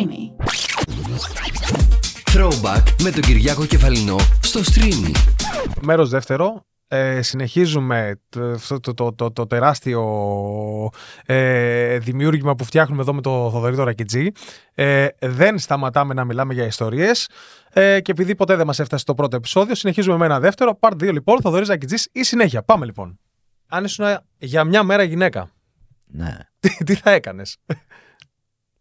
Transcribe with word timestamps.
Streamy. 0.00 0.44
Throwback 2.34 2.82
με 3.02 3.10
τον 3.10 3.22
Κυριάκο 3.22 3.66
Κεφαλινό 3.66 4.16
στο 4.40 4.60
Streamy. 4.60 5.12
Μέρος 5.80 6.10
δεύτερο. 6.10 6.64
Ε, 6.88 7.22
συνεχίζουμε 7.22 8.20
το, 8.28 8.50
αυτό 8.50 8.80
το, 8.80 8.94
το, 8.94 9.12
το, 9.12 9.32
το 9.32 9.46
τεράστιο 9.46 10.02
ε, 11.26 11.98
δημιούργημα 11.98 12.54
που 12.54 12.64
φτιάχνουμε 12.64 13.02
εδώ 13.02 13.14
με 13.14 13.20
το 13.20 13.50
Θοδωρή 13.52 13.76
το 13.76 13.84
Ρακιτζή. 13.84 14.30
Ε, 14.74 15.06
δεν 15.20 15.58
σταματάμε 15.58 16.14
να 16.14 16.24
μιλάμε 16.24 16.54
για 16.54 16.64
ιστορίες 16.64 17.28
ε, 17.72 18.00
και 18.00 18.10
επειδή 18.10 18.34
ποτέ 18.34 18.56
δεν 18.56 18.66
μας 18.66 18.78
έφτασε 18.78 19.04
το 19.04 19.14
πρώτο 19.14 19.36
επεισόδιο 19.36 19.74
συνεχίζουμε 19.74 20.16
με 20.16 20.24
ένα 20.24 20.40
δεύτερο. 20.40 20.78
Part 20.80 20.92
2 20.92 21.12
λοιπόν, 21.12 21.40
Θοδωρής 21.40 21.68
Ρακιτζής 21.68 22.08
ή 22.12 22.24
συνέχεια. 22.24 22.62
Πάμε 22.62 22.84
λοιπόν. 22.84 23.18
Αν 23.68 23.84
ήσουν 23.84 24.06
για 24.38 24.64
μια 24.64 24.82
μέρα 24.82 25.02
γυναίκα, 25.02 25.50
Ναι. 26.06 26.36
τι, 26.60 26.84
τι 26.84 26.94
θα 26.94 27.10
έκανες; 27.10 27.56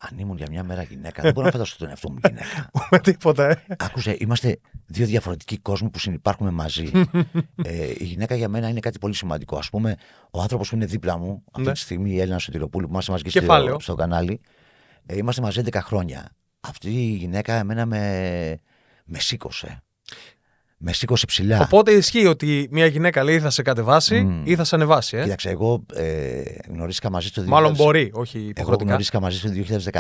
Αν 0.02 0.18
ήμουν 0.18 0.38
για 0.38 0.48
μια 0.50 0.64
μέρα 0.64 0.84
γυναίκα, 0.84 1.22
δεν 1.22 1.34
μπορώ 1.34 1.46
να 1.46 1.52
φανταστώ 1.52 1.78
τον 1.78 1.90
εαυτό 1.90 2.12
μου 2.12 2.18
γυναίκα. 2.28 2.70
Με 2.92 3.00
τίποτα, 3.00 3.50
ε. 3.50 3.64
Άκουσε, 3.80 4.16
είμαστε 4.20 4.60
δύο 4.86 5.06
διαφορετικοί 5.06 5.58
κόσμοι 5.58 5.90
που 5.90 6.00
συνεπάρχουμε 6.00 6.52
μαζί. 6.52 6.92
ε, 7.64 7.90
η 7.98 8.04
γυναίκα 8.04 8.36
για 8.36 8.50
μένα 8.50 8.70
είναι 8.70 8.80
κάτι 8.80 8.98
πολύ 9.00 9.14
σημαντικό. 9.14 9.58
Α 9.58 9.62
πούμε, 9.72 9.96
ο 10.32 10.42
άνθρωπος 10.42 10.70
που 10.70 10.76
είναι 10.76 10.86
δίπλα 10.86 11.18
μου, 11.18 11.44
αυτή 11.52 11.68
Ναι. 11.68 11.74
τη 11.74 11.80
στιγμή, 11.80 12.12
η 12.12 12.20
Έλληνα 12.20 12.38
Σωτηροπούλου, 12.40 12.86
που 12.86 12.92
είμαστε 12.92 13.12
μαζί 13.12 13.24
και 13.24 13.30
Κεφάλαιο. 13.30 13.74
στο, 13.74 13.80
στο 13.82 13.96
κανάλι, 13.96 14.42
ε, 15.06 15.18
είμαστε 15.18 15.42
μαζί 15.42 15.62
11 15.66 15.80
χρόνια. 15.82 16.30
Αυτή 16.60 16.90
η 16.90 17.12
γυναίκα 17.16 17.54
εμένα 17.54 17.86
με, 17.86 18.60
με 19.06 19.20
σήκωσε. 19.20 19.84
Με 20.82 20.94
σήκωσε 20.94 21.26
ψηλά. 21.26 21.60
Οπότε 21.62 21.92
ισχύει 21.92 22.26
ότι 22.26 22.68
μια 22.72 22.86
γυναίκα 22.86 23.24
λέει 23.24 23.36
ή 23.36 23.40
θα 23.40 23.50
σε 23.50 23.62
κατεβάσει 23.62 24.22
Μμ. 24.22 24.42
ή 24.46 24.56
θα 24.56 24.64
σε 24.64 24.76
ανεβάσει. 24.76 25.18
Ε; 25.18 25.24
Κοίταξε, 25.24 25.50
εγώ 25.50 25.86
ε, 25.94 26.42
γνωρίστηκα 26.68 27.10
μαζί 27.12 27.28
στο 27.28 27.42
2000. 27.42 27.46
Μάλλον 27.46 27.74
μπορεί, 27.76 28.12
όχι 28.14 28.38
Εγώ 28.38 28.48
υποχρεωτικά. 28.48 28.90
γνωρίστηκα 28.90 29.20
μαζί 29.20 29.38
στο 29.38 29.50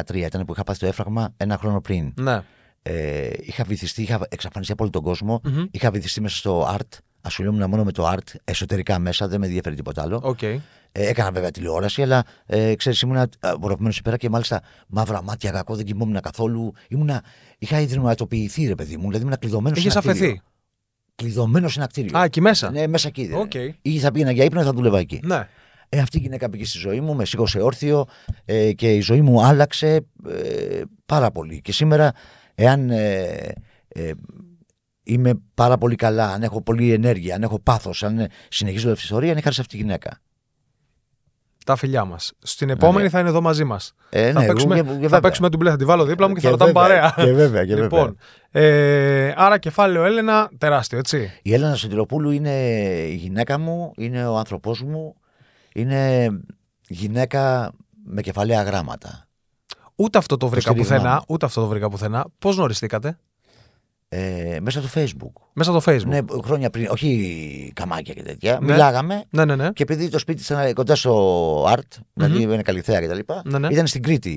2013. 0.09 0.15
Ήταν 0.15 0.45
που 0.45 0.53
είχα 0.53 0.63
πάθει 0.63 0.79
το 0.79 0.85
έμφραγμα 0.85 1.33
ένα 1.37 1.57
χρόνο 1.57 1.81
πριν. 1.81 2.13
Ναι. 2.19 2.41
Ε, 2.81 3.29
είχα 3.39 3.63
βυθιστεί, 3.67 4.01
είχα 4.01 4.19
εξαφανιστεί 4.29 4.71
από 4.73 4.83
όλο 4.83 4.91
τον 4.91 5.01
κόσμο. 5.03 5.41
Μμμ. 5.43 5.63
Είχα 5.71 5.91
βυθιστεί 5.91 6.21
μέσα 6.21 6.35
στο 6.35 6.75
ART. 6.77 6.97
Ασχολούμουν 7.21 7.69
μόνο 7.69 7.83
με 7.83 7.91
το 7.91 8.11
ART, 8.11 8.35
εσωτερικά 8.43 8.99
μέσα, 8.99 9.27
δεν 9.27 9.39
με 9.39 9.45
ενδιαφέρει 9.45 9.75
τίποτα 9.75 10.01
άλλο. 10.01 10.19
Οκ. 10.23 10.41
Ε, 10.41 10.59
έκανα 10.91 11.31
βέβαια 11.31 11.51
τηλεόραση, 11.51 12.01
αλλά 12.01 12.23
ε, 12.45 12.75
ξέρεις, 12.75 13.01
ήμουνα 13.01 13.29
απορροφημένος 13.39 13.95
εκεί 13.95 14.03
πέρα 14.03 14.17
και 14.17 14.29
μάλιστα 14.29 14.61
μαύρα 14.87 15.23
μάτια, 15.23 15.51
κακό, 15.51 15.75
δεν 15.75 15.85
κοιμόμουν 15.85 16.19
καθόλου. 16.21 16.73
Ήμουνα, 16.87 17.23
είχα 17.57 17.79
ιδρυματοποιηθεί, 17.79 18.65
ρε 18.67 18.75
παιδί 18.75 18.97
μου, 18.97 19.05
δηλαδή 19.07 19.23
ήμουν 19.23 19.37
κλειδωμένος 19.39 19.79
σε 19.81 19.87
Είχες 19.87 19.95
ένα 20.03 20.11
κτίριο. 20.13 20.27
αφαιθεί. 20.27 20.41
Κλειδωμένος 21.19 21.67
σε 21.67 21.79
ένα 21.79 21.87
κτίριο. 21.87 22.17
Α, 22.17 22.23
εκεί 22.23 22.41
μέσα. 22.41 22.71
Ναι, 22.71 22.87
μέσα 22.87 23.07
εκεί. 23.07 23.27
δεν 23.27 23.39
Οκ. 23.39 23.53
είναι. 23.53 23.75
Ή 23.81 23.99
θα 23.99 24.11
πήγαινα 24.11 24.31
για 24.31 24.43
ύπνο 24.43 24.61
ή 24.61 24.63
θα 24.63 24.73
δούλευα 24.73 24.99
εκεί. 24.99 25.19
Ναι. 25.23 25.47
Ε, 25.89 25.99
αυτή 25.99 26.17
η 26.17 26.21
γυναίκα 26.21 26.49
πήγε 26.49 26.65
στη 26.65 26.77
ζωή 26.77 27.01
μου, 27.01 27.15
με 27.15 27.25
σήκωσε 27.25 27.59
όρθιο 27.59 28.05
ε, 28.45 28.73
και 28.73 28.93
η 28.93 28.99
ζωή 28.99 29.21
μου 29.21 29.43
άλλαξε 29.43 30.05
ε, 30.27 30.81
πάρα 31.05 31.31
πολύ. 31.31 31.61
Και 31.61 31.71
σήμερα, 31.71 32.11
εάν 32.55 32.89
ε, 32.89 33.53
ε, 33.87 34.11
είμαι 35.03 35.33
πάρα 35.53 35.77
πολύ 35.77 35.95
καλά, 35.95 36.31
αν 36.31 36.43
έχω 36.43 36.61
πολλή 36.61 36.93
ενέργεια, 36.93 37.35
αν 37.35 37.43
έχω 37.43 37.59
πάθος, 37.59 38.03
αν 38.03 38.19
ε, 38.19 38.27
συνεχίζω 38.49 38.87
αυτή 38.87 38.99
την 38.99 39.03
ιστορία, 39.03 39.31
είναι 39.31 39.41
χάρη 39.41 39.55
σε 39.55 39.61
αυτή 39.61 39.77
τη 39.77 39.81
γυναίκα. 39.83 40.21
Τα 41.65 41.75
φιλιά 41.75 42.05
μας. 42.05 42.33
Στην 42.39 42.69
επόμενη 42.69 43.03
ναι. 43.03 43.09
θα 43.09 43.19
είναι 43.19 43.29
εδώ 43.29 43.41
μαζί 43.41 43.63
μας. 43.63 43.93
Ε, 44.09 44.31
θα 44.31 44.39
ναι, 44.39 44.45
παίξουμε, 44.47 44.75
εγώ- 44.77 44.83
και- 44.83 44.89
και 44.89 44.95
θα 44.95 45.01
βέβαια. 45.01 45.19
παίξουμε 45.19 45.49
τον 45.49 45.59
μπλε, 45.59 45.69
θα 45.69 45.75
τη 45.77 45.85
βάλω 45.85 46.05
δίπλα 46.05 46.27
μου 46.27 46.33
και, 46.33 46.39
Και 46.39 46.45
θα 46.45 46.51
ρωτάμε 46.51 46.71
βέβαια, 46.71 46.99
παρέα. 47.11 47.25
και 47.25 47.33
βέβαια, 47.33 47.65
και 47.65 47.75
λοιπόν, 47.75 48.17
ε, 48.51 49.33
άρα 49.35 49.57
κεφάλαιο 49.57 50.03
Έλενα, 50.03 50.49
τεράστιο, 50.57 50.97
έτσι. 50.97 51.31
Η 51.41 51.53
Έλενα 51.53 51.75
Σωτηροπούλου 51.75 52.31
είναι 52.31 52.51
η 53.09 53.15
γυναίκα 53.15 53.59
μου, 53.59 53.91
είναι 53.97 54.27
ο 54.27 54.37
άνθρωπός 54.37 54.81
μου, 54.83 55.15
είναι 55.73 56.29
γυναίκα 56.87 57.71
με 58.05 58.21
κεφαλαία 58.21 58.63
γράμματα. 58.63 59.27
Ούτε 59.95 60.17
αυτό 60.17 60.37
το 60.37 60.47
βρήκα 60.47 60.71
στήριγμά 60.71 60.95
πουθενά. 60.95 61.13
μου. 61.15 61.21
Ούτε 61.27 61.45
αυτό 61.45 61.61
το 61.61 61.67
βρήκα 61.67 61.89
πουθενά. 61.89 62.25
Πώς 62.39 62.55
γνωριστήκατε, 62.55 63.17
Ε, 64.11 64.57
μέσα 64.61 64.81
στο 64.81 65.01
facebook. 65.01 65.41
Μέσα 65.53 65.71
από 65.71 65.81
το 65.83 65.91
Facebook. 65.91 66.05
Ναι, 66.05 66.19
χρόνια 66.43 66.69
πριν, 66.69 66.87
όχι 66.89 67.71
καμάκια 67.75 68.13
και 68.13 68.23
τέτοια. 68.23 68.59
Ναι. 68.61 68.71
Μιλάγαμε 68.71 69.23
ναι, 69.29 69.45
ναι. 69.45 69.55
ναι. 69.55 69.71
και 69.71 69.83
επειδή 69.83 70.09
το 70.09 70.19
σπίτι 70.19 70.41
ήταν 70.41 70.73
κοντά 70.73 70.95
στο 70.95 71.63
art, 71.63 71.97
δηλαδή 72.13 72.41
είναι 72.41 72.61
καλυθέα 72.61 73.01
κτλ. 73.01 73.19
Ναι, 73.43 73.59
ναι. 73.59 73.67
Ήταν 73.67 73.87
στην 73.87 74.01
Κρήτη 74.03 74.29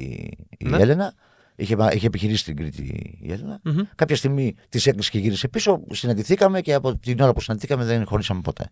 η 0.58 0.68
Ναι. 0.68 0.76
Έλενα. 0.76 1.14
Είχε, 1.54 1.76
είχε 1.92 2.06
επιχειρήσει 2.06 2.38
στην 2.38 2.56
Κρήτη 2.56 2.82
η 3.20 3.32
Έλενα. 3.32 3.60
Μμμ. 3.62 3.78
Κάποια 3.94 4.16
στιγμή 4.16 4.54
της 4.68 4.86
έκλεισε 4.86 5.10
και 5.10 5.18
γύρισε 5.18 5.48
πίσω. 5.48 5.80
Συναντηθήκαμε 5.90 6.60
και 6.60 6.74
από 6.74 6.96
την 6.98 7.20
ώρα 7.20 7.32
που 7.32 7.40
συναντηθήκαμε 7.40 7.84
δεν 7.84 8.06
χωρίσαμε 8.06 8.40
ποτέ. 8.40 8.70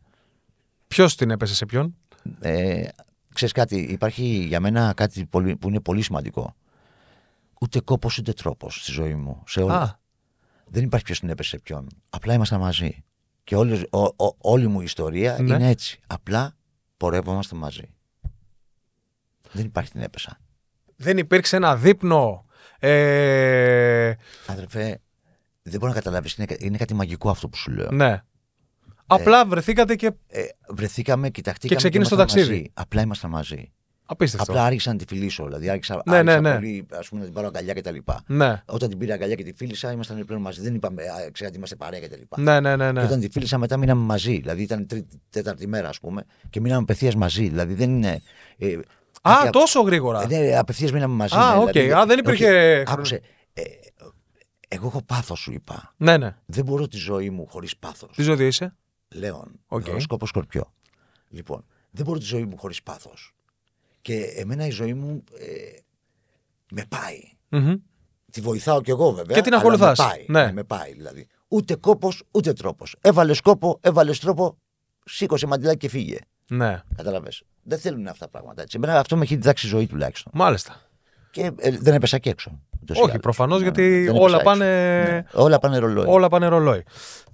Ποιος 0.88 1.16
την 1.16 1.30
έπεσε 1.30 1.54
σε 1.54 1.66
ποιον; 1.66 1.96
Ε, 2.40 2.82
ξέρεις 3.34 3.54
κάτι, 3.54 3.76
υπάρχει 3.76 4.24
για 4.24 4.60
μένα 4.60 4.92
κάτι 4.96 5.26
πολύ, 5.26 5.56
που 5.56 5.68
είναι 5.68 5.80
πολύ 5.80 6.02
σημαντικό. 6.02 6.54
Ούτε 7.60 7.80
κόπος 7.80 8.18
ούτε 8.18 8.32
τρόπος 8.32 8.82
στη 8.82 8.92
ζωή 8.92 9.14
μου. 9.14 9.42
Σε 9.46 9.60
όλα. 9.60 9.99
Α, 10.70 10.72
Δεν 10.72 10.84
υπάρχει 10.84 11.04
ποιος 11.04 11.20
την 11.20 11.28
έπεσε 11.28 11.48
σε 11.48 11.58
ποιον. 11.58 11.86
Απλά 12.10 12.34
ήμασταν 12.34 12.60
μαζί. 12.60 13.04
Και 13.44 13.56
όλη, 13.56 13.86
ο- 13.90 14.02
ο- 14.24 14.36
όλη 14.38 14.66
μου 14.68 14.80
η 14.80 14.84
ιστορία 14.84 15.36
Ναι. 15.40 15.54
είναι 15.54 15.68
έτσι. 15.68 16.00
Απλά 16.06 16.56
πορεύομαστε 16.96 17.56
μαζί. 17.56 17.94
Δεν 19.52 19.64
υπάρχει 19.64 19.90
την 19.90 20.00
έπεσα. 20.00 20.38
δεν 20.96 21.18
υπήρξε 21.18 21.56
ένα 21.56 21.76
δείπνο. 21.76 22.44
Ε, 22.78 24.12
Αδερφέ, 24.46 25.00
δεν 25.62 25.78
μπορώ 25.80 25.92
να 25.92 25.98
καταλάβεις. 25.98 26.34
Είναι, 26.34 26.46
είναι 26.58 26.76
κάτι 26.76 26.94
μαγικό 26.94 27.30
αυτό 27.30 27.48
που 27.48 27.56
σου 27.56 27.70
λέω. 27.70 27.90
ναι. 27.90 28.22
Απλά 29.06 29.46
βρεθήκατε 29.46 29.96
και. 29.96 30.12
Ε, 30.26 30.42
βρεθήκαμε, 30.68 31.30
κοιταχτήκαμε. 31.30 31.80
Και 31.80 31.86
ξεκίνησε 31.88 32.10
το 32.10 32.16
ήμασταν 32.16 32.36
ταξίδι. 32.36 32.58
μαζί. 32.58 32.70
Απλά 32.74 33.02
ήμασταν 33.02 33.30
μαζί. 33.30 33.72
Απίστευτο. 34.12 34.52
Απλά 34.52 34.64
άρχισα 34.64 34.90
να 34.92 34.98
τη 34.98 35.04
φιλήσω. 35.08 35.44
Δηλαδή 35.44 35.68
άρχισα, 35.68 36.02
Ναι, 36.06 36.22
ναι, 36.22 36.32
άρχισα 36.32 36.40
ναι. 36.40 36.54
πολύ 36.54 36.86
ας 36.92 37.08
πούμε, 37.08 37.20
να 37.20 37.26
την 37.26 37.34
πάρω 37.34 37.46
αγκαλιά 37.46 37.74
κτλ. 37.74 37.96
Ναι. 38.26 38.62
Όταν 38.66 38.88
την 38.88 38.98
πήρα 38.98 39.14
αγκαλιά 39.14 39.34
και 39.34 39.42
τη 39.42 39.52
φίλησα, 39.52 39.92
ήμασταν 39.92 40.24
πλέον 40.26 40.40
μαζί. 40.40 40.60
Δεν 40.60 40.74
είπαμε, 40.74 41.02
«Α, 41.02 41.30
ξέρετε, 41.32 41.56
είμαστε 41.56 41.76
παρέα 41.76 42.00
κτλ. 42.00 42.40
Ναι, 42.42 42.60
ναι, 42.60 42.76
ναι. 42.76 42.86
Και 42.86 42.92
ναι. 42.92 43.02
όταν 43.02 43.20
τη 43.20 43.28
φίλησα 43.30 43.58
μετά 43.58 43.76
μείναμε 43.76 44.04
μαζί. 44.04 44.36
Δηλαδή 44.38 44.62
ήταν 44.62 44.86
τρίτη, 44.86 45.20
τέταρτη 45.30 45.66
μέρα, 45.66 45.88
ας 45.88 46.00
πούμε, 46.00 46.24
και 46.50 46.60
μείναμε 46.60 46.82
απευθείας 46.82 47.14
μαζί. 47.14 47.48
Δηλαδή 47.48 47.74
δεν 47.74 47.90
είναι. 47.90 48.22
Ε, 48.58 48.78
Α, 49.22 49.32
κάτι- 49.38 49.50
τόσο 49.50 49.80
γρήγορα. 49.80 50.22
Ε, 50.22 50.26
Ναι, 50.38 50.56
απευθείας 50.58 50.92
μείναμε 50.92 51.14
μαζί. 51.14 51.34
Α, 51.36 51.54
ναι, 51.56 51.62
οκ. 51.62 51.70
δηλαδή, 51.70 51.92
Α, 51.92 52.06
δεν 52.06 52.18
υπήρχε 52.18 52.44
όχι, 52.46 52.56
χρόνο. 52.84 52.84
Άκουσε. 52.92 53.20
Ε, 53.52 53.62
εγώ 54.68 54.86
έχω 54.86 55.02
πάθος, 55.02 55.38
σου 55.40 55.52
είπα. 55.52 55.94
Ναι, 55.96 56.16
ναι. 56.16 56.36
Δεν 56.46 56.64
μπορώ 56.64 56.88
τη 56.88 56.96
ζωή 56.96 57.30
μου 57.30 57.46
χωρίς 57.48 57.76
πάθος. 57.76 58.10
Τι 58.16 58.22
ζώδιο 58.22 58.46
είσαι; 58.46 58.76
Λέων. 59.14 59.60
Οκ. 59.66 59.84
Ωροσκόπο 59.84 60.26
σκορπιό. 60.26 60.72
Λοιπόν, 61.28 61.64
δεν 61.90 62.04
μπορώ 62.04 62.18
τη 62.18 62.24
ζωή 62.24 62.44
μου 62.44 62.56
χωρίς 62.58 62.82
πάθος. 62.82 63.34
Και 64.00 64.24
εμένα 64.36 64.66
η 64.66 64.70
ζωή 64.70 64.94
μου 64.94 65.24
ε, 65.38 65.78
με 66.72 66.84
πάει. 66.88 67.18
Μμμ. 67.48 67.74
Τη 68.30 68.40
βοηθάω 68.40 68.80
κι 68.80 68.90
εγώ 68.90 69.10
βέβαια. 69.12 69.36
Και 69.36 69.42
την 69.42 69.52
αλλά 69.52 69.62
ακολουθάς. 69.62 69.98
Με 69.98 70.04
πάει, 70.04 70.24
Ναι. 70.28 70.52
με 70.52 70.62
πάει 70.64 70.92
δηλαδή. 70.92 71.26
Ούτε 71.48 71.74
κόπος 71.74 72.22
ούτε 72.30 72.52
τρόπος. 72.52 72.96
Έβαλες 73.00 73.40
κόπο, 73.40 73.78
έβαλες 73.80 74.18
τρόπο, 74.18 74.56
σήκωσε 75.04 75.46
μαντιλάκι 75.46 75.78
και 75.78 75.88
φύγε. 75.88 76.18
Ναι. 76.48 76.82
Κατάλαβε. 76.96 77.28
Δεν 77.62 77.78
θέλουν 77.78 78.06
αυτά 78.06 78.24
τα 78.24 78.30
πράγματα 78.30 78.62
έτσι. 78.62 78.76
Εμένα 78.82 78.98
αυτό 78.98 79.16
με 79.16 79.22
έχει 79.22 79.34
διδάξει 79.34 79.66
η 79.66 79.68
ζωή 79.68 79.86
τουλάχιστον. 79.86 80.32
Μάλιστα. 80.34 80.80
Και 81.30 81.52
ε, 81.56 81.70
δεν 81.70 81.94
έπεσα 81.94 82.18
και 82.18 82.30
έξω. 82.30 82.60
ούτως 82.82 82.96
ή 82.96 83.00
Όχι, 83.00 83.10
άλλως. 83.10 83.22
προφανώς 83.22 83.56
Ναι, 83.58 83.62
γιατί 83.62 83.82
δεν 83.90 84.02
έπεσα 84.08 84.22
όλα 84.22 84.34
έξω. 84.34 84.44
πάνε. 84.44 84.64
Ναι, 85.02 85.22
όλα 85.32 85.58
πάνε 85.58 85.78
ρολόι. 85.78 86.04
Όλα 86.08 86.28
πάνε 86.28 86.46
ρολόι. 86.46 86.82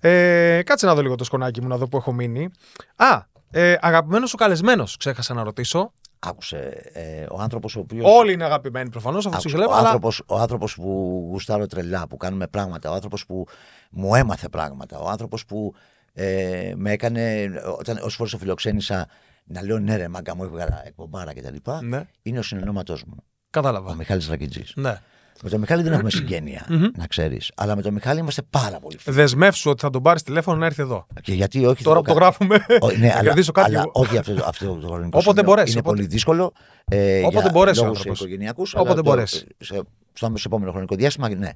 Ε, 0.00 0.60
κάτσε 0.64 0.86
να 0.86 0.94
δω 0.94 1.02
λίγο 1.02 1.14
το 1.14 1.24
σκονάκι 1.24 1.60
μου 1.62 1.68
να 1.68 1.76
δω 1.76 1.88
που 1.88 1.96
έχω 1.96 2.12
μείνει. 2.12 2.48
Α, 2.96 3.20
ε, 3.50 3.76
αγαπημένος 3.80 4.30
σου 4.30 4.36
καλεσμένος, 4.36 4.96
ξέχασα 4.96 5.34
να 5.34 5.42
ρωτήσω. 5.42 5.92
Άκουσε. 6.28 6.90
Ε, 6.92 7.26
ο 7.30 7.40
άνθρωπος 7.40 7.76
ο 7.76 7.80
οποίο. 7.80 8.02
Όλοι 8.16 8.32
είναι 8.32 8.44
αγαπημένοι 8.44 8.90
προφανώς, 8.90 9.26
αυτό 9.26 9.38
Άκουσε, 9.38 9.48
σου 9.48 9.56
λέω. 9.56 9.68
ο, 9.68 9.72
Αλλά... 9.72 9.86
άνθρωπος, 9.86 10.22
ο 10.26 10.38
άνθρωπος 10.38 10.74
που 10.74 11.26
γουστάρω 11.30 11.66
τρελά, 11.66 12.06
που 12.08 12.16
κάνουμε 12.16 12.46
πράγματα, 12.46 12.90
ο 12.90 12.94
άνθρωπος 12.94 13.26
που 13.26 13.46
μου 13.90 14.14
έμαθε 14.14 14.48
πράγματα, 14.48 14.98
ο 14.98 15.08
άνθρωπος 15.08 15.44
που 15.44 15.74
ε, 16.12 16.72
με 16.76 16.90
έκανε, 16.92 17.50
όταν, 17.78 17.96
όσες 17.96 18.14
φορές 18.14 18.32
το 18.32 18.38
φιλοξένησα, 18.38 19.08
να 19.44 19.62
λέω 19.62 19.78
ναι 19.78 19.96
ρε 19.96 20.08
μάγκα 20.08 20.36
μου 20.36 20.44
έβγαλα 20.44 20.82
εκπομπάρα 20.86 21.32
και 21.32 21.42
τα 21.42 21.50
λοιπά, 21.50 21.82
Ναι, 21.82 22.06
είναι 22.22 22.38
ο 22.38 22.42
συνεννόματός 22.42 23.04
μου, 23.04 23.14
ο 23.18 23.24
κατάλαβα. 23.50 23.94
Μιχάλης 23.94 24.28
Ρακιτζής. 24.28 24.72
Ναι. 24.76 25.00
Με 25.42 25.50
τον 25.50 25.60
Μιχάλη 25.60 25.82
δεν 25.82 25.92
έχουμε 25.92 26.10
συγγένεια, 26.10 26.66
να 26.96 27.06
ξέρεις, 27.06 27.50
αλλά 27.56 27.76
με 27.76 27.82
τον 27.82 27.92
Μιχάλη 27.92 28.20
είμαστε 28.20 28.42
πάρα 28.50 28.78
πολύ 28.80 28.98
φίλοι. 28.98 29.16
Δεσμεύσου 29.16 29.70
ότι 29.70 29.80
θα 29.80 29.90
τον 29.90 30.02
πάρεις 30.02 30.22
τηλέφωνο 30.22 30.56
να 30.58 30.66
έρθει 30.66 30.82
εδώ. 30.82 31.06
Και 31.22 31.32
γιατί 31.32 31.66
όχι... 31.66 31.82
Τώρα 31.82 31.96
θα 31.96 32.02
που 32.02 32.08
το 32.08 32.14
γράφουμε. 32.14 32.54
Ω, 32.80 32.90
ναι, 32.90 33.08
θα 33.08 33.12
αλλά, 33.12 33.22
κερδίσω 33.22 33.52
κάτι. 33.52 33.70
αλλά 33.70 33.78
εγώ. 33.80 33.90
όχι 33.94 34.18
αυτό, 34.18 34.32
αυτό 34.46 34.66
το 34.74 34.86
χρονικό 34.86 35.06
Όποτε 35.18 35.22
σημείο. 35.28 35.42
μπορέσει, 35.42 35.70
Είναι 35.70 35.80
όποτε. 35.80 35.96
πολύ 35.96 36.06
δύσκολο. 36.08 36.52
Ε, 36.84 37.20
Όποτε 37.20 37.40
για 37.40 37.50
μπορέσει 37.52 37.80
ο 37.80 37.82
λόγους 37.82 37.98
άνθρωπος. 37.98 38.20
οικογενειακούς, 38.20 38.74
Όποτε 38.74 38.90
αλλά 38.90 39.02
το- 39.02 39.10
μπορέσει. 39.10 39.46
Σε, 39.58 39.80
στο 40.12 40.26
άμεσο 40.26 40.44
επόμενο 40.46 40.70
χρονικό 40.70 40.94
διάστημα, 40.94 41.28
ναι. 41.28 41.50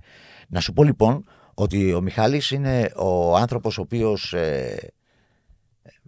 Να 0.48 0.60
σου 0.60 0.72
πω 0.72 0.84
λοιπόν 0.84 1.24
ότι 1.54 1.92
ο 1.92 2.00
Μιχάλης 2.00 2.50
είναι 2.50 2.90
ο 2.96 3.36
άνθρωπος 3.36 3.78
ο 3.78 3.80
οποίος 3.80 4.32
ε, 4.32 4.76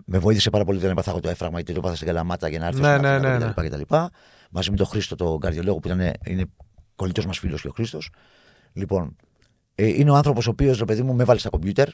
με 0.05 0.19
βοήθησε 0.19 0.51
πάρα 0.51 0.65
πολύ 0.65 0.79
όταν 0.79 0.91
έπαθα 0.91 1.11
εγώ 1.11 1.21
το 1.21 1.29
έφραγμα 1.29 1.57
γιατί 1.57 1.73
το 1.73 1.79
έπαθα 1.79 1.95
στην 1.95 2.07
Καλαμάτα 2.07 2.49
για 2.49 2.59
να 2.59 2.67
έρθω 2.67 2.81
Ναι, 2.81 2.89
στην 2.89 3.01
ναι, 3.03 3.09
Αθήνα 3.09 3.39
ναι, 3.39 3.53
κτλ, 3.53 3.67
κτλ. 3.83 3.95
Μαζί 4.51 4.71
με 4.71 4.77
τον 4.77 4.87
Χρήστο, 4.87 5.15
τον 5.17 5.41
καρδιολόγο 5.41 5.79
που 5.79 5.89
ήταν, 5.89 6.01
είναι 6.25 6.45
κολλητός 6.97 7.27
μας 7.27 7.39
φίλος 7.39 7.61
και 7.61 7.69
ο 7.69 7.73
Χρήστος. 7.75 8.11
Λοιπόν, 8.73 9.17
ε, 9.75 9.87
είναι 9.87 10.11
ο 10.11 10.15
άνθρωπος 10.15 10.47
ο 10.47 10.51
οποίος, 10.51 10.79
ρε 10.79 10.85
παιδί 10.85 11.03
μου, 11.03 11.15
με 11.15 11.23
έβαλε 11.23 11.39
στα 11.39 11.49
κομπιούτερ, 11.49 11.89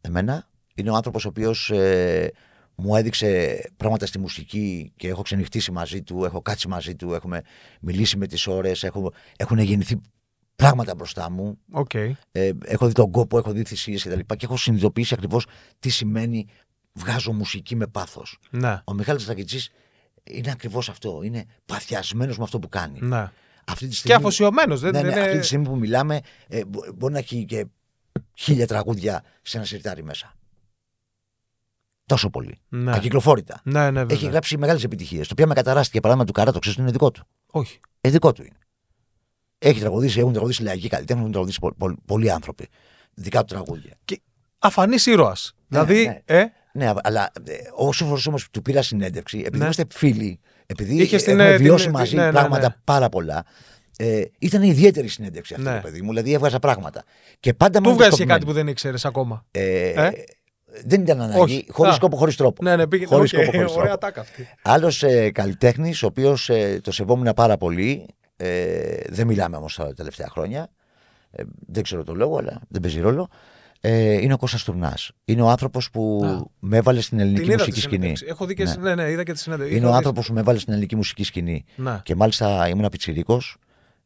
εμένα. 0.00 0.48
Είναι 0.74 0.90
ο 0.90 0.94
άνθρωπος 0.94 1.24
ο 1.24 1.28
οποίος 1.28 1.70
ε, 1.70 2.32
μου 2.74 2.96
έδειξε 2.96 3.60
πράγματα 3.76 4.06
στη 4.06 4.18
μουσική 4.18 4.92
και 4.96 5.08
έχω 5.08 5.22
ξενυχτήσει 5.22 5.70
μαζί 5.72 6.02
του, 6.02 6.24
έχω 6.24 6.42
κάτσει 6.42 6.68
μαζί 6.68 6.94
του, 6.94 7.14
έχουμε 7.14 7.42
μιλήσει 7.80 8.16
με 8.16 8.26
τις 8.26 8.46
ώρες, 8.46 8.82
έχω, 8.82 9.12
έχουν 9.36 9.58
γεννηθεί 9.58 10.00
πράγματα 10.56 10.94
μπροστά 10.94 11.30
μου. 11.30 11.58
Οκ. 11.70 11.94
Ε, 11.94 12.14
έχω 12.64 12.86
δει 12.86 12.92
τον 12.92 13.10
κόπο, 13.10 13.38
έχω 13.38 13.52
δει 13.52 13.64
θυσίες 13.64 14.02
κτλ. 14.02 14.18
Και, 14.18 14.34
και 14.36 14.44
έχω 14.44 14.56
συνειδητοποιήσει 14.56 15.14
ακριβώς 15.14 15.46
τι 15.78 15.88
σημαίνει 15.88 16.46
βγάζω 16.92 17.32
μουσική 17.32 17.76
με 17.76 17.86
πάθος. 17.86 18.38
Ναι. 18.50 18.82
Ο 18.84 18.92
Μιχάλης 18.92 19.24
Ρακιντζής 19.24 19.70
είναι 20.24 20.50
ακριβώς 20.50 20.88
αυτό. 20.88 21.20
Είναι 21.22 21.44
παθιασμένος 21.66 22.38
με 22.38 22.44
αυτό 22.44 22.58
που 22.58 22.68
κάνει. 22.68 22.98
ναι. 23.02 23.30
Αυτή 23.66 23.84
τη 23.84 23.90
Και 23.90 23.96
στιγμή, 23.96 24.16
αφοσιωμένος. 24.16 24.80
Δεν 24.80 24.92
ναι, 24.92 25.02
ναι, 25.02 25.10
είναι... 25.10 25.20
αυτή 25.20 25.38
τη 25.38 25.44
στιγμή 25.46 25.64
που 25.64 25.76
μιλάμε, 25.76 26.20
ε, 26.48 26.64
μπο- 26.64 26.92
μπορεί 26.94 27.12
να 27.12 27.18
έχει 27.18 27.44
και 27.44 27.66
χίλια 28.34 28.66
τραγούδια 28.66 29.22
σε 29.42 29.56
ένα 29.56 29.66
σιρτάρι 29.66 30.02
μέσα. 30.04 30.34
Τόσο 32.06 32.30
πολύ. 32.30 32.58
Ναι. 32.68 32.94
Ακυκλοφόρητα. 32.96 33.60
Ναι, 33.64 33.90
ναι, 33.90 34.00
βέβαια. 34.00 34.16
Έχει 34.16 34.26
γράψει 34.26 34.58
μεγάλες 34.58 34.84
επιτυχίες. 34.84 35.26
Το 35.26 35.32
οποίο 35.32 35.46
με 35.46 35.54
καταράστηκε 35.54 36.00
παράδειγμα 36.00 36.26
του 36.26 36.32
Καράτο, 36.32 36.58
ξέρεις 36.58 36.78
είναι 36.78 36.90
δικό 36.90 37.10
του. 37.10 37.24
Όχι. 37.46 37.80
Ε, 38.00 38.10
δικό 38.10 38.32
του 38.32 38.42
είναι. 38.42 38.58
Έχει 39.58 39.80
τραγουδήσει, 39.80 40.18
έχουν 40.18 40.32
τραγουδήσει 40.32 40.62
λαϊκοί 40.62 40.88
καλλιτέχνες, 40.88 41.20
έχουν 41.20 41.32
τραγουδήσει 41.32 41.58
πο- 41.60 41.74
πο- 41.78 41.94
πολλοί 42.04 42.30
άνθρωποι. 42.30 42.68
Δικά 43.14 43.44
του 43.44 43.54
τραγούδια. 43.54 43.92
Αφανής 44.58 45.06
ήρωας. 45.06 45.52
δηλαδή, 45.68 46.06
ναι. 46.06 46.20
ε, 46.24 46.44
Ναι, 46.72 46.92
αλλά 47.02 47.30
ε, 47.44 47.52
όσο 47.74 48.04
φορές 48.04 48.26
όμως 48.26 48.50
του 48.50 48.62
πήρα 48.62 48.82
συνέντευξη, 48.82 49.38
επειδή 49.38 49.58
Ναι. 49.58 49.64
είμαστε 49.64 49.86
φίλοι, 49.90 50.40
επειδή 50.66 50.94
Είχες 51.02 51.22
την, 51.22 51.32
έχουμε 51.32 51.52
ε, 51.52 51.56
την- 51.56 51.64
βιώσει 51.64 51.84
την- 51.84 51.92
μαζί 51.92 52.16
ναι, 52.16 52.24
ναι, 52.24 52.30
πράγματα 52.30 52.68
ναι. 52.68 52.74
πάρα 52.84 53.08
πολλά, 53.08 53.44
ε, 53.98 54.22
ήταν 54.38 54.62
ιδιαίτερη 54.62 55.08
συνέντευξη 55.08 55.54
αυτή, 55.54 55.66
Ναι. 55.66 55.74
ρε 55.74 55.80
παιδί 55.80 56.02
μου. 56.02 56.08
Δηλαδή 56.08 56.32
έβγαζα 56.32 56.58
πράγματα. 56.58 57.04
Και 57.40 57.54
πάντα 57.54 57.80
του 57.80 57.88
μου 57.88 57.94
βγάζει 57.94 58.16
και 58.16 58.24
κάτι 58.24 58.44
που 58.44 58.52
δεν 58.52 58.66
ήξερες 58.68 59.04
ακόμα. 59.04 59.44
Ε, 59.50 59.88
Ε; 59.88 60.10
Δεν 60.84 61.00
ήταν 61.02 61.20
ανάγκη. 61.20 61.40
Όχι. 61.40 61.66
Χωρίς 61.70 61.92
Α. 61.92 61.94
σκόπο, 61.94 62.16
χωρίς 62.16 62.36
τρόπο. 62.36 62.62
Ναι, 62.62 62.76
ναι, 62.76 62.86
πήγε. 62.86 63.06
Χωρίς 63.06 63.32
οκ, 63.32 63.42
σκόπο, 63.42 63.56
χωρίς 63.58 63.72
Ωραία 63.72 63.84
τρόπο. 63.84 63.98
τάκα 64.00 64.20
αυτή. 64.20 64.48
Άλλος 64.62 65.02
ε, 65.02 65.30
καλλιτέχνης, 65.30 66.02
ο 66.02 66.06
οποίος 66.06 66.48
ε, 66.50 66.80
το 66.82 66.92
σεβόμουν 66.92 67.32
πάρα 67.34 67.56
πολύ. 67.56 68.06
Ε, 68.36 68.96
δεν 69.08 69.26
μιλάμε 69.26 69.56
όμως 69.56 69.74
τα 69.76 69.92
τελευταία 69.94 70.28
χρόνια. 70.30 70.68
Ε, 71.30 71.42
δεν 71.66 71.82
ξέρω 71.82 72.04
το 72.04 72.14
λόγο, 72.14 72.36
αλλά 72.38 72.60
δεν 72.68 72.80
παίζει 72.80 73.00
ρόλο. 73.00 73.28
Ε, 73.86 74.12
είναι 74.12 74.32
ο 74.32 74.36
Κώστας 74.36 74.64
Τουρνάς. 74.64 75.10
Είναι 75.24 75.42
ο 75.42 75.48
άνθρωπος 75.48 75.90
που 75.90 76.20
Α. 76.24 76.50
με 76.60 76.76
έβαλε 76.76 77.00
στην 77.00 77.18
ελληνική 77.20 77.42
Την 77.42 77.50
είδα 77.52 77.56
τη 77.64 77.68
μουσική 77.68 77.80
σκηνή. 77.80 77.94
συνέντευξη. 77.96 78.24
Έχω 78.28 78.44
δει 78.46 78.54
και. 78.54 78.64
Ναι. 78.64 78.74
Ναι, 78.80 78.94
ναι, 79.02 79.10
είδα 79.10 79.22
και 79.22 79.32
τη 79.32 79.38
συνέντευξη. 79.38 79.74
Είναι 79.76 79.82
Είχα 79.84 79.88
ο 79.88 79.92
δει. 79.92 79.96
άνθρωπος 79.98 80.26
που 80.26 80.32
με 80.34 80.40
έβαλε 80.40 80.58
στην 80.58 80.72
ελληνική 80.72 80.96
μουσική 80.96 81.24
σκηνή. 81.24 81.64
Ναι. 81.76 82.00
Και 82.02 82.14
μάλιστα 82.14 82.68
ήμουν 82.68 82.88
πιτσιρίκος. 82.90 83.56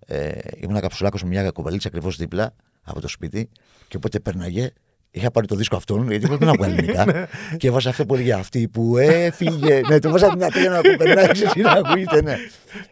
Ε, 0.06 0.28
ήμουν 0.56 0.80
καψουλάκος 0.80 1.22
με 1.22 1.28
μια 1.28 1.50
κοπελίτσα 1.50 1.88
ακριβώς 1.88 2.16
δίπλα 2.16 2.54
από 2.82 3.00
το 3.00 3.08
σπίτι. 3.08 3.48
Και 3.88 3.96
όποτε 3.96 4.20
πέρναγε, 4.20 4.70
είχα 5.10 5.30
πάρει 5.30 5.46
το 5.46 5.54
δίσκο 5.54 5.76
αυτόν, 5.76 6.10
γιατί 6.10 6.26
δεν 6.26 6.48
άκουγα 6.48 6.68
ελληνικά. 6.72 7.28
και 7.56 7.66
έβαζα 7.68 7.88
αυτό 7.90 8.06
που 8.06 8.14
έλεγε 8.14 8.32
αυτή 8.32 8.68
που 8.68 8.96
έφυγε. 8.96 9.80
ναι, 9.88 9.98
το 9.98 10.10
βάζα 10.10 10.28
δυνατά 10.28 10.60
για 10.60 10.70
να 10.70 10.80
το 10.82 10.88
περνάει, 10.98 11.24
εσύ 11.30 11.60
να 11.60 11.70
ακούγεται, 11.72 12.22
ναι. 12.22 12.36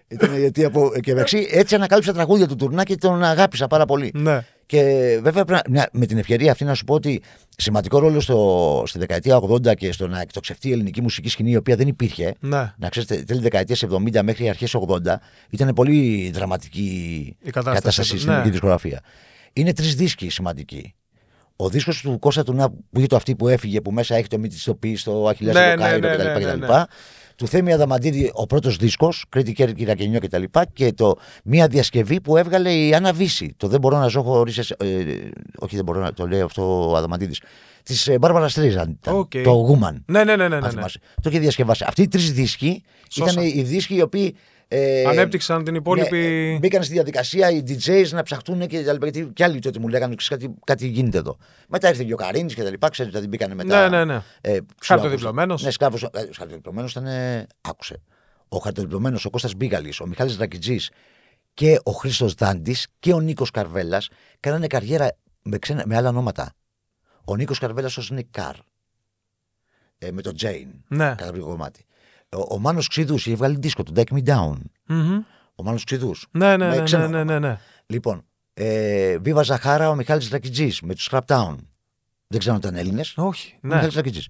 Ήταν 0.08 0.38
γιατί 0.38 0.64
από. 0.64 0.92
Και 1.00 1.12
μεταξύ 1.12 1.48
έτσι 1.50 1.74
ανακάλυψα 1.74 2.12
τραγούδια 2.12 2.46
του 2.46 2.56
τουρνά 2.56 2.82
και 2.84 2.96
τον 2.96 3.22
αγάπησα 3.24 3.66
πάρα 3.66 3.84
πολύ. 3.84 4.10
Ναι. 4.14 4.44
Και 4.66 4.82
βέβαια 5.22 5.44
πρέπει 5.44 5.70
να- 5.70 5.88
με 5.92 6.06
την 6.06 6.18
ευκαιρία 6.18 6.50
αυτή 6.52 6.64
να 6.64 6.74
σου 6.74 6.84
πω 6.84 6.94
ότι 6.94 7.22
σημαντικό 7.56 7.98
ρόλο 7.98 8.20
στο, 8.20 8.82
στη 8.86 8.98
δεκαετία 8.98 9.36
80 9.40 9.74
και 9.74 9.92
στο 9.92 10.06
να 10.08 10.20
εκτοξευτεί 10.20 10.68
η 10.68 10.72
ελληνική 10.72 11.00
μουσική 11.02 11.28
σκηνή, 11.28 11.50
η 11.50 11.56
οποία 11.56 11.76
δεν 11.76 11.88
υπήρχε, 11.88 12.34
Ναι. 12.40 12.72
να 12.78 12.88
ξέρετε, 12.88 13.16
τέλη 13.16 13.40
δεκαετίας 13.40 13.82
70 13.82 14.22
μέχρι 14.22 14.48
αρχές 14.48 14.74
80 14.74 15.20
ήταν 15.50 15.72
πολύ 15.74 16.30
δραματική 16.34 17.36
Η 17.42 17.50
κατάσταση, 17.50 18.02
στην 18.04 18.18
ναι. 18.26 18.30
ελληνική 18.30 18.50
δισκογραφία. 18.50 19.00
Είναι 19.52 19.72
τρεις 19.72 19.94
δίσκοι 19.94 20.28
σημαντικοί. 20.30 20.94
Ο 21.56 21.68
δίσκος 21.68 22.00
του 22.00 22.18
Κώστα 22.18 22.42
του 22.42 22.52
Να, 22.52 22.70
που 22.70 22.78
είχε 22.98 23.06
το 23.06 23.16
αυτή 23.16 23.36
που 23.36 23.48
έφυγε, 23.48 23.80
που 23.80 23.90
μέσα 23.92 24.14
έχει 24.16 24.28
το 24.28 24.38
μύτη 24.38 24.58
στο 24.58 24.74
πι, 24.74 24.98
το 25.04 25.28
Αχιλέα 25.28 25.52
Ναι, 25.52 25.60
στο 25.60 25.82
ναι, 25.82 25.98
Κάιρο 25.98 26.08
ναι, 26.08 26.14
κτλ. 26.14 26.22
ναι, 26.22 26.32
κτλ. 26.52 26.58
ναι, 26.58 26.66
ναι. 26.66 26.82
Του 27.36 27.46
Θέμη 27.46 27.72
Αδαμαντίδη, 27.72 28.30
ο 28.34 28.46
πρώτος 28.46 28.76
δίσκος, 28.76 29.24
Κρήτη 29.28 29.52
Κέρκυρα 29.52 29.94
και 29.94 30.06
Νιό 30.06 30.20
κτλ. 30.20 30.42
Και, 30.42 30.60
και 30.72 30.92
το, 30.92 31.14
μία 31.44 31.66
διασκευή 31.66 32.20
που 32.20 32.36
έβγαλε 32.36 32.72
η 32.72 32.94
Άννα 32.94 33.12
Βύση. 33.12 33.54
Το 33.56 33.68
Δεν 33.68 33.80
μπορώ 33.80 33.98
να 33.98 34.06
ζω 34.06 34.22
χωρίς. 34.22 34.58
Ε, 34.70 34.74
όχι, 35.58 35.76
δεν 35.76 35.84
μπορώ 35.84 36.00
να 36.00 36.12
το 36.12 36.26
λέει 36.26 36.40
αυτό 36.40 36.90
ο 36.90 36.96
Αδαμαντίδης. 36.96 37.40
Της 37.82 38.08
ε, 38.08 38.18
Μπάρμπαρα 38.18 38.48
Στρίζαν. 38.48 38.90
ήταν, 39.00 39.16
Οκ. 39.16 39.30
Το 39.44 39.66
Woman. 39.80 39.94
Ναι, 40.06 40.24
ναι, 40.24 40.36
ναι, 40.36 40.36
ναι, 40.36 40.42
αν 40.44 40.50
ναι, 40.50 40.58
ναι. 40.66 40.68
θυμάσαι. 40.70 40.98
Το 41.22 41.30
είχε 41.30 41.38
διασκευάσει. 41.38 41.84
Αυτοί 41.86 42.02
οι 42.02 42.08
τρεις 42.08 42.32
δίσκοι 42.32 42.82
Σώσα. 43.10 43.32
ήταν 43.32 43.44
οι 43.44 43.62
δίσκοι 43.62 43.94
οι 43.94 44.02
οποίοι. 44.02 44.36
Ε, 44.68 45.04
Ανέπτυξαν 45.06 45.64
την 45.64 45.74
υπόλοιπη. 45.74 46.18
ναι, 46.18 46.54
ε, 46.54 46.58
μπήκαν 46.58 46.82
στη 46.82 46.92
διαδικασία 46.92 47.50
οι 47.50 47.62
DJs 47.68 48.08
να 48.10 48.22
ψαχτούν 48.22 48.66
και 48.66 48.82
τα 48.84 48.92
λοιπά. 48.92 49.06
Γιατί 49.08 49.32
κι 49.32 49.42
άλλοι 49.42 49.58
τότε 49.58 49.78
μου 49.78 49.88
λέγανε 49.88 50.14
ξέρεις, 50.14 50.44
κάτι, 50.44 50.54
κάτι 50.64 50.86
γίνεται 50.88 51.18
εδώ. 51.18 51.36
Μετά 51.68 51.88
ήρθε 51.88 52.04
και 52.04 52.12
ο 52.12 52.16
Καρίνης 52.16 52.54
και 52.54 52.62
τα 52.62 52.70
λοιπά. 52.70 52.88
Ξέρετε, 52.88 53.12
δηλαδή 53.18 53.28
μπήκανε 53.36 53.54
μετά. 53.54 53.88
Ναι, 53.88 53.96
ναι, 53.96 54.04
ναι. 54.04 54.22
Ε, 54.40 54.58
Χαρτοδιπλωμένος. 54.82 55.62
Ναι, 55.62 55.70
σκάβος, 55.70 56.02
ε, 56.02 56.08
χαρτοδιπλωμένος 56.36 56.90
ήταν. 56.90 57.06
ε, 57.06 57.46
άκουσε. 57.60 58.02
Ο 58.48 58.58
χαρτοδιπλωμένο, 58.58 59.18
ο 59.24 59.30
Κώστας 59.30 59.54
Μπίγαλης, 59.54 60.00
ο 60.00 60.06
Μιχάλης 60.06 60.36
Ρακιτζής 60.36 60.90
και 61.54 61.80
ο 61.82 61.90
Χρήστος 61.90 62.34
Δάντης 62.34 62.86
και 62.98 63.12
ο 63.12 63.20
Νίκος 63.20 63.50
Καρβέλας 63.50 64.08
κάνανε 64.40 64.66
καριέρα 64.66 65.16
με, 65.42 65.58
ξένα, 65.58 65.82
με 65.86 65.96
άλλα 65.96 66.08
ονόματα. 66.08 66.52
Ο 67.24 67.36
Νίκος 67.36 67.58
Καρβέλας 67.58 67.96
ως 67.96 68.12
Nick 68.14 68.40
Carr. 68.40 68.54
Ε, 69.98 70.10
με 70.10 70.22
το 70.22 70.32
Jane. 70.40 70.70
Ναι. 70.88 71.04
Καταπληκτικό 71.08 71.46
κομμάτι. 71.46 71.85
Ο, 72.36 72.54
ο 72.54 72.58
Μάνος 72.58 72.88
Ξηδούς 72.88 73.26
είχε 73.26 73.36
βγάλει 73.36 73.56
δίσκο, 73.60 73.82
το 73.82 73.92
Take 73.96 74.12
Me 74.14 74.24
Down. 74.24 74.54
Μμμ. 74.86 75.22
Ο 75.54 75.62
Μάνος 75.62 75.84
Ξηδούς. 75.84 76.26
Ναι, 76.30 76.56
ναι, 76.56 76.68
Με 76.68 76.76
ναι, 76.76 76.82
ξένο 76.82 77.08
ναι, 77.08 77.24
ναι, 77.24 77.38
ναι, 77.38 77.38
ναι. 77.48 77.58
Λοιπόν, 77.86 78.24
ε, 78.54 79.18
Βίβα 79.18 79.42
Ζαχάρα, 79.42 79.88
ο 79.90 79.94
Μιχάλης 79.94 80.28
Ρακιτζής 80.30 80.80
με 80.80 80.94
τους 80.94 81.08
Scraptown. 81.12 81.54
Δεν 82.26 82.38
ξέρω 82.38 82.54
αν 82.54 82.60
ήταν 82.60 82.74
Έλληνες. 82.76 83.14
Όχι. 83.16 83.52
Ο 83.54 83.58
Ναι. 83.60 83.74
Μιχάλης 83.74 83.94
Ρακιτζής. 83.94 84.28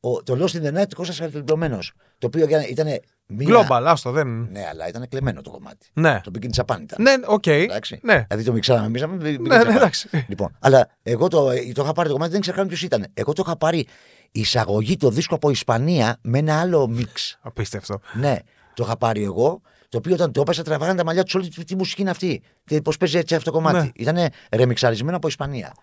Ο, 0.00 0.22
το 0.22 0.44
Lost 0.44 0.56
in 0.62 0.62
the 0.62 0.80
Night 0.80 0.94
Κώστας 0.94 1.18
Χαρτοδιπλωμένος. 1.18 1.92
Το 2.18 2.26
οποίο 2.26 2.46
ήταν 2.70 2.86
μία... 3.26 3.48
Global, 3.48 3.82
άστο, 3.86 4.10
δεν. 4.10 4.48
Ναι, 4.50 4.66
αλλά 4.70 4.88
ήταν 4.88 5.08
κλεμμένο 5.08 5.40
το 5.40 5.50
κομμάτι. 5.50 5.88
Ναι. 5.92 6.20
Το 6.22 6.30
Big 6.34 6.44
in 6.44 6.48
Japan 6.62 6.80
ήταν. 6.80 7.02
Ναι, 7.02 7.14
οκ. 7.26 7.46
Εντάξει. 7.46 8.00
Ναι. 8.02 8.24
Δηλαδή 8.28 8.44
το 8.44 8.52
μιξάραμε 8.52 8.86
εμείς. 8.86 9.02
Ναι, 9.02 9.56
Ναι, 9.56 9.64
ναι, 9.64 9.74
εντάξει. 9.74 10.08
Λοιπόν, 10.28 10.56
αλλά 10.60 10.88
εγώ 11.02 11.28
το, 11.28 11.46
το 11.74 11.82
είχα 11.82 11.92
πάρει 11.92 12.08
το 12.08 12.14
κομμάτι, 12.14 12.32
δεν 12.32 12.40
ξέρω 12.40 12.56
καν 12.56 12.66
ποιος 12.68 12.82
ήταν. 12.82 13.06
Εγώ 13.14 13.32
το 13.32 13.42
είχα 13.46 13.56
πάρει 13.56 13.86
εισαγωγή 14.32 14.96
το 14.96 15.10
δίσκο 15.10 15.34
από 15.34 15.50
Ισπανία 15.50 16.18
με 16.22 16.38
ένα 16.38 16.60
άλλο 16.60 16.88
mix. 16.88 17.38
Απίστευτο. 17.40 18.00
ναι, 18.14 18.36
το 18.74 18.84
είχα 18.84 18.96
πάρει 18.96 19.22
εγώ. 19.22 19.60
Το 19.88 19.98
οποίο 19.98 20.14
όταν 20.14 20.32
το 20.32 20.40
έπαιξα 20.40 20.62
τραβάγανε 20.62 20.98
τα 20.98 21.04
μαλλιά 21.04 21.24
τους 21.24 21.30
όλοι 21.34 21.48
τι 21.48 21.76
μουσική 21.76 22.00
είναι 22.00 22.10
αυτή. 22.10 22.42
Και 22.64 22.80
πώς 22.82 22.96
παίζει 22.96 23.18
έτσι 23.18 23.34
αυτό 23.34 23.50
το 23.50 23.56
κομμάτι. 23.56 23.76
Ναι. 23.76 23.90
Ήταν 23.94 24.28
ρεμιξαρισμένο 24.50 25.16
από 25.16 25.28
Ισπανία. 25.28 25.74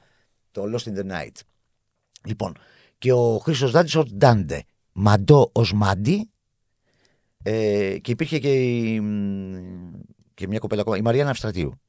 Το 0.52 0.64
Lost 0.74 0.90
in 0.90 0.98
the 1.00 1.12
Night. 1.12 1.36
Λοιπόν, 2.26 2.58
και 2.98 3.14
ο 3.14 3.38
Χρήστος 3.38 3.72
Δάντης 3.72 3.96
ω 3.96 4.04
Ντάντε. 4.04 4.64
Μαντό 4.92 5.50
ως 5.54 5.74
Μάντι. 5.74 6.30
Ε, 7.44 7.98
και 8.02 8.12
υπήρχε 8.12 8.40
και, 8.40 8.54
η, 8.54 9.00
μ, 9.00 9.92
και 10.34 10.48
μια 10.48 10.60
κοπέλα 10.60 10.82
ακόμα, 10.82 10.98
η 10.98 11.02
Μαριάννα 11.02 11.32
Αυστρατείου. 11.32 11.82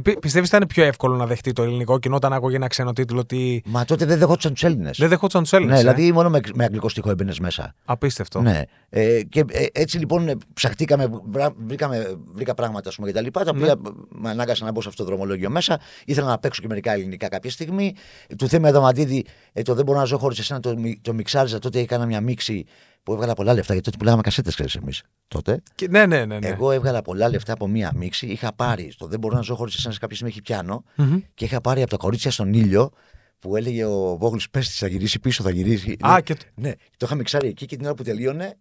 Πιστεύεις 0.00 0.34
ότι 0.34 0.56
ήταν 0.56 0.66
πιο 0.66 0.84
εύκολο 0.84 1.16
να 1.16 1.26
δεχτεί 1.26 1.52
το 1.52 1.62
ελληνικό 1.62 1.98
κοινό 1.98 2.16
όταν 2.16 2.32
άκουγε 2.32 2.56
ένα 2.56 2.66
ξένο 2.66 2.92
τίτλο 2.92 3.18
ότι 3.20 3.62
Μα 3.66 3.84
τότε 3.84 4.04
δεν 4.04 4.18
δεχόντουσαν 4.18 4.52
τους 4.52 4.62
Έλληνες. 4.64 4.98
δεν 4.98 5.08
δεχόταν 5.08 5.42
τους 5.42 5.52
Έλληνες. 5.52 5.74
Ναι, 5.74 5.80
δηλαδή 5.80 6.12
μόνο 6.12 6.30
με, 6.30 6.40
με 6.54 6.64
αγγλικό 6.64 6.88
στίχο 6.88 7.10
έμπαινες 7.10 7.38
μέσα. 7.38 7.74
Απίστευτο. 7.84 8.40
Ναι. 8.40 8.62
Ε, 8.88 9.22
και 9.22 9.44
ε, 9.48 9.66
έτσι 9.72 9.98
λοιπόν 9.98 10.28
ε, 10.28 10.34
ψαχτήκαμε, 10.54 11.08
βρά- 11.24 11.54
βρήκαμε, 11.66 12.16
βρήκα 12.32 12.54
πράγματα 12.54 12.88
ας 12.88 12.94
πούμε, 12.94 13.06
και 13.08 13.14
τα 13.14 13.20
λοιπά, 13.20 13.44
τα 13.44 13.52
Ναι. 13.54 13.58
οποία 13.72 13.92
με 14.08 14.30
ανάγκασαν 14.30 14.66
να 14.66 14.72
μπω 14.72 14.80
σε 14.82 14.88
αυτό 14.88 15.02
το 15.02 15.08
δρομολόγιο 15.08 15.50
μέσα. 15.50 15.80
Ήθελα 16.04 16.26
να 16.26 16.38
παίξω 16.38 16.60
και 16.60 16.68
μερικά 16.68 16.92
ελληνικά 16.92 17.28
κάποια 17.28 17.50
στιγμή. 17.50 17.94
Του 18.38 18.48
Θέμη 18.48 18.66
Αδαμαντίδη, 18.68 19.24
ε, 19.52 19.62
το 19.62 19.74
Δεν 19.74 19.84
μπορώ 19.84 19.98
να 19.98 20.04
ζω 20.04 20.18
χωρίς 20.18 20.38
εσένα, 20.38 20.60
το, 20.60 20.76
μι- 20.78 20.98
το 21.02 21.12
μιξάριζα. 21.14 21.58
Τότε 21.58 21.78
έκανα 21.80 22.06
μια 22.06 22.20
μίξη 22.20 22.64
που 23.02 23.12
έβγαλα 23.12 23.34
πολλά 23.34 23.54
λεφτά, 23.54 23.72
γιατί 23.72 23.84
τότε 23.84 23.96
πουλάγαμε 23.98 24.22
κασέτες, 24.22 24.54
ξέρεις 24.54 24.74
εμείς. 24.74 25.02
Τότε. 25.28 25.62
Και- 25.74 25.88
ναι, 25.88 26.06
ναι, 26.06 26.24
ναι. 26.24 26.38
ναι. 26.38 26.46
Εγώ 26.48 26.70
έβγαλα 26.70 27.02
πολλά 27.02 27.28
λεφτά 27.28 27.52
από 27.52 27.66
μία 27.68 27.92
μίξη. 27.94 28.26
Είχα 28.26 28.52
πάρει 28.54 28.90
στο 28.90 29.06
Δεν 29.06 29.18
μπορώ 29.18 29.34
να 29.36 29.40
ζω 29.42 29.54
χωρίς 29.54 29.74
εσένα 29.74 29.92
σε 29.92 29.98
κάποια 30.00 30.16
στιγμή 30.16 30.32
έχει 30.32 30.42
πιάνο 30.42 30.84
Μμμ. 30.96 31.18
και 31.34 31.44
είχα 31.44 31.60
πάρει 31.60 31.80
από 31.82 31.90
τα 31.90 31.96
κορίτσια 31.96 32.30
στον 32.30 32.52
ήλιο 32.54 32.90
που 33.38 33.56
έλεγε 33.56 33.84
ο 33.84 34.16
Βόγλου: 34.16 34.40
Πες 34.50 34.68
τη, 34.68 34.74
θα 34.74 34.86
γυρίσει 34.86 35.18
πίσω, 35.18 35.42
θα 35.42 35.50
γυρίσει. 35.50 35.96
Α, 36.00 36.12
Ναι. 36.14 36.20
και. 36.20 36.36
Ναι, 36.54 36.70
το 36.96 37.06
είχα 37.06 37.14
μιξάρει 37.14 37.48
εκεί 37.48 37.66
και 37.66 37.76
την 37.76 37.84
ώρα 37.84 37.94
που 37.94 38.02
τελείωνε, 38.02 38.54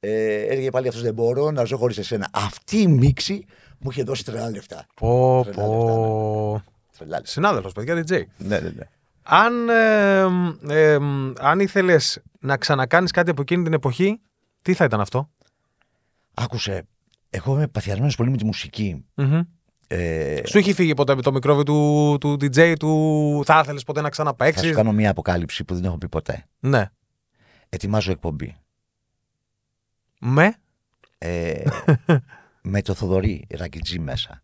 ε, 0.00 0.40
έλεγε 0.42 0.70
πάλι 0.70 0.88
αυτός: 0.88 1.02
Δεν 1.02 1.14
μπορώ 1.14 1.50
να 1.50 1.64
ζω 1.64 1.76
χωρίς 1.76 1.98
εσένα. 1.98 2.28
Αυτή 2.32 2.78
η 2.80 2.86
μίξη 2.86 3.44
μου 3.78 3.90
είχε 3.90 4.02
δώσει 4.02 4.24
τρελά 4.24 4.50
λεφτά. 4.50 4.86
Πω, 4.94 5.40
Τρελά 5.44 5.66
πω. 5.66 6.62
Τρελά 6.98 7.10
λεφτά. 7.16 7.30
Συνάδελφος, 7.32 7.72
παιδιά, 7.72 7.94
DJ. 7.94 8.10
Ναι, 8.36 8.58
ναι, 8.58 8.68
ναι. 8.76 8.88
Αν, 9.28 9.68
ε, 9.68 10.20
ε, 10.68 10.92
ε, 10.92 10.98
αν 11.38 11.60
ήθελες 11.60 12.22
να 12.40 12.56
ξανακάνεις 12.56 13.10
κάτι 13.10 13.30
από 13.30 13.42
εκείνη 13.42 13.64
την 13.64 13.72
εποχή, 13.72 14.20
τι 14.62 14.74
θα 14.74 14.84
ήταν 14.84 15.00
αυτό; 15.00 15.30
Άκουσε, 16.34 16.86
εγώ 17.30 17.54
είμαι 17.54 17.68
παθιασμένος 17.68 18.16
πολύ 18.16 18.30
με 18.30 18.36
τη 18.36 18.44
μουσική. 18.44 19.04
Μμμ. 19.14 19.40
Ε, 19.88 20.40
Σου 20.46 20.58
είχε 20.58 20.72
φύγει 20.74 20.94
ποτέ 20.94 21.14
το 21.14 21.32
μικρόβι 21.32 21.62
του, 21.62 22.16
του 22.20 22.32
DJ 22.32 22.74
του. 22.78 23.42
Θα 23.44 23.60
ήθελες 23.62 23.84
ποτέ 23.84 23.98
να 24.00 24.04
θα 24.06 24.10
ξαναπαίξει. 24.10 24.66
σου 24.66 24.72
κάνω 24.74 24.92
μια 24.92 25.10
αποκάλυψη 25.10 25.64
που 25.64 25.74
δεν 25.74 25.84
έχω 25.84 25.98
πει 25.98 26.08
ποτέ. 26.08 26.46
Ναι. 26.60 26.90
Ετοιμάζω 27.68 28.10
εκπομπή. 28.10 28.56
Με; 30.18 30.54
Ε, 31.18 31.64
με 32.62 32.82
το 32.82 32.94
Θοδωρή 32.94 33.46
Ρακιντζή 33.50 33.98
μέσα. 33.98 34.42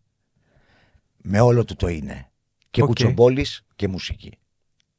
Με 1.17 1.39
όλο 1.39 1.65
του 1.65 1.75
το 1.75 1.87
είναι. 1.87 2.31
Και 2.69 2.81
Οκ. 2.81 2.87
κουτσομπόλης 2.87 3.65
και 3.75 3.87
μουσική. 3.87 4.37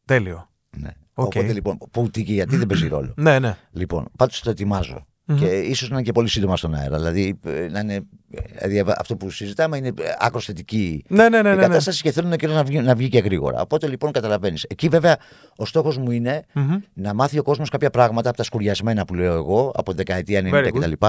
Τέλειο. 0.05 0.49
Ναι. 0.77 0.91
Οκ. 1.15 1.25
Οπότε 1.27 1.53
λοιπόν, 1.53 1.79
πού 1.91 2.11
τι 2.11 2.25
και 2.25 2.33
γιατί 2.33 2.57
δεν 2.57 2.67
παίζει 2.67 2.89
ρόλο; 2.89 3.15
Ναι, 3.17 3.39
ναι. 3.39 3.57
Λοιπόν, 3.73 4.09
πάντως 4.17 4.41
το 4.41 4.51
ετοιμάζω. 4.51 5.07
Και 5.39 5.47
ίσως 5.59 5.89
να 5.89 5.95
είναι 5.95 6.05
και 6.05 6.13
πολύ 6.13 6.29
σύντομα 6.29 6.57
στον 6.57 6.75
αέρα. 6.75 6.97
Δηλαδή, 6.97 7.39
ε, 7.47 7.69
να 7.71 7.81
είναι, 7.81 8.01
δηλαδή 8.63 8.93
αυτό 8.99 9.17
που 9.17 9.31
συζητάμε 9.31 9.77
είναι 9.77 9.93
άκρως 10.19 10.45
θετική 10.45 11.05
Ναι, 11.09 11.29
ναι, 11.29 11.29
ναι. 11.29 11.39
η 11.39 11.43
ναι, 11.43 11.55
ναι. 11.55 11.63
κατάσταση 11.63 12.03
και 12.03 12.13
θέλουν 12.13 12.37
και 12.37 12.47
να 12.47 12.65
βγει, 12.65 12.81
να 12.81 12.95
βγει 12.95 13.09
και 13.09 13.19
γρήγορα. 13.19 13.61
Οπότε 13.61 13.87
λοιπόν 13.89 14.13
καταλαβαίνεις. 14.13 14.63
Εκεί 14.69 14.89
βέβαια 14.89 15.17
ο 15.57 15.65
στόχος 15.67 15.99
μου 15.99 16.11
είναι 16.11 16.45
Μμμ. 16.53 16.77
να 16.95 17.15
μάθει 17.15 17.39
ο 17.39 17.43
κόσμος 17.43 17.69
κάποια 17.69 17.91
πράγματα 17.91 18.29
από 18.29 18.37
τα 18.37 18.43
σκουριασμένα 18.43 19.05
που 19.05 19.15
λέω 19.15 19.35
εγώ 19.35 19.73
από 19.75 19.95
την 19.95 19.97
δεκαετία 19.97 20.41
90 20.45 20.55
Very 20.55 20.67
good. 20.73 20.81
κτλ. 20.81 21.07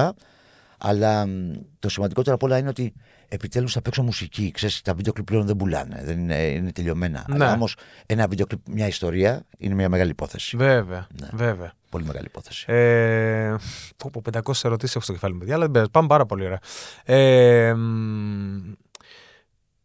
Αλλά 0.77 1.27
μ, 1.27 1.51
το 1.79 1.89
σημαντικότερο 1.89 2.35
απ' 2.35 2.43
όλα 2.43 2.57
είναι 2.57 2.69
ότι 2.69 2.93
επιτέλους 3.27 3.73
θα 3.73 3.81
παίξω 3.81 4.03
μουσική. 4.03 4.51
Ξέρεις, 4.51 4.81
τα 4.81 4.93
βίντεο 4.93 5.13
κλιπ 5.13 5.25
πλέον 5.25 5.45
δεν 5.45 5.55
πουλάνε, 5.55 6.01
δεν 6.03 6.19
είναι, 6.19 6.43
είναι 6.43 6.71
τελειωμένα. 6.71 7.25
Ναι. 7.27 7.35
Αλλά 7.35 7.53
όμως 7.53 7.75
ένα 8.05 8.27
βίντεο 8.27 8.45
κλιπ, 8.45 8.59
μια 8.69 8.87
ιστορία 8.87 9.45
είναι 9.57 9.73
μια 9.73 9.89
μεγάλη 9.89 10.09
υπόθεση. 10.09 10.57
Βέβαια. 10.57 11.07
Ναι. 11.21 11.27
βέβαια. 11.33 11.73
Πολύ 11.89 12.05
μεγάλη 12.05 12.25
υπόθεση. 12.25 12.65
Ε, 12.67 13.55
πω, 13.97 14.09
πω, 14.09 14.21
500 14.31 14.51
ερωτήσεις 14.63 14.95
έχω 14.95 15.03
στο 15.03 15.13
κεφάλι 15.13 15.33
μου, 15.33 15.39
παιδιά, 15.39 15.53
αλλά 15.53 15.63
δεν 15.63 15.71
πειράζει, 15.71 15.91
πάμε 15.91 16.07
πάρα 16.07 16.25
πολύ 16.25 16.45
ωραία. 16.45 16.59
Ε, 17.03 17.73
μ, 17.73 18.71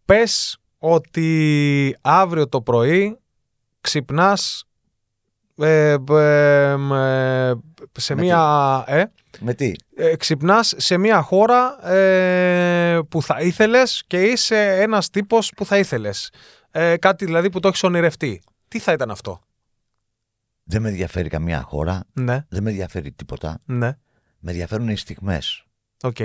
πες 0.05 0.59
ότι 0.79 1.97
αύριο 2.01 2.49
το 2.49 2.63
πρωί 2.63 3.19
ξυπνάς 3.81 4.65
ε, 5.57 5.97
ε, 6.11 6.77
μ, 6.77 6.93
ε, 6.93 7.55
σε 7.93 8.15
Με 8.15 8.21
μία... 8.23 8.85
Ε, 8.87 9.05
Με 9.39 9.55
τι, 9.55 9.73
ε, 9.97 10.17
ξυπνάς 10.17 10.75
σε 10.77 10.97
μια 10.97 11.23
χώρα 11.23 11.89
ε, 11.93 13.01
που 13.09 13.23
θα 13.23 13.41
ήθελες 13.41 14.05
και 14.07 14.23
είσαι 14.23 14.81
ένας 14.81 15.11
τύπος 15.11 15.53
που 15.57 15.65
θα 15.65 15.79
ήθελες. 15.79 16.31
Ε, 16.71 16.97
κάτι 16.97 17.25
δηλαδή 17.25 17.51
που 17.51 17.61
το 17.61 17.69
έχεις 17.69 17.83
ονειρευτεί. 17.83 18.43
Τι 18.69 18.79
θα 18.79 18.93
ήταν 18.93 19.11
αυτό; 19.11 19.41
δεν 20.65 20.83
με 20.83 20.89
ενδιαφέρει 20.89 21.29
καμία 21.29 21.61
χώρα, 21.63 22.05
Ναι, 22.13 22.45
δεν 22.49 22.63
με 22.63 22.71
ενδιαφέρει 22.71 23.13
τίποτα. 23.13 23.61
ναι, 23.65 23.97
Με 24.39 24.51
ενδιαφέρουν 24.51 24.89
οι 24.89 24.97
στιγμές. 24.97 25.65
οκ. 26.03 26.17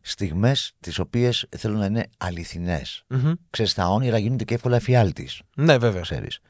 Στιγμές 0.00 0.72
τις 0.80 0.98
οποίες 0.98 1.46
θέλω 1.56 1.76
να 1.78 1.84
είναι 1.84 2.06
αληθινές. 2.18 3.04
Μμμ. 3.08 3.32
Ξέρεις, 3.50 3.74
τα 3.74 3.88
όνειρα 3.88 4.18
γίνονται 4.18 4.44
και 4.44 4.54
εύκολα 4.54 4.76
εφιάλτες. 4.76 5.42
Ναι, 5.56 5.78
βέβαια. 5.78 6.00
ξέρεις. 6.00 6.40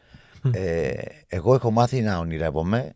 Ε, 0.53 0.93
εγώ 1.27 1.55
έχω 1.55 1.71
μάθει 1.71 2.01
να 2.01 2.19
ονειρεύομαι, 2.19 2.93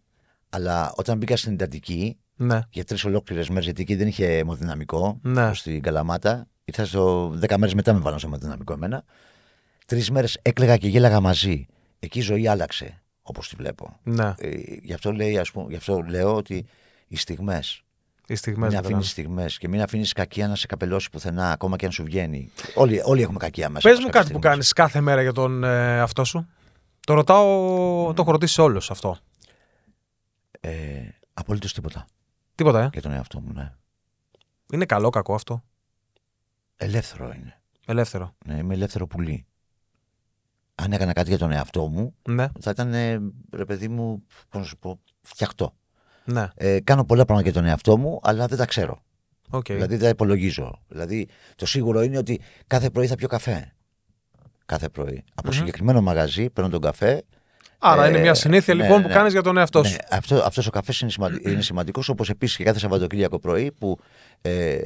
αλλά 0.50 0.92
όταν 0.96 1.18
μπήκα 1.18 1.36
στην 1.36 1.52
εντατική 1.52 2.18
Ναι, 2.36 2.60
για 2.70 2.84
τρεις 2.84 3.04
ολόκληρες 3.04 3.48
μέρες, 3.48 3.64
γιατί 3.64 3.82
εκεί 3.82 3.94
δεν 3.94 4.06
είχε 4.06 4.26
αιμοδυναμικό 4.38 5.18
Ναι. 5.22 5.44
όπως 5.44 5.58
στην 5.58 5.82
Καλαμάτα, 5.82 6.46
ήρθα 6.64 6.84
στο 6.84 7.28
10 7.40 7.56
μέρες 7.58 7.74
μετά 7.74 7.92
με 7.92 7.98
βάλω 8.00 8.18
σε 8.18 8.26
αιμοδυναμικό 8.26 8.72
εμένα. 8.72 9.04
Τρεις 9.86 10.10
μέρες 10.10 10.38
έκλαιγα 10.42 10.76
και 10.76 10.88
γέλαγα 10.88 11.20
μαζί. 11.20 11.66
Εκεί 11.98 12.18
η 12.18 12.22
ζωή 12.22 12.48
άλλαξε, 12.48 13.02
όπως 13.22 13.48
τη 13.48 13.56
βλέπω. 13.56 13.98
ναι. 14.02 14.34
Ε, 14.38 14.50
γι, 14.82 14.92
αυτό 14.92 15.12
λέει, 15.12 15.38
ας 15.38 15.50
πούμε, 15.50 15.66
γι' 15.70 15.76
αυτό 15.76 16.00
λέω 16.08 16.34
ότι 16.34 16.66
οι 17.08 17.16
στιγμές. 17.16 17.82
Οι 18.26 18.34
στιγμές 18.34 18.68
Μην 18.72 18.76
βέβαια. 18.80 18.90
αφήνεις 18.96 19.10
στιγμές 19.10 19.58
και 19.58 19.68
μην 19.68 19.82
αφήνεις 19.82 20.12
κακία 20.12 20.48
να 20.48 20.54
σε 20.56 20.66
καπελώσει 20.66 21.10
πουθενά, 21.10 21.50
ακόμα 21.50 21.76
και 21.76 21.86
αν 21.86 21.92
σου 21.92 22.04
βγαίνει. 22.04 22.50
Όλοι, 22.74 23.00
όλοι 23.04 23.22
έχουμε 23.22 23.38
κακία 23.38 23.68
μέσα. 23.68 23.88
Πες 23.88 23.96
μας 23.96 24.04
μου 24.04 24.10
κάποιες 24.10 24.22
κάτι 24.22 24.32
που 24.32 24.38
στιγμές. 24.38 24.50
κάνεις 24.50 24.72
κάθε 24.72 25.00
μέρα 25.00 25.22
για 25.22 25.32
τον 25.32 25.64
ε, 25.64 26.00
αυτό 26.00 26.24
σου. 26.24 26.46
Το 27.06 27.14
ρωτάω, 27.14 27.46
το 28.14 28.22
έχω 28.22 28.30
ρωτήσει 28.30 28.60
όλους 28.60 28.90
αυτό. 28.90 29.16
Ε, 30.60 30.70
Απολύτως 31.34 31.72
τίποτα 31.72 32.06
Τίποτα, 32.54 32.82
ε. 32.82 32.88
για 32.92 33.02
τον 33.02 33.12
εαυτό 33.12 33.40
μου, 33.40 33.52
ναι. 33.52 33.73
Είναι 34.73 34.84
καλό, 34.84 35.11
κακό 35.11 35.34
αυτό. 35.34 35.64
Ελεύθερο 36.76 37.32
είναι. 37.32 37.61
Ελεύθερο. 37.87 38.34
Ναι, 38.46 38.54
είμαι 38.56 38.75
ελεύθερο 38.75 39.06
πουλί. 39.06 39.46
Αν 40.75 40.92
έκανα 40.92 41.12
κάτι 41.12 41.28
για 41.28 41.38
τον 41.38 41.52
εαυτό 41.52 41.88
μου, 41.88 42.14
Ναι, 42.28 42.46
θα 42.61 42.70
ήταν, 42.70 42.94
ε, 42.94 43.18
ρε 43.52 43.64
παιδί 43.64 43.88
μου, 43.88 44.25
πώς 44.49 44.61
να 44.61 44.66
σου 44.66 44.78
πω, 44.78 45.00
φτιαχτό. 45.20 45.75
ναι. 46.25 46.49
Ε, 46.54 46.80
κάνω 46.80 47.04
πολλά 47.04 47.25
πράγματα 47.25 47.50
για 47.50 47.61
τον 47.61 47.68
εαυτό 47.70 47.96
μου, 47.96 48.20
αλλά 48.23 48.46
δεν 48.46 48.58
τα 48.58 48.66
ξέρω. 48.66 49.02
Οκ. 49.50 49.64
Δηλαδή 49.66 49.94
δεν 49.94 49.99
τα 50.04 50.08
υπολογίζω. 50.08 50.82
Δηλαδή 50.88 51.28
το 51.56 51.66
σίγουρο 51.66 52.02
είναι 52.02 52.18
ότι 52.18 52.40
κάθε 52.66 52.90
πρωί 52.90 53.06
θα 53.06 53.14
πιω 53.14 53.28
καφέ. 53.28 53.73
Κάθε 54.66 54.88
πρωί. 54.88 55.25
Από 55.34 55.52
συγκεκριμένο 55.52 56.00
μαγαζί 56.02 56.50
παίρνω 56.50 56.70
τον 56.70 56.80
καφέ. 56.80 57.25
Άρα 57.78 58.04
ε, 58.04 58.09
είναι 58.09 58.18
μια 58.18 58.35
συνήθεια 58.35 58.75
ναι, 58.75 58.83
λοιπόν 58.83 59.00
ναι. 59.00 59.06
που 59.06 59.12
κάνεις 59.12 59.33
για 59.33 59.42
τον 59.42 59.56
εαυτό 59.56 59.80
Ναι, 59.80 59.88
σου. 59.88 59.97
αυτός, 60.11 60.40
αυτός 60.42 60.66
ο 60.66 60.71
καφές 60.71 61.00
είναι, 61.00 61.11
σημαντι... 61.11 61.50
είναι 61.50 61.62
σημαντικός 61.62 62.09
όπως 62.09 62.28
επίσης 62.30 62.56
και 62.56 62.64
κάθε 62.64 62.78
Σαββατοκύριακο 62.78 63.38
πρωί 63.38 63.73
που 63.78 63.99
ε, 64.42 64.76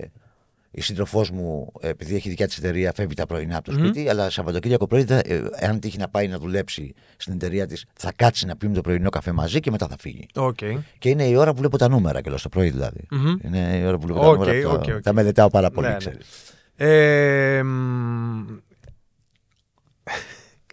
η 0.71 0.81
σύντροφός 0.81 1.31
μου, 1.31 1.73
ε, 1.81 1.89
επειδή 1.89 2.15
έχει 2.15 2.29
δικιά 2.29 2.47
της 2.47 2.59
εταιρεία, 2.59 2.93
φεύγει 2.95 3.15
τα 3.15 3.27
πρωινά 3.27 3.57
από 3.57 3.71
το 3.71 3.79
σπίτι, 3.79 4.09
αλλά 4.09 4.31
Σαββατοκύριακο 4.31 4.87
πρωί, 4.87 5.03
δεν- 5.05 5.21
ε, 5.25 5.41
εάν 5.55 5.81
τύχει 5.81 5.99
να 5.99 6.09
πάει 6.09 6.29
να 6.29 6.39
δουλέψει 6.39 6.95
στην 7.17 7.33
εταιρεία 7.33 7.67
της, 7.67 7.85
θα 7.95 8.13
κάτσει 8.17 8.47
να 8.47 8.57
πίνει 8.57 8.75
το 8.75 8.81
πρωινό 8.81 9.09
καφέ 9.11 9.33
μαζί 9.33 9.61
και 9.61 9.71
μετά 9.71 9.87
θα 9.89 9.97
φύγει. 9.99 10.27
Οκ. 10.35 10.59
Και 10.99 11.09
είναι 11.09 11.25
η 11.25 11.35
ώρα 11.35 11.51
που 11.53 11.59
βλέπω 11.59 11.79
τα 11.79 11.89
νούμερα 11.89 12.21
και 12.21 12.31
το 12.31 12.49
πρωί 12.51 12.71
δηλαδή. 12.71 13.07
Μμμ. 13.11 13.37
Είναι 13.45 13.79
η 13.83 13.85
ώρα 13.87 13.99
που 13.99 14.07
βλέπω 14.07 14.21
Οκ, 14.31 14.39
τα 14.45 14.53
νούμερα. 14.53 14.69
οκ, 14.71 14.85
τα, 14.87 14.95
οκ. 14.95 15.03
τα 15.03 15.13
μελετάω 15.13 15.49
πάρα 15.49 15.71
πολύ, 15.71 15.87
Ναι, 15.87 15.93
ναι. 15.93 15.99
ξέρεις. 15.99 16.27
Ε, 16.77 17.63
μ, 17.63 18.45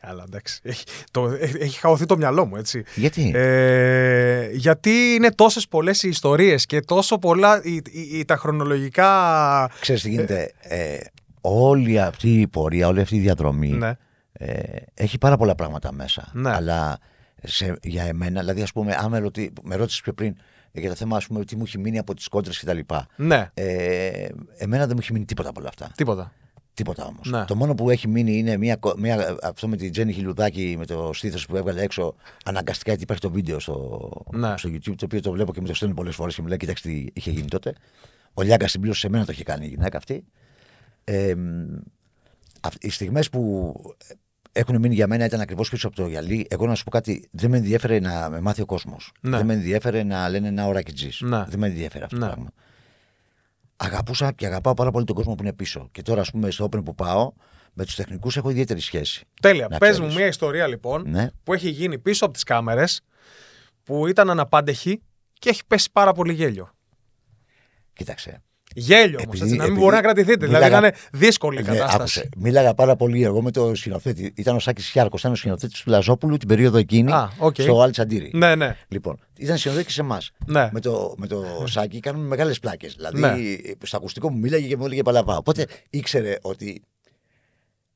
Καλά, 0.06 0.24
εντάξει. 0.28 0.60
Έχει, 0.64 0.84
το, 1.12 1.28
έχει 1.40 1.58
έχει 1.60 1.80
χαωθεί 1.80 2.06
το 2.06 2.18
μυαλό 2.18 2.46
μου, 2.46 2.56
έτσι. 2.56 2.84
Γιατί; 2.96 3.32
Ε, 3.36 4.50
γιατί 4.52 4.90
είναι 4.90 5.32
τόσες 5.32 5.68
πολλές 5.68 6.04
οι 6.04 6.08
ιστορίες 6.08 6.66
και 6.66 6.80
τόσο 6.80 7.18
πολλά 7.18 7.62
οι, 7.64 7.74
οι- 7.74 8.10
οι- 8.18 8.26
τα 8.26 8.36
χρονολογικά... 8.38 9.70
Ξέρεις 9.80 10.02
τι 10.02 10.10
γίνεται. 10.10 10.52
Ε, 10.62 10.98
όλη 11.42 12.00
αυτή 12.00 12.40
η 12.42 12.48
πορεία, 12.48 12.88
όλη 12.88 13.00
αυτή 13.02 13.16
η 13.16 13.20
διαδρομή 13.20 13.70
Ναι. 13.72 13.92
ε, 14.34 14.54
έχει 14.94 15.18
πάρα 15.18 15.38
πολλά 15.38 15.56
πράγματα 15.56 15.94
μέσα. 15.94 16.30
Ναι. 16.34 16.54
Αλλά 16.54 16.98
σε, 17.44 17.76
για 17.84 18.04
εμένα, 18.04 18.40
δηλαδή, 18.40 18.62
ας 18.62 18.72
πούμε, 18.72 18.96
αν 19.00 19.10
με, 19.10 19.20
ρωτή, 19.20 19.54
με 19.64 19.76
ρώτησες 19.76 20.02
πιο 20.02 20.14
πριν 20.14 20.36
ε, 20.72 20.80
για 20.80 20.90
το 20.90 20.96
θέμα, 20.96 21.18
ας 21.18 21.28
πούμε, 21.28 21.46
τι 21.46 21.56
μου 21.56 21.64
έχει 21.66 21.78
μείνει 21.78 21.98
από 21.98 22.14
τις 22.14 22.28
κόντρες 22.28 22.60
κτλ. 22.60 22.80
Ναι, 23.16 23.50
Ε, 23.54 24.28
εμένα 24.58 24.82
δεν 24.86 24.92
μου 24.96 25.00
έχει 25.02 25.14
μείνει 25.14 25.26
τίποτα 25.26 25.50
από 25.50 25.60
όλα 25.60 25.70
αυτά. 25.70 25.90
τίποτα. 25.96 26.32
Τίποτα 26.76 27.06
όμως. 27.06 27.30
Ναι. 27.30 27.46
Το 27.46 27.56
μόνο 27.56 27.76
που 27.76 27.90
έχει 27.90 28.08
μείνει 28.08 28.38
είναι 28.38 28.58
μια, 28.58 28.76
κο- 28.76 28.96
μια, 28.98 29.38
αυτό 29.44 29.68
με 29.68 29.76
την 29.78 29.92
Τζέννη 29.92 30.14
Χιλουδάκη 30.14 30.76
με 30.78 30.86
το 30.86 31.10
στήθος 31.14 31.46
που 31.46 31.56
έβγαλε 31.56 31.82
έξω 31.82 32.16
αναγκαστικά 32.46 32.90
γιατί 32.90 33.04
υπάρχει 33.04 33.22
το 33.22 33.32
βίντεο 33.32 33.60
στο, 33.60 34.10
Ναι. 34.32 34.54
στο 34.58 34.70
YouTube 34.70 34.96
το 34.98 35.06
οποίο 35.06 35.22
το 35.22 35.32
βλέπω 35.32 35.54
και 35.54 35.62
με 35.62 35.68
το 35.68 35.74
στέλνει 35.74 35.94
πολλές 35.94 36.16
φορές 36.16 36.36
και 36.36 36.42
μου 36.42 36.48
λέει: 36.48 36.58
Κοιτάξτε 36.58 36.90
τι 36.90 37.06
είχε 37.14 37.32
γίνει 37.32 37.48
τότε. 37.48 37.74
Ο 38.34 38.42
Λιάγκας 38.42 38.72
συμπλήρωσε 38.72 39.00
σε 39.00 39.10
μένα 39.10 39.26
το 39.26 39.32
είχε 39.32 39.44
κάνει 39.44 39.66
η 39.66 39.70
γυναίκα 39.70 39.98
αυτή. 39.98 40.24
Ε, 41.04 41.36
μ, 41.36 41.66
αυ- 42.62 42.84
οι 42.84 42.90
στιγμές 42.90 43.30
που 43.30 43.74
έχουν 44.52 44.80
μείνει 44.80 44.94
για 44.94 45.08
μένα 45.08 45.26
ήταν 45.26 45.40
ακριβώς 45.42 45.70
πίσω 45.70 45.88
από 45.88 45.96
το 45.96 46.08
γυαλί. 46.08 46.48
Εγώ 46.50 46.68
να 46.68 46.76
σου 46.76 46.84
πω 46.84 46.90
κάτι, 46.90 47.28
δεν 47.32 47.50
με 47.50 47.58
ενδιέφερε 47.58 48.00
να 48.00 48.30
με 48.30 48.42
μάθει 48.42 48.62
ο 48.62 48.66
κόσμος. 48.66 49.12
Ναι. 49.22 49.38
Δεν 49.38 49.46
με 49.46 49.54
ενδιέφερε 49.54 50.04
να 50.04 50.30
λένε 50.30 50.48
ένα 50.48 50.68
ωράκι 50.68 50.94
τζις. 50.94 51.22
Ναι. 51.22 51.46
Δεν 51.48 51.60
με 51.60 51.68
ενδιέφερε 51.68 52.04
αυτό 52.04 52.16
Ναι. 52.18 52.22
το 52.26 52.28
πράγμα. 52.32 52.50
Αγαπούσα 53.78 54.32
και 54.32 54.46
αγαπάω 54.46 54.74
πάρα 54.74 54.92
πολύ 54.92 55.06
τον 55.06 55.16
κόσμο 55.16 55.36
που 55.36 55.44
είναι 55.44 55.54
πίσω. 55.54 55.88
Και 55.92 56.02
τώρα, 56.02 56.22
ας 56.22 56.32
πούμε, 56.32 56.52
στο 56.52 56.66
Open 56.66 56.84
που 56.84 56.96
πάω, 56.96 57.32
με 57.74 57.86
τους 57.86 57.96
τεχνικούς 57.96 58.38
έχω 58.38 58.50
ιδιαίτερη 58.50 58.80
σχέση. 58.80 59.26
Τέλεια. 59.42 59.68
Να 59.70 59.78
Πες 59.78 59.90
ξέρεις. 59.92 60.10
μου 60.10 60.16
μια 60.18 60.28
ιστορία 60.28 60.68
λοιπόν 60.68 61.10
Ναι. 61.10 61.28
που 61.44 61.54
έχει 61.54 61.70
γίνει 61.70 62.00
πίσω 62.00 62.26
από 62.26 62.34
τις 62.34 62.44
κάμερες 62.44 63.02
που 63.84 64.08
ήταν 64.08 64.30
αναπάντεχη 64.30 65.02
και 65.34 65.50
έχει 65.50 65.66
πέσει 65.68 65.90
πάρα 65.92 66.12
πολύ 66.12 66.34
γέλιο. 66.34 66.70
Κοίταξε. 67.94 68.42
Γέλιο 68.78 69.20
όμως, 69.20 69.22
Επειδή- 69.24 69.42
έτσι, 69.44 69.56
να 69.56 69.64
μην 69.64 69.72
επειδή 69.72 69.80
μπορεί 69.80 69.96
να 69.96 70.02
κρατηθείτε. 70.02 70.46
Δηλαδή 70.46 70.64
μίλαγα- 70.66 70.80
να 70.82 70.88
είναι 70.88 70.96
δύσκολη 71.12 71.60
η 71.60 71.62
Ναι, 71.64 71.68
κατάσταση. 71.68 71.96
άκουσε. 72.20 72.30
Μίλαγα 72.38 72.74
πάρα 72.74 72.96
πολύ 72.96 73.24
εγώ 73.24 73.42
με 73.42 73.52
το 73.52 73.76
σκηνοθέτη. 73.76 74.34
Ήταν 74.36 74.56
ο 74.56 74.60
Σάκης 74.60 74.88
Χιάρκο, 74.88 75.16
ήταν 75.20 75.32
ο 75.32 75.36
σκηνοθέτης 75.36 75.82
του 75.82 75.90
Λαζόπουλου 75.90 76.38
την 76.38 76.48
περίοδο 76.48 76.78
εκείνη 76.78 77.12
Α, 77.12 77.32
οκ. 77.38 77.56
στο 77.60 77.82
Αλ 77.82 77.91
Τσαντίρι. 77.91 78.32
Ναι, 78.34 78.56
ναι. 78.56 78.76
Λοιπόν, 78.88 79.20
ήταν 79.38 79.58
σκηνοθέτης 79.58 79.88
και 79.88 79.94
σε 79.94 80.02
εμάς. 80.02 80.32
Ναι. 80.46 80.70
Με 80.72 80.80
το, 80.80 81.14
με 81.18 81.28
το 81.28 81.64
Σάκη 81.68 82.00
κάνουμε 82.00 82.28
μεγάλες 82.28 82.60
πλάκες. 82.60 82.94
Δηλαδή, 82.96 83.20
Ναι. 83.20 83.38
στο 83.88 83.98
ακουστικό 83.98 84.32
μου 84.32 84.38
μίλαγε 84.40 84.68
και 84.68 84.78
μου 84.78 84.86
έλεγε 84.86 85.02
παλαβά. 85.02 85.38
Οπότε 85.38 85.66
ήξερε 85.90 86.38
ότι 86.42 86.82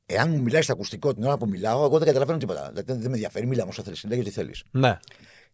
εάν 0.06 0.30
μου 0.30 0.40
μιλάει 0.42 0.62
στο 0.62 0.72
ακουστικό 0.72 1.14
την 1.14 1.24
ώρα 1.24 1.36
που 1.38 1.46
μιλάω, 1.48 1.84
εγώ 1.84 1.98
δεν 1.98 2.06
καταλαβαίνω 2.06 2.38
τίποτα. 2.38 2.68
Δηλαδή, 2.72 2.92
δεν 2.92 3.10
με 3.10 3.14
ενδιαφέρει, 3.14 3.46
μίλα 3.46 3.62
μου 3.62 3.68
όσο 3.72 3.82
θέλεις. 3.82 4.04
Λέγε 4.08 4.20
ό,τι 4.20 4.30
θέλεις. 4.30 4.62
ναι. 4.70 4.98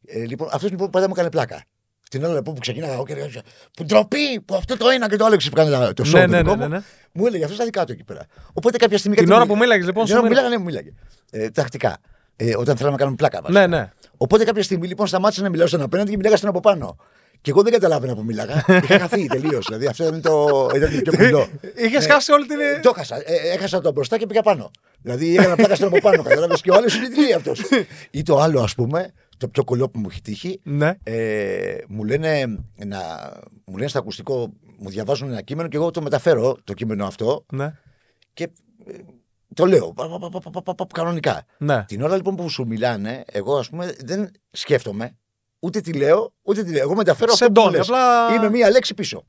Ε, 0.09 0.25
λοιπόν, 0.27 0.49
αυτός 0.53 0.71
λοιπόν 0.71 0.91
πάντα 0.91 1.07
μου 1.07 1.13
έκανε 1.17 1.31
πλάκα. 1.31 1.65
Την 2.11 2.25
ώρα 2.25 2.35
λοιπόν, 2.35 2.55
που 2.55 2.61
ξεκίναγα 2.61 2.93
εγώ 2.93 3.05
και 3.05 3.13
έλεγα 3.13 3.29
Που 3.77 3.85
ντροπή 3.85 4.41
που 4.45 4.55
αυτό 4.55 4.77
το 4.77 4.89
ένα 4.89 5.09
και 5.09 5.17
το 5.17 5.25
άλλο 5.25 5.37
ξεπράνε 5.37 5.93
το 5.93 6.05
show 6.07 6.13
Ναι, 6.13 6.21
το 6.21 6.27
ναι, 6.27 6.37
δικό 6.39 6.51
ναι, 6.51 6.63
μου, 6.63 6.69
ναι, 6.69 6.77
ναι. 6.77 6.83
Μου 7.13 7.27
έλεγε 7.27 7.43
αυτό 7.45 7.55
στα 7.57 7.65
δικά 7.65 7.85
του 7.85 7.93
εκεί 7.93 8.05
πέρα. 8.05 8.27
Οπότε 8.53 8.79
κάποια 8.79 8.99
στιγμή. 8.99 9.17
Την 9.17 9.25
κάτι 9.27 9.37
ώρα 9.39 9.47
μου- 9.47 9.53
που 9.55 9.59
μίλαγες, 9.61 9.87
λοιπόν, 9.87 10.05
Την 10.05 10.13
σου 10.15 10.19
ώρα 10.21 10.29
που 10.29 10.35
μίλαγε. 10.35 10.49
μίλαγα, 10.49 10.65
ναι, 10.65 10.91
μου 10.91 10.93
μίλαγε. 11.31 11.45
Ε, 11.47 11.51
τακτικά. 11.51 11.99
Ε, 12.37 12.57
όταν 12.57 12.77
θέλαμε 12.77 12.91
να 12.93 12.99
κάνουμε 12.99 13.17
πλάκα. 13.17 13.41
βασικά. 13.43 13.67
Ναι, 13.67 13.77
ναι. 13.77 13.91
Οπότε 14.17 14.45
κάποια 14.45 14.63
στιγμή 14.63 14.87
λοιπόν 14.87 15.07
σταμάτησα 15.07 15.43
να 15.43 15.49
μιλάω 15.49 15.67
στον 15.67 15.83
απέναντι 15.83 16.11
και 16.11 16.17
μιλάγα 16.17 16.37
στον 16.37 16.49
από 16.49 16.61
πάνω. 16.61 16.97
Και 17.41 17.51
εγώ 17.51 17.63
δεν 17.63 17.73
καταλάβαινα 17.73 18.15
που 18.15 18.25
μίλαγα. 18.25 18.65
Είχα 18.69 18.99
χαθεί 18.99 19.27
τελείως. 19.27 19.65
Δηλαδή 19.67 19.87
αυτό 19.87 20.05
ήταν 20.07 20.21
το, 20.21 20.69
ήταν 20.75 21.03
το 21.05 21.11
πιο 21.11 21.25
κουλό. 21.27 21.49
Είχες 21.77 22.07
Ναι. 22.07 22.13
χάσει 22.13 22.33
όλη 22.33 22.47
την. 22.47 22.61
Ε, 22.61 22.81
το 22.83 22.93
έχασα. 22.95 23.17
Ε, 23.17 23.23
έχασα 23.55 23.81
το 23.81 23.93
μπροστά 23.93 24.19
και 24.19 24.27
πήγα 24.27 24.43
πάνω. 24.43 24.71
Δηλαδή 25.03 25.37
έκανα 25.37 25.55
πλάκα 25.57 25.75
στον 25.75 25.89
από 25.89 26.01
πάνω. 26.01 26.23
Κατάλαβες 26.23 26.61
και 26.61 26.71
ο 26.71 26.75
άλλος 26.75 26.97
είναι 26.97 27.09
τι 27.09 27.21
λέει 27.21 27.33
αυτός. 27.33 27.61
Ή 28.11 28.23
το 28.23 28.39
άλλο, 28.39 28.61
ας 28.61 28.75
πούμε, 28.75 29.13
το 29.37 29.49
πιο 29.49 29.65
κολλό 29.65 29.89
που 29.89 29.99
μου 29.99 30.07
έχει 30.11 30.21
τύχει. 30.21 30.61
Μου, 31.89 32.05
λένε 32.05 32.47
να, 32.85 32.99
μου 33.65 33.77
λένε 33.77 33.89
στο 33.89 33.99
ακουστικό, 33.99 34.53
μου 34.79 34.89
διαβάζουν 34.89 35.29
ένα 35.31 35.43
κείμενο 35.43 35.69
και 35.69 35.77
εγώ 35.77 35.91
το 35.91 36.03
μεταφέρω 36.03 36.59
το 36.65 36.73
κείμενο 36.73 37.07
αυτό. 37.07 37.47
Και 38.33 38.51
το 39.55 39.67
λέω 39.67 39.95
κανονικά. 40.93 41.45
Ναι. 41.59 41.85
Την 41.85 42.03
ώρα 42.03 42.17
λοιπόν 42.17 42.37
που 42.37 42.49
σου 42.49 42.67
μιλάνε, 42.67 43.25
εγώ 43.27 43.59
α 43.59 43.65
πούμε 43.71 43.95
δεν 44.05 44.31
σκέφτομαι. 44.51 45.17
Ούτε 45.59 45.81
τι 45.81 45.93
λέω, 45.93 46.35
ούτε 46.43 46.63
τη 46.63 46.73
λέω. 46.73 46.83
Εγώ 46.83 46.95
μεταφέρω 46.95 47.35
Σε 47.35 47.45
αυτό 47.45 47.63
που 47.63 47.77
απλά... 47.79 48.35
Είμαι 48.35 48.51
μία 48.51 48.71
λέξη 48.71 48.95
πίσω. 48.95 49.25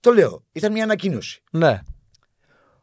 Το 0.00 0.12
λέω. 0.12 0.44
Ήταν 0.52 0.72
μία 0.72 0.84
ανακοίνωση. 0.84 1.42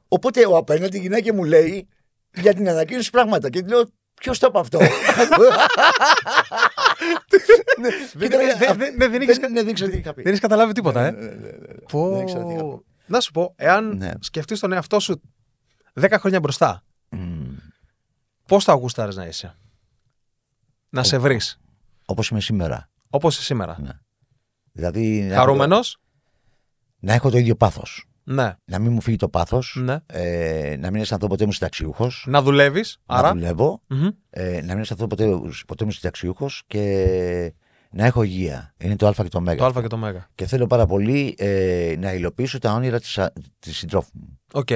Οπότε 0.08 0.46
ο 0.48 0.58
απέναντι 0.58 1.00
γυναίκα 1.00 1.34
μου 1.34 1.44
λέει 1.44 1.88
για 2.34 2.54
την 2.54 2.70
ανακοίνωση 2.70 3.10
πράγματα. 3.10 3.50
Και 3.50 3.62
λέω, 3.62 3.84
Ποιος 4.20 4.40
το 4.40 4.48
είπε 4.48 4.60
αυτό; 4.60 4.80
Δεν 8.98 9.22
ήξερα 9.68 9.92
τι. 9.92 10.02
Δεν 10.02 10.26
έχεις 10.26 10.40
καταλάβει 10.40 10.74
τίποτα, 10.74 11.02
ναι, 11.02 11.08
ε; 11.08 11.12
ναι, 11.12 11.28
ναι, 11.36 12.64
Να 13.06 13.20
σου 13.20 13.32
πω, 13.32 13.54
εάν 13.58 14.14
σκεφτείς 14.20 14.60
τον 14.60 14.72
εαυτό 14.72 15.00
σου 15.00 15.22
10 16.02 16.16
χρόνια 16.20 16.40
μπροστά, 16.40 16.84
πώς 18.48 18.64
θα 18.64 18.74
γούσταρες 18.74 19.16
να 19.16 19.26
είσαι; 19.26 19.58
Να 20.90 21.04
σε 21.04 21.18
βρεις. 21.18 21.60
Όπως 22.06 22.30
είμαι 22.30 22.42
σήμερα. 22.42 22.90
Όπως 23.10 23.34
είσαι 23.34 23.44
σήμερα. 23.44 24.02
Δηλαδή. 24.72 25.30
Χαρούμενος; 25.34 25.98
Να 27.00 27.14
έχω 27.14 27.30
το 27.30 27.38
ίδιο 27.38 27.56
πάθος. 27.56 28.09
Ναι. 28.32 28.56
Να 28.66 28.80
μην 28.80 28.92
μου 28.92 29.02
φύγει 29.02 29.16
το 29.18 29.30
πάθος. 29.30 29.78
ναι. 29.80 29.98
Ε, 30.06 30.76
να 30.80 30.92
μην 30.92 31.02
αισθανθώ 31.02 31.28
ποτέ 31.28 31.46
μου 31.46 31.52
συνταξιούχος. 31.52 32.26
Να 32.28 32.42
δουλεύεις. 32.42 32.98
Να 33.06 33.16
Άρα. 33.16 33.32
δουλεύω. 33.32 33.82
Μμμ. 33.88 34.08
Ε, 34.30 34.62
να 34.62 34.74
μην 34.74 34.80
αισθανθώ 34.80 35.08
ποτέ, 35.08 35.26
ποτέ 35.68 35.86
μου 35.86 35.92
συνταξιούχος 35.92 36.64
και 36.68 37.54
να 37.92 38.06
έχω 38.06 38.24
υγεία. 38.24 38.74
Είναι 38.78 38.96
το 38.96 39.08
Α 39.08 39.14
και 39.14 39.24
το 39.24 39.42
Μ. 39.42 39.46
Το 39.56 39.66
Α 39.66 39.82
και 39.82 39.88
το 39.88 39.98
Μ. 39.98 40.04
Και 40.36 40.46
θέλω 40.48 40.68
πάρα 40.68 40.86
πολύ 40.86 41.36
ε, 41.38 41.96
να 42.00 42.14
υλοποιήσω 42.14 42.60
τα 42.60 42.74
όνειρα 42.74 43.00
της, 43.00 43.18
α- 43.18 43.34
της 43.60 43.78
συντρόφου 43.78 44.10
μου. 44.14 44.40
Οκ. 44.54 44.68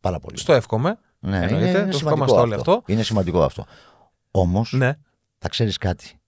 Πάρα 0.00 0.18
πολύ. 0.18 0.38
Στο 0.38 0.52
εύχομαι. 0.52 0.98
Ναι, 1.18 1.36
εννοείται, 1.36 1.56
είναι, 1.68 1.72
το 1.72 1.78
είναι 1.78 1.88
ευχόμαστε 1.88 1.96
σημαντικό 1.96 2.40
όλοι 2.40 2.54
αυτό. 2.54 2.70
αυτό. 2.72 2.92
Είναι 2.92 3.02
σημαντικό 3.02 3.42
αυτό. 3.42 3.66
Όμως, 4.30 4.72
Ναι. 4.72 4.92
θα 5.38 5.48
ξέρεις 5.48 5.76
κάτι. 5.78 6.20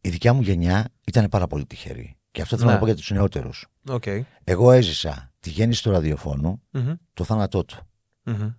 Η 0.00 0.08
δικιά 0.08 0.32
μου 0.32 0.40
γενιά 0.40 0.88
ήταν 1.06 1.28
πάρα 1.28 1.46
πολύ 1.46 1.66
τυχερή. 1.66 2.16
Και 2.30 2.42
αυτό 2.42 2.56
θέλω 2.56 2.68
Ναι. 2.68 2.74
να 2.74 2.80
πω 2.80 2.86
για 2.86 2.96
τους 2.96 3.10
νεότερους. 3.10 3.66
Οκ. 3.88 4.04
Εγώ 4.44 4.70
έζησα 4.72 5.32
τη 5.44 5.50
γέννηση 5.50 5.82
του 5.82 5.90
ραδιοφώνου, 5.90 6.62
Μμμ. 6.70 6.92
το 7.14 7.24
θάνατό 7.24 7.64
του. 7.64 7.76
Μμμ. 8.22 8.50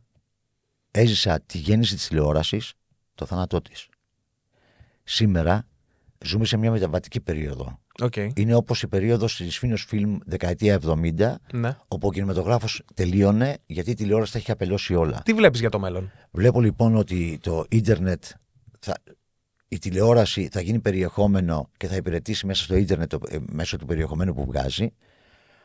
Έζησα 0.92 1.39
τη 1.42 1.58
γέννηση 1.58 1.96
της 1.96 2.08
τηλεόρασης, 2.08 2.74
το 3.15 3.25
θάνατό 3.25 3.62
της. 3.62 3.88
Σήμερα 5.04 5.68
ζούμε 6.25 6.46
σε 6.46 6.58
μια 6.58 6.72
μεταβατική 6.72 7.20
περίοδο. 7.22 7.80
Οκ. 8.01 8.15
Είναι 8.15 8.54
όπως 8.56 8.82
η 8.82 8.88
περίοδος 8.88 9.36
της 9.36 9.58
Φίνος 9.58 9.86
Φιλμ 9.88 10.18
δεκαετία 10.25 10.74
70, 10.74 11.36
Ναι. 11.54 11.77
όπου 11.88 12.08
ο 12.08 12.12
κινηματογράφος 12.12 12.82
τελείωνε 12.94 13.58
γιατί 13.65 13.92
η 13.92 13.94
τηλεόραση 13.94 14.32
τα 14.32 14.38
έχει 14.38 14.51
απελώσει 14.51 14.96
όλα. 14.96 15.22
Τι 15.25 15.34
βλέπεις 15.34 15.60
για 15.60 15.70
το 15.70 15.80
μέλλον; 15.80 16.12
Βλέπω 16.32 16.62
λοιπόν 16.62 16.96
ότι 16.96 17.39
το 17.42 17.65
ίντερνετ, 17.70 18.24
θα, 18.80 18.94
η 19.68 19.77
τηλεόραση 19.77 20.50
θα 20.51 20.62
γίνει 20.62 20.80
περιεχόμενο 20.80 21.70
και 21.77 21.88
θα 21.88 21.96
υπηρετήσει 21.96 22.46
μέσα 22.46 22.63
στο 22.63 22.75
ίντερνετ 22.75 23.10
το- 23.10 23.20
ε, 23.30 23.38
μέσω 23.50 23.77
του 23.77 23.86
περιεχομένου 23.86 24.34
που 24.34 24.46
βγάζει. 24.46 24.94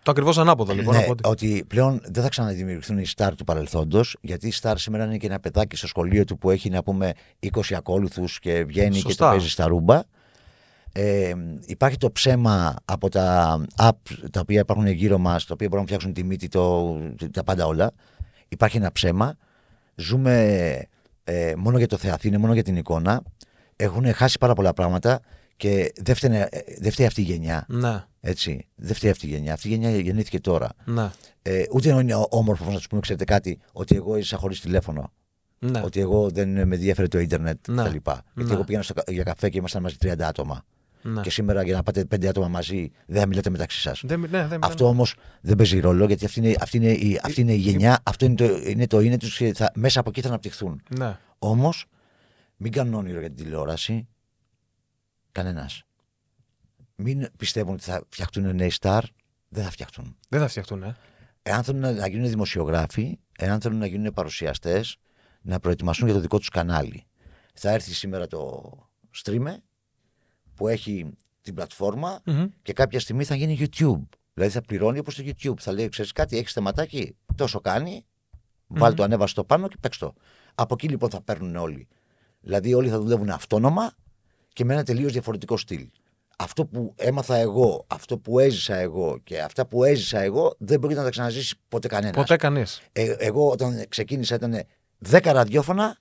Το 0.03 0.11
ακριβώς 0.11 0.39
ανάποδο 0.39 0.73
λοιπόν. 0.75 0.95
Ναι, 0.95 1.03
από 1.03 1.11
ότι- 1.11 1.29
ότι 1.29 1.65
πλέον 1.69 2.01
δεν 2.05 2.23
θα 2.23 2.29
ξαναδημιουργηθούν 2.29 2.99
οι 2.99 3.07
στάρ 3.07 3.35
του 3.35 3.45
παρελθόντος, 3.45 4.17
γιατί 4.21 4.47
η 4.47 4.51
στάρ 4.51 4.79
σήμερα 4.79 5.05
είναι 5.05 5.17
και 5.17 5.27
ένα 5.27 5.41
παιδάκι 5.41 5.77
στο 5.77 5.87
σχολείο 5.87 6.25
του 6.25 6.39
που 6.39 6.51
έχει 6.51 6.71
να 6.71 6.83
πούμε 6.83 7.13
20 7.41 7.75
ακόλουθους 7.75 8.39
και 8.39 8.65
βγαίνει 8.65 8.95
και 8.95 9.01
Σωστά. 9.01 9.25
το 9.25 9.31
παίζει 9.31 9.49
στα 9.51 9.67
ρούμπα. 9.67 10.03
Ε, 10.93 11.33
υπάρχει 11.67 11.97
το 11.97 12.11
ψέμα 12.13 12.75
από 12.85 13.09
τα 13.09 13.59
app 13.77 13.91
τα 14.31 14.41
οποία 14.41 14.61
υπάρχουν 14.61 14.87
γύρω 14.87 15.19
μας, 15.19 15.47
τα 15.47 15.55
οποία 15.55 15.69
μπορούν 15.69 15.81
να 15.85 15.87
φτιάξουν 15.87 16.13
τη 16.13 16.25
μύτη, 16.25 16.49
το, 16.49 16.97
τα 17.33 17.45
πάντα 17.45 17.67
όλα. 17.67 17.91
Υπάρχει 18.49 18.77
ένα 18.77 18.93
ψέμα. 18.93 19.37
Ζούμε 19.95 20.35
ε, 21.25 21.53
μόνο 21.57 21.79
για 21.79 21.87
το 21.87 21.97
θεαθή, 21.97 22.29
είναι 22.29 22.39
μόνο 22.39 22.53
για 22.53 22.63
την 22.63 22.77
εικόνα. 22.77 23.23
Έχουν 23.77 24.13
χάσει 24.15 24.39
πάρα 24.39 24.53
πολλά 24.55 24.73
πράγματα 24.73 25.21
και 25.57 25.93
δεν, 25.97 26.15
φταίνε- 26.15 26.49
ε, 26.55 26.61
δεν 26.81 26.93
φταίει 26.93 27.07
αυτή 27.07 27.21
η 27.21 27.25
γενιά. 27.25 27.65
Ναι. 27.69 28.05
Έτσι. 28.21 28.69
Δεν 28.75 28.95
φταίει 28.95 29.11
αυτή 29.11 29.27
η 29.27 29.31
γενιά. 29.31 29.53
Αυτή 29.53 29.67
η 29.69 29.71
γενιά 29.71 29.99
γεννήθηκε 29.99 30.41
τώρα. 30.41 30.69
Ναι. 30.85 31.11
Ε, 31.43 31.65
ούτε 31.73 31.89
είναι 31.89 32.15
ό- 32.15 32.29
όμορφος 32.31 32.75
να 32.75 32.81
του 32.81 32.89
πούμε, 32.89 33.01
ξέρετε 33.01 33.25
κάτι, 33.25 33.59
ότι 33.73 33.95
εγώ 33.97 34.15
έζησα 34.17 34.37
χωρίς 34.37 34.61
τηλέφωνο. 34.61 35.13
Ναι. 35.59 35.81
Ότι 35.85 36.01
εγώ 36.01 36.31
δεν 36.31 36.49
με 36.49 36.61
ενδιαφέρε 36.75 37.09
το 37.09 37.19
ίντερνετ 37.19 37.69
Ναι. 37.69 37.83
κτλ. 37.83 37.91
Γιατί 37.95 38.23
Ναι. 38.35 38.53
εγώ 38.53 38.65
πήγαινα 38.65 38.83
στο, 38.83 38.95
κα- 38.95 39.05
για 39.13 39.23
καφέ 39.23 39.49
και 39.49 39.59
ήμασταν 39.59 39.83
μαζί 39.83 39.97
30 40.01 40.27
άτομα. 40.29 40.65
ναι. 41.03 41.21
Και 41.21 41.31
σήμερα 41.31 41.63
για 41.63 41.75
να 41.75 41.83
πάτε 41.83 42.05
5 42.05 42.27
άτομα 42.27 42.49
μαζί 42.49 42.91
δεν 43.07 43.21
θα 43.21 43.27
μιλάτε 43.27 43.51
μεταξύ 43.51 43.81
σας. 43.81 44.01
Δεν, 44.05 44.21
ναι, 44.31 44.47
δεν, 44.47 44.59
Αυτό 44.65 44.87
όμως 44.87 45.15
δεν 45.41 45.57
παίζει 45.57 45.81
ρόλο 45.81 46.07
γιατί 46.07 46.25
αυτή 46.25 46.39
είναι, 46.41 46.55
αυτή 46.61 46.77
είναι, 46.77 46.91
η, 46.93 47.21
αυτή 47.23 47.41
είναι 47.41 47.53
η 47.53 47.57
γενιά, 47.57 47.99
αυτό 48.03 48.25
είναι 48.25 48.35
το, 48.35 48.45
είναι 48.45 48.87
το 48.87 49.01
είναι 49.01 49.17
του 49.17 49.29
και 49.39 49.55
θα, 49.55 49.71
μέσα 49.75 50.01
από 50.01 50.09
εκεί 50.11 50.21
θα 50.21 50.29
αναπτυχθούν. 50.29 50.83
Ναι. 50.99 51.17
Όμως, 51.39 51.85
μην 52.57 52.73
κάνουν 52.73 52.95
όνειρο 52.95 53.19
για 53.21 53.29
την 53.29 53.45
τηλεόραση. 53.45 54.07
Κανένας. 55.33 55.83
Μην 57.03 57.29
πιστεύουν 57.37 57.75
ότι 57.75 57.83
θα 57.83 58.03
φτιαχτούν 58.09 58.57
νέοι 58.57 58.71
στάρ. 58.71 59.05
Δεν 59.49 59.65
θα 59.65 59.71
φτιαχτούν. 59.71 60.17
Δεν 60.29 60.41
θα 60.41 60.49
φτιαχτούν, 60.49 60.83
ε. 60.83 60.97
Εάν 61.43 61.65
θέλουν 61.65 61.81
να, 61.81 61.93
να 61.93 62.09
γίνουν 62.09 62.29
δημοσιογράφοι, 62.29 63.19
εάν 63.39 63.61
θέλουν 63.61 63.79
να 63.79 63.87
γίνουν 63.87 64.13
παρουσιαστές, 64.13 64.97
να 65.43 65.61
προετοιμαστούν 65.61 66.07
για 66.07 66.17
το 66.17 66.23
δικό 66.23 66.39
τους 66.39 66.49
κανάλι. 66.49 67.05
Θα 67.55 67.71
έρθει 67.71 67.95
σήμερα 67.95 68.27
το 68.27 68.71
streamer 69.25 69.57
που 70.55 70.69
έχει 70.69 71.17
την 71.41 71.55
πλατφόρμα 71.55 72.21
Μμμ. 72.25 72.47
και 72.63 72.73
κάποια 72.73 73.01
στιγμή 73.01 73.25
θα 73.25 73.35
γίνει 73.35 73.57
YouTube. 73.61 74.09
Δηλαδή 74.35 74.53
θα 74.53 74.61
πληρώνει 74.61 74.99
όπως 74.99 75.15
το 75.15 75.23
YouTube. 75.27 75.59
Θα 75.59 75.73
λέει: 75.73 75.89
Ξέρεις 75.89 76.13
κάτι, 76.13 76.39
έχεις 76.39 76.53
θεματάκι, 76.53 77.17
τόσο 77.35 77.61
κάνει. 77.61 78.05
Βάλ 78.67 78.95
το, 78.95 79.03
ανέβασε 79.03 79.35
το 79.35 79.45
πάνω 79.45 79.69
και 79.69 79.77
παίξ 79.81 79.99
το. 79.99 80.15
Από 80.55 80.75
εκεί 80.75 80.89
λοιπόν 80.89 81.11
θα 81.11 81.23
παίρνουν 81.23 81.57
όλοι. 81.57 81.89
Δηλαδή 82.41 82.75
όλοι 82.75 82.89
θα 82.89 83.01
δουλεύουν 83.01 83.31
αυτόνομα 83.31 83.95
και 84.53 84.65
με 84.65 84.73
ένα 84.73 84.85
τελείως 84.85 85.13
διαφορετικό 85.13 85.57
στυλ. 85.57 85.89
Αυτό 86.43 86.67
που 86.67 86.95
έμαθα 86.97 87.37
εγώ, 87.37 87.85
αυτό 87.87 88.19
που 88.19 88.39
έζησα 88.39 88.75
εγώ 88.75 89.19
και 89.25 89.41
αυτά 89.41 89.67
που 89.67 89.85
έζησα 89.85 90.21
εγώ 90.21 90.55
δεν 90.59 90.79
πρόκειται 90.79 91.01
να 91.01 91.05
τα 91.07 91.11
ξαναζήσει 91.11 91.55
ποτέ 91.69 91.89
κανένας. 91.89 92.17
Ποτέ 92.17 92.37
κανείς. 92.37 92.83
Ε, 92.93 93.15
εγώ 93.19 93.51
όταν 93.51 93.85
ξεκίνησα 93.89 94.35
ήταν 94.35 94.63
10 95.11 95.21
ραδιόφωνα 95.25 95.97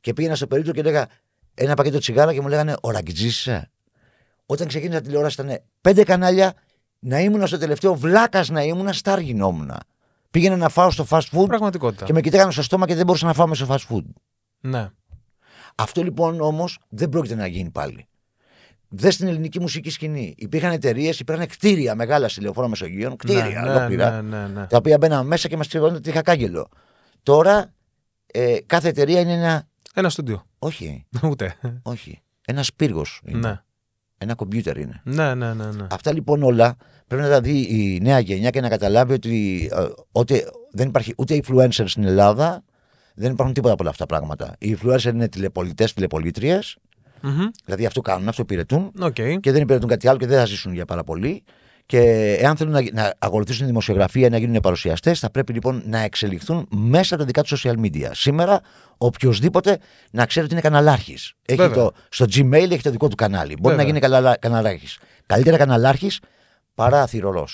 και 0.00 0.12
πήγαινα 0.12 0.34
στο 0.34 0.46
περίπτωμα 0.46 0.74
και 0.74 0.80
έλεγα 0.88 1.08
ένα 1.54 1.74
πακέτο 1.74 1.98
τσιγάρα 1.98 2.32
και 2.32 2.40
μου 2.40 2.48
λέγανε 2.48 2.76
Ο 2.80 2.90
ραγκιτζής 2.90 3.38
είσαι. 3.38 3.70
Όταν 4.46 4.66
ξεκίνησα 4.66 5.00
τηλεόραση 5.00 5.42
ήταν 5.42 5.60
5 5.80 6.02
κανάλια, 6.04 6.54
να 6.98 7.20
ήμουν 7.20 7.46
στο 7.46 7.58
τελευταίο 7.58 7.94
βλάκας 7.94 8.48
να 8.48 8.62
ήμουν, 8.62 8.92
στάρ 8.92 9.18
γινόμουν. 9.18 9.72
Πήγαινα 10.30 10.56
να 10.56 10.68
φάω 10.68 10.90
στο 10.90 11.06
fast 11.10 11.28
food 11.32 11.46
Πραγματικότητα. 11.46 12.04
και 12.04 12.12
με 12.12 12.20
κοιτάγανε 12.20 12.52
στο 12.52 12.62
στόμα 12.62 12.86
και 12.86 12.94
δεν 12.94 13.06
μπορούσα 13.06 13.26
να 13.26 13.32
φάω 13.32 13.46
μέσα 13.46 13.64
στο 13.64 13.74
fast 13.74 13.94
food. 13.94 14.04
Ναι. 14.60 14.90
Αυτό 15.74 16.02
λοιπόν 16.02 16.40
όμως 16.40 16.78
δεν 16.88 17.08
πρόκειται 17.08 17.34
να 17.34 17.46
γίνει 17.46 17.70
πάλι. 17.70 18.08
Δε 18.96 19.10
στην 19.10 19.26
ελληνική 19.26 19.60
μουσική 19.60 19.90
σκηνή. 19.90 20.34
Υπήρχαν 20.38 20.72
εταιρείες, 20.72 21.20
υπήρχαν 21.20 21.46
κτίρια 21.46 21.94
μεγάλα 21.94 22.28
στη 22.28 22.40
λεωφόρο 22.40 22.68
Μεσογείων, 22.68 23.16
κτίρια 23.16 23.60
ναι, 23.64 23.70
ολόκληρα, 23.70 24.22
ναι, 24.22 24.38
ναι, 24.38 24.46
ναι. 24.46 24.66
τα 24.66 24.76
οποία 24.76 24.98
μπαίναμε 24.98 25.28
μέσα 25.28 25.48
και 25.48 25.56
μας 25.56 25.68
τριβώνουν 25.68 26.02
τρίχα 26.02 26.22
κάγκελο. 26.22 26.68
Τώρα 27.22 27.72
ε, 28.26 28.56
κάθε 28.66 28.88
εταιρεία 28.88 29.20
είναι 29.20 29.32
ένα. 29.32 29.68
Ένα 29.94 30.08
στούντιο. 30.08 30.46
Όχι, 30.58 31.06
Ούτε. 31.30 31.56
όχι. 31.82 32.22
Ένας 32.46 32.74
πύργος. 32.74 33.20
ναι. 33.24 33.62
Ένα 34.18 34.34
κομπιούτερ 34.34 34.76
είναι. 34.76 35.00
Ναι, 35.04 35.34
ναι, 35.34 35.54
ναι. 35.54 35.70
ναι. 35.70 35.86
Αυτά 35.90 36.12
λοιπόν 36.12 36.42
όλα 36.42 36.76
πρέπει 37.06 37.22
να 37.22 37.28
τα 37.28 37.40
δει 37.40 37.60
η 37.60 38.00
νέα 38.02 38.18
γενιά 38.18 38.50
και 38.50 38.60
να 38.60 38.68
καταλάβει 38.68 39.12
ότι, 39.12 39.68
ε, 39.72 39.86
ότι 40.12 40.42
δεν 40.72 40.88
υπάρχει 40.88 41.14
ούτε 41.16 41.40
influencer 41.42 41.84
στην 41.86 42.04
Ελλάδα, 42.04 42.62
δεν 43.14 43.32
υπάρχουν 43.32 43.54
τίποτα 43.54 43.72
από 43.72 43.82
όλα 43.82 43.90
αυτά 43.90 44.06
τα 44.06 44.14
πράγματα. 44.14 44.54
Οι 44.58 44.76
influencer 44.78 45.04
είναι 45.12 45.28
τηλεπωλητές, 45.28 45.92
τηλεπωλήτριες, 45.92 46.76
Μμμ. 47.26 47.46
δηλαδή 47.64 47.86
αυτό 47.86 48.00
κάνουν, 48.00 48.28
αυτό 48.28 48.42
υπηρετούν 48.42 48.92
Οκ. 49.00 49.14
και 49.40 49.52
δεν 49.52 49.62
υπηρετούν 49.62 49.88
κάτι 49.88 50.08
άλλο 50.08 50.18
και 50.18 50.26
δεν 50.26 50.38
θα 50.38 50.44
ζήσουν 50.44 50.72
για 50.72 50.84
πάρα 50.84 51.04
πολύ. 51.04 51.42
Και 51.86 52.00
εάν 52.40 52.56
θέλουν 52.56 52.72
να, 52.72 52.82
να 52.92 53.14
ακολουθήσουν 53.18 53.66
δημοσιογραφία, 53.66 54.28
να 54.28 54.38
γίνουν 54.38 54.60
παρουσιαστές, 54.60 55.18
θα 55.18 55.30
πρέπει 55.30 55.52
λοιπόν 55.52 55.82
να 55.86 55.98
εξελιχθούν 55.98 56.66
μέσα 56.70 57.14
από 57.14 57.22
τα 57.22 57.26
δικά 57.26 57.42
τους 57.42 57.64
social 57.66 57.80
media. 57.84 58.10
Σήμερα, 58.12 58.60
οποιοδήποτε 58.98 59.78
να 60.10 60.26
ξέρει 60.26 60.44
ότι 60.44 60.54
είναι 60.54 60.62
καναλάρχης. 60.62 61.34
Βέβαια. 61.48 61.70
το, 61.70 61.92
στο 62.08 62.24
Gmail 62.24 62.70
έχει 62.70 62.82
το 62.82 62.90
δικό 62.90 63.08
του 63.08 63.16
κανάλι. 63.16 63.56
Μπορεί 63.60 63.76
Βέβαια. 63.76 63.92
να 63.92 63.98
γίνει 64.08 64.36
καναλάρχης. 64.38 64.98
Καλύτερα 65.26 65.56
καναλάρχης 65.56 66.20
παρά 66.74 67.02
αθυρολό. 67.02 67.48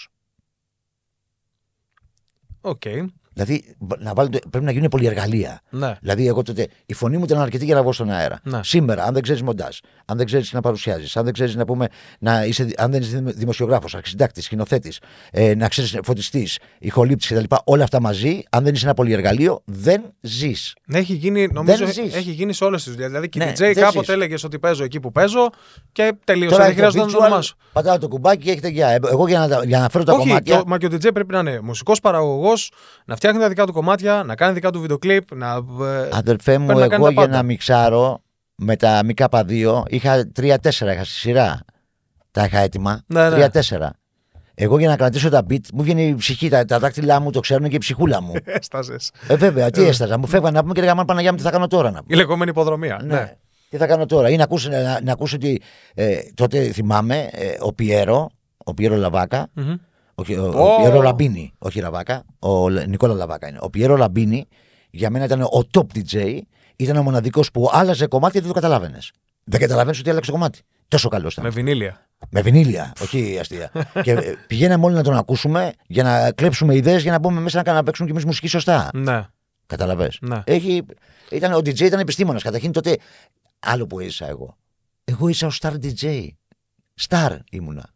Οκ. 2.61 2.83
Δηλαδή, 3.33 3.65
να 3.99 4.15
βάλουν, 4.15 4.33
πρέπει 4.51 4.65
να 4.65 4.71
γίνουν 4.73 4.89
πολυεργαλεία. 4.89 5.61
Ναι. 5.71 5.97
Δηλαδή, 6.01 6.27
εγώ 6.27 6.43
τότε 6.43 6.67
η 6.87 6.95
φωνή 6.95 7.17
μου 7.17 7.25
ήταν 7.25 7.41
αρκετή 7.41 7.65
για 7.65 7.75
να 7.75 7.83
βγω 7.83 7.93
στον 7.93 8.11
αέρα. 8.11 8.41
Ναι. 8.43 8.61
Σήμερα, 8.63 9.05
αν 9.05 9.13
δεν 9.15 9.23
ξέρεις 9.23 9.43
μοντάζ, 9.43 9.77
αν 10.05 10.17
δεν 10.17 10.27
ξέρεις 10.27 10.53
να 10.53 10.61
παρουσιάζεις, 10.61 11.17
αν 11.17 11.25
δεν 11.25 11.33
ξέρεις 11.33 11.55
να 11.55 11.65
πούμε, 11.65 11.87
να 12.19 12.45
είσαι, 12.45 12.69
αν 12.77 12.91
δεν 12.91 13.01
είσαι 13.01 13.21
δημοσιογράφος, 13.25 13.95
αρχισυντάκτης, 13.95 14.45
σκηνοθέτης, 14.45 14.99
ε, 15.31 15.55
να 15.55 15.69
ξέρεις 15.69 15.99
φωτιστής, 16.05 16.59
ηχολήπτης 16.79 17.29
κτλ. 17.29 17.55
Όλα 17.65 17.83
αυτά 17.85 18.01
μαζί, 18.01 18.43
αν 18.51 18.65
δεν 18.65 18.75
είσαι 18.75 18.85
ένα 18.85 18.95
πολυεργαλείο, 18.95 19.63
δεν 19.65 20.03
ζεις. 20.21 20.75
Ναι, 20.87 20.99
Έχει 20.99 21.15
γίνει, 21.15 21.47
νομίζω, 21.53 21.77
Δεν 21.85 21.93
ζεις. 21.93 22.15
έχει 22.15 22.31
γίνει 22.31 22.53
σε 22.53 22.65
όλες 22.65 22.83
τις 22.83 22.93
δουλειές. 22.93 23.09
Δηλαδή 23.11 23.29
και 23.29 23.39
Ναι, 23.39 23.51
DJ 23.53 23.57
δεν 23.57 23.75
κάποτε 23.75 23.99
ζεις. 23.99 24.09
έλεγε 24.09 24.35
ότι 24.45 24.59
παίζω 24.59 24.85
εκεί 24.85 25.01
που 25.01 25.13
παίζω 25.13 25.51
και 25.93 26.13
τελείωσε. 26.25 26.51
Τώρα 26.51 26.65
Δεν 26.65 26.73
έχει 26.73 26.81
το 26.83 26.87
χρειάζεται 26.91 27.05
να 27.05 27.19
το 27.19 27.19
visual, 27.19 27.27
ονομάσω. 27.27 27.55
πατάω 27.73 27.99
το 27.99 28.09
κουμπάκι 28.09 28.45
και 28.45 28.51
έχετε 28.51 28.69
γεια. 28.69 28.89
Ε, 28.89 28.99
Εγώ 29.11 29.29
για 29.29 29.39
να, 29.39 29.49
τα- 29.49 29.65
για 29.65 29.79
να 29.79 29.89
φέρω 29.89 30.05
τα 30.05 30.13
Όχι, 30.13 30.27
κομμάτια. 30.29 30.57
το, 30.59 30.63
μα 30.67 30.79
και 30.79 30.87
ο 30.87 30.89
DJ 30.93 31.11
πρέπει 31.15 31.33
να 31.33 31.39
είναι 31.39 31.61
μουσικός 31.61 32.01
παραγωγός, 32.01 32.73
να 33.05 33.17
φτιάχνει 33.21 33.41
τα 33.41 33.49
δικά 33.49 33.67
του 33.67 33.73
κομμάτια, 33.73 34.23
να 34.27 34.35
κάνει 34.35 34.53
δικά 34.53 34.71
του 34.71 34.81
βίντεο 34.81 34.99
κλιπ. 34.99 35.35
Να, 35.35 35.55
ε, 35.87 36.09
Αδερφέ 36.13 36.59
μου, 36.59 36.67
πρέπει 36.67 36.81
να 36.81 36.87
κάνει 36.89 37.03
εγώ 37.03 37.05
τα 37.05 37.11
για 37.11 37.21
πάντα. 37.21 37.37
να 37.37 37.43
μιξάρω, 37.43 38.23
με 38.55 38.77
τα 38.77 39.01
ΜΚ2 39.07 39.83
είχα 39.87 40.31
3-4 40.41 40.57
είχα 40.65 41.05
στη 41.05 41.05
σειρά. 41.05 41.61
Τα 42.31 42.45
είχα 42.45 42.59
έτοιμα. 42.59 43.03
Ναι, 43.07 43.29
ναι. 43.29 43.49
3-4. 43.53 43.89
Εγώ 44.55 44.79
για 44.79 44.89
να 44.89 44.97
κρατήσω 44.97 45.29
τα 45.29 45.47
beat 45.51 45.61
μου 45.75 45.83
βγαίνει 45.83 46.07
η 46.07 46.15
ψυχή, 46.15 46.49
τα, 46.49 46.65
τα 46.65 46.79
δάχτυλά 46.79 47.21
μου 47.21 47.31
το 47.31 47.41
ξέρουν 47.41 47.69
και 47.69 47.75
η 47.75 47.79
ψυχούλα 47.79 48.23
μου. 48.23 48.33
Έσταζες. 48.61 49.11
ε, 49.29 49.37
βέβαια, 49.37 49.71
τι 49.71 49.85
έσταζα. 49.85 50.19
Μου 50.19 50.27
φεύγαν 50.27 50.53
να 50.53 50.61
πούμε 50.61 50.73
και 50.75 50.81
λέγαμε 50.81 51.05
Παναγιά 51.05 51.31
μου 51.31 51.37
τι 51.37 51.43
θα 51.43 51.51
κάνω 51.51 51.67
τώρα 51.67 51.91
να 51.91 52.03
πούμε. 52.03 52.15
Η 52.15 52.17
λεγόμενη 52.17 52.51
ιπποδρομία. 52.51 53.01
Ναι. 53.05 53.15
Ναι. 53.15 53.37
Τι 53.69 53.77
θα 53.77 53.87
κάνω 53.87 54.07
τώρα. 54.07 54.29
Ή 54.31 54.37
να 54.37 54.43
ακούσω, 54.43 54.69
να, 54.71 55.01
να 55.03 55.13
ακούσω 55.13 55.37
ότι 55.37 55.63
ε, 55.95 56.19
τότε 56.35 56.73
θυμάμαι 56.73 57.29
ε, 57.33 57.53
ο 57.61 57.73
Πιέρο, 57.73 58.31
ο 58.57 58.75
Πιέρο 58.75 58.97
Λαβάκα, 58.97 59.47
Μμμ. 59.53 59.75
Όχι, 60.21 60.35
ο, 60.35 60.45
Ω. 60.55 60.75
ο 60.75 60.77
Πιέρο 60.81 61.03
Λαμπίνη, 61.03 61.53
όχι 61.59 61.81
Λαβάκα, 61.81 62.25
ο 62.39 62.69
Λ- 62.69 62.87
Νικόλα 62.87 63.15
Λαβάκα 63.15 63.49
είναι. 63.49 63.59
Ο 63.61 63.71
Πιέρο 63.71 63.97
Λαμπίνη 63.97 64.49
για 64.91 65.11
μένα 65.11 65.25
ήταν 65.25 65.43
ο 65.43 65.61
top 65.73 65.83
DJ, 65.95 66.39
ήταν 66.77 66.97
ο 66.97 67.03
μοναδικός 67.03 67.51
που 67.51 67.69
άλλαζε 67.73 68.07
κομμάτι 68.07 68.33
και 68.33 68.39
δεν 68.41 68.49
το 68.49 68.55
καταλάβαινες. 68.55 69.13
Δεν 69.45 69.61
καταλαβαίνεις 69.61 69.99
ότι 70.01 70.11
άλλαξε 70.11 70.31
κομμάτι. 70.31 70.61
Τόσο 70.89 71.09
καλός 71.09 71.33
ήταν. 71.33 71.45
Με 71.45 71.51
βινίλια. 71.51 72.07
Με 72.31 72.41
βινίλια, 72.41 72.93
όχι 73.03 73.39
αστεία. 73.41 73.71
και 74.03 74.11
ε, 74.13 74.35
πηγαίναμε 74.47 74.85
όλοι 74.87 74.95
να 74.95 75.03
τον 75.03 75.17
ακούσουμε 75.17 75.73
για 75.87 76.03
να 76.03 76.33
κλέψουμε 76.33 76.75
ιδέες 76.75 77.03
για 77.03 77.13
να 77.13 77.19
μπούμε 77.19 77.41
μέσα 77.41 77.57
να, 77.57 77.63
κάνουμε- 77.63 77.79
να 77.85 77.87
παίξουμε 77.87 78.07
κι 78.09 78.13
εμείς 78.15 78.25
μουσική 78.27 78.49
σωστά. 78.49 78.91
Ναι. 78.95 79.27
Καταλαβέ. 79.67 80.11
Ναι. 80.21 80.41
Έχει, 80.45 80.83
ήταν, 81.31 81.53
ο 81.53 81.59
DJ 81.59 81.81
ήταν 81.81 82.01
επιστήμονας. 82.01 82.43
Καταρχήν 82.43 82.73
τότε 82.73 82.97
άλλο 83.59 83.87
που 83.87 84.01
έζησα 84.01 84.29
εγώ. 84.29 84.57
Εγώ 85.05 85.29
ίσα 85.29 85.47
ο 85.47 85.51
star 85.61 85.73
DJ. 85.73 86.27
Star 87.09 87.37
ήμουνα. 87.51 87.91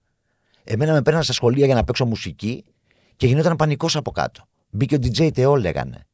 Εμένα 0.65 0.93
με 0.93 1.03
παίρναν 1.03 1.23
στα 1.23 1.33
σχολεία 1.33 1.67
για 1.67 1.75
να 1.75 1.85
παίξω 1.85 2.05
μουσική 2.05 2.65
και 3.17 3.27
γινόταν 3.27 3.57
πανικός 3.57 3.97
από 3.97 4.11
κάτω. 4.11 4.45
Μπήκε 4.71 4.95
ο 4.95 4.99
DJ 5.03 5.31
Τεό, 5.35 5.57
λέγανε. 5.57 6.07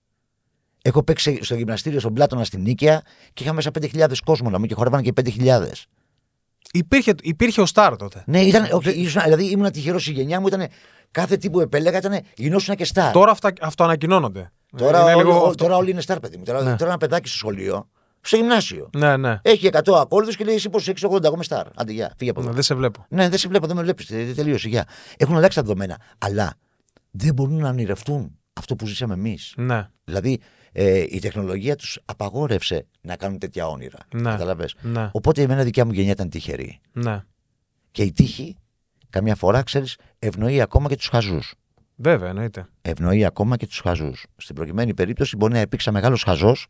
Έχω 0.82 1.02
παίξει 1.02 1.38
στο 1.42 1.54
γυμναστήριο 1.54 2.00
στον 2.00 2.14
Πλάτωνα 2.14 2.44
στην 2.44 2.60
Νίκαια 2.62 3.02
και 3.32 3.42
είχα 3.42 3.52
μέσα 3.52 3.70
5.000 3.80 4.12
κόσμο 4.24 4.50
να 4.50 4.58
μου 4.58 4.66
και 4.66 4.74
χορεύαν 4.74 5.02
και 5.02 5.12
5.000. 5.24 5.62
Υπήρχε, 6.72 7.14
υπήρχε 7.22 7.60
ο 7.60 7.66
Σταρ 7.66 7.96
τότε. 7.96 8.22
Ναι, 8.26 8.40
ήταν, 8.40 8.68
όχι, 8.72 8.90
ήσουν- 8.90 9.22
δηλαδή 9.22 9.44
ήμουν 9.50 9.70
τυχερός 9.70 10.06
η 10.08 10.12
γενιά 10.12 10.40
μου, 10.40 10.46
ήταν 10.46 10.66
κάθε 11.10 11.36
τι 11.36 11.50
που 11.50 11.60
επέλεγα 11.60 11.98
ήταν 11.98 12.20
γινόσουν 12.36 12.74
και 12.76 12.86
star. 12.94 13.10
Τώρα 13.12 13.30
αυτά, 13.30 13.52
αυτοανακοινώνονται. 13.60 14.50
Τώρα, 14.76 15.00
Είναι 15.00 15.14
όλοι, 15.14 15.24
λίγο 15.26 15.42
ό- 15.42 15.44
αυτό. 15.46 15.54
τώρα 15.64 15.76
όλοι 15.76 15.90
είναι 15.90 16.02
star, 16.06 16.16
παιδί 16.20 16.36
μου. 16.36 16.44
Τώρα, 16.44 16.62
Ναι. 16.62 16.76
τώρα 16.76 16.90
ένα 16.90 16.98
παιδάκι 16.98 17.28
στο 17.28 17.36
σχολείο, 17.36 17.88
στο 18.20 18.37
γυμνάσιο. 18.37 18.90
Ναι, 18.96 19.16
ναι. 19.16 19.38
Έχει 19.42 19.68
100 19.72 19.92
ακόρδου 20.00 20.30
και 20.30 20.44
λέει 20.44 20.54
εσύ 20.54 20.68
πώς 20.70 20.88
έχεις 20.88 21.04
80. 21.04 21.24
Εγώ 21.24 21.35
είμαι 21.35 21.44
star. 21.48 21.64
Άντε, 21.74 21.92
γεια, 21.92 22.12
φύγε 22.16 22.30
από 22.30 22.40
Ναι, 22.40 22.46
εδώ. 22.46 22.54
δεν 22.54 22.62
σε 22.64 22.74
βλέπω. 22.74 23.06
Ναι, 23.09 23.28
δεν 23.28 23.38
σε 23.38 23.48
βλέπω, 23.48 23.66
δεν 23.66 23.76
με 23.76 23.83
βλέπεις. 23.83 24.06
Τελείωσε, 24.35 24.68
γεια. 24.68 24.85
Έχουν 25.16 25.37
αλλάξει 25.37 25.56
τα 25.56 25.62
δεδομένα. 25.62 26.00
Αλλά 26.18 26.54
δεν 27.11 27.35
μπορούν 27.35 27.56
να 27.56 27.68
ονειρευτούν 27.68 28.38
αυτό 28.52 28.76
που 28.76 28.87
ζήσαμε 28.87 29.14
εμείς. 29.14 29.52
Ναι. 29.56 29.88
Δηλαδή 30.04 30.40
ε, 30.72 31.04
η 31.09 31.18
τεχνολογία 31.18 31.76
τους 31.76 31.98
απαγόρευσε 32.04 32.87
να 33.00 33.16
κάνουν 33.16 33.38
τέτοια 33.38 33.66
όνειρα. 33.68 33.98
Ναι. 34.14 34.30
Καταλαβες. 34.30 34.74
Ναι. 34.80 35.09
Οπότε 35.12 35.40
η 35.40 35.44
εμένα 35.44 35.62
δικιά 35.62 35.85
μου 35.85 35.92
γενιά 35.92 36.11
ήταν 36.11 36.28
τυχερή. 36.28 36.80
ναι. 36.92 37.22
Και 37.92 38.02
η 38.02 38.12
τύχη, 38.12 38.56
καμιά 39.11 39.35
φορά, 39.35 39.62
ξέρεις, 39.62 39.96
ευνοεί 40.18 40.61
ακόμα 40.61 40.88
και 40.88 40.96
τους 40.96 41.09
χαζούς. 41.09 41.54
Βέβαια, 41.96 42.28
εννοείται. 42.28 42.66
Ευνοεί 42.83 43.24
ακόμα 43.24 43.56
και 43.56 43.66
τους 43.66 43.80
χαζούς. 43.80 44.26
Στην 44.37 44.54
προκειμένη 44.54 44.94
περίπτωση 44.94 45.37
μπορεί 45.37 45.52
να 45.52 45.61
υπήρξα 45.61 45.92
μεγάλος 45.92 46.22
χαζός, 46.22 46.66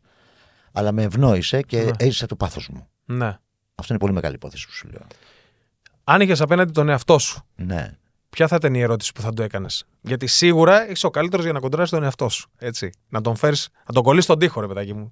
αλλά 0.71 0.91
με 0.91 1.03
ευνόησε 1.03 1.61
και 1.61 1.81
Ναι. 1.83 1.91
έζησα 1.97 2.25
το 2.25 2.35
πάθος 2.35 2.67
μου. 2.69 2.87
Ναι. 3.05 3.37
Αυτό 3.75 3.93
είναι 3.93 4.01
πολύ 4.01 4.13
μεγάλη 4.13 4.35
υπόθεση 4.35 4.65
που 4.67 4.71
σου 4.73 4.87
λέω. 4.87 5.07
Αν 6.03 6.21
είχες 6.21 6.41
απέναντι 6.41 6.71
τον 6.71 6.89
εαυτό 6.89 7.19
σου, 7.19 7.45
Ναι. 7.55 7.97
ποια 8.29 8.47
θα 8.47 8.55
ήταν 8.55 8.73
η 8.73 8.79
ερώτηση 8.81 9.11
που 9.11 9.21
θα 9.21 9.33
του 9.33 9.41
έκανες; 9.41 9.85
Γιατί 10.01 10.27
σίγουρα 10.27 10.89
είσαι 10.89 11.05
ο 11.05 11.09
καλύτερος 11.09 11.43
για 11.43 11.53
να 11.53 11.59
κοντράσει 11.59 11.91
τον 11.91 12.03
εαυτό 12.03 12.29
σου. 12.29 12.49
Έτσι. 12.57 12.89
Να 13.09 13.21
τον 13.21 13.35
φέρεις, 13.35 13.69
να 13.87 13.93
τον 13.93 14.03
κολλήσεις 14.03 14.25
στον 14.25 14.39
τοίχο, 14.39 14.61
ρε 14.61 14.67
παιδάκι 14.67 14.93
μου. 14.93 15.11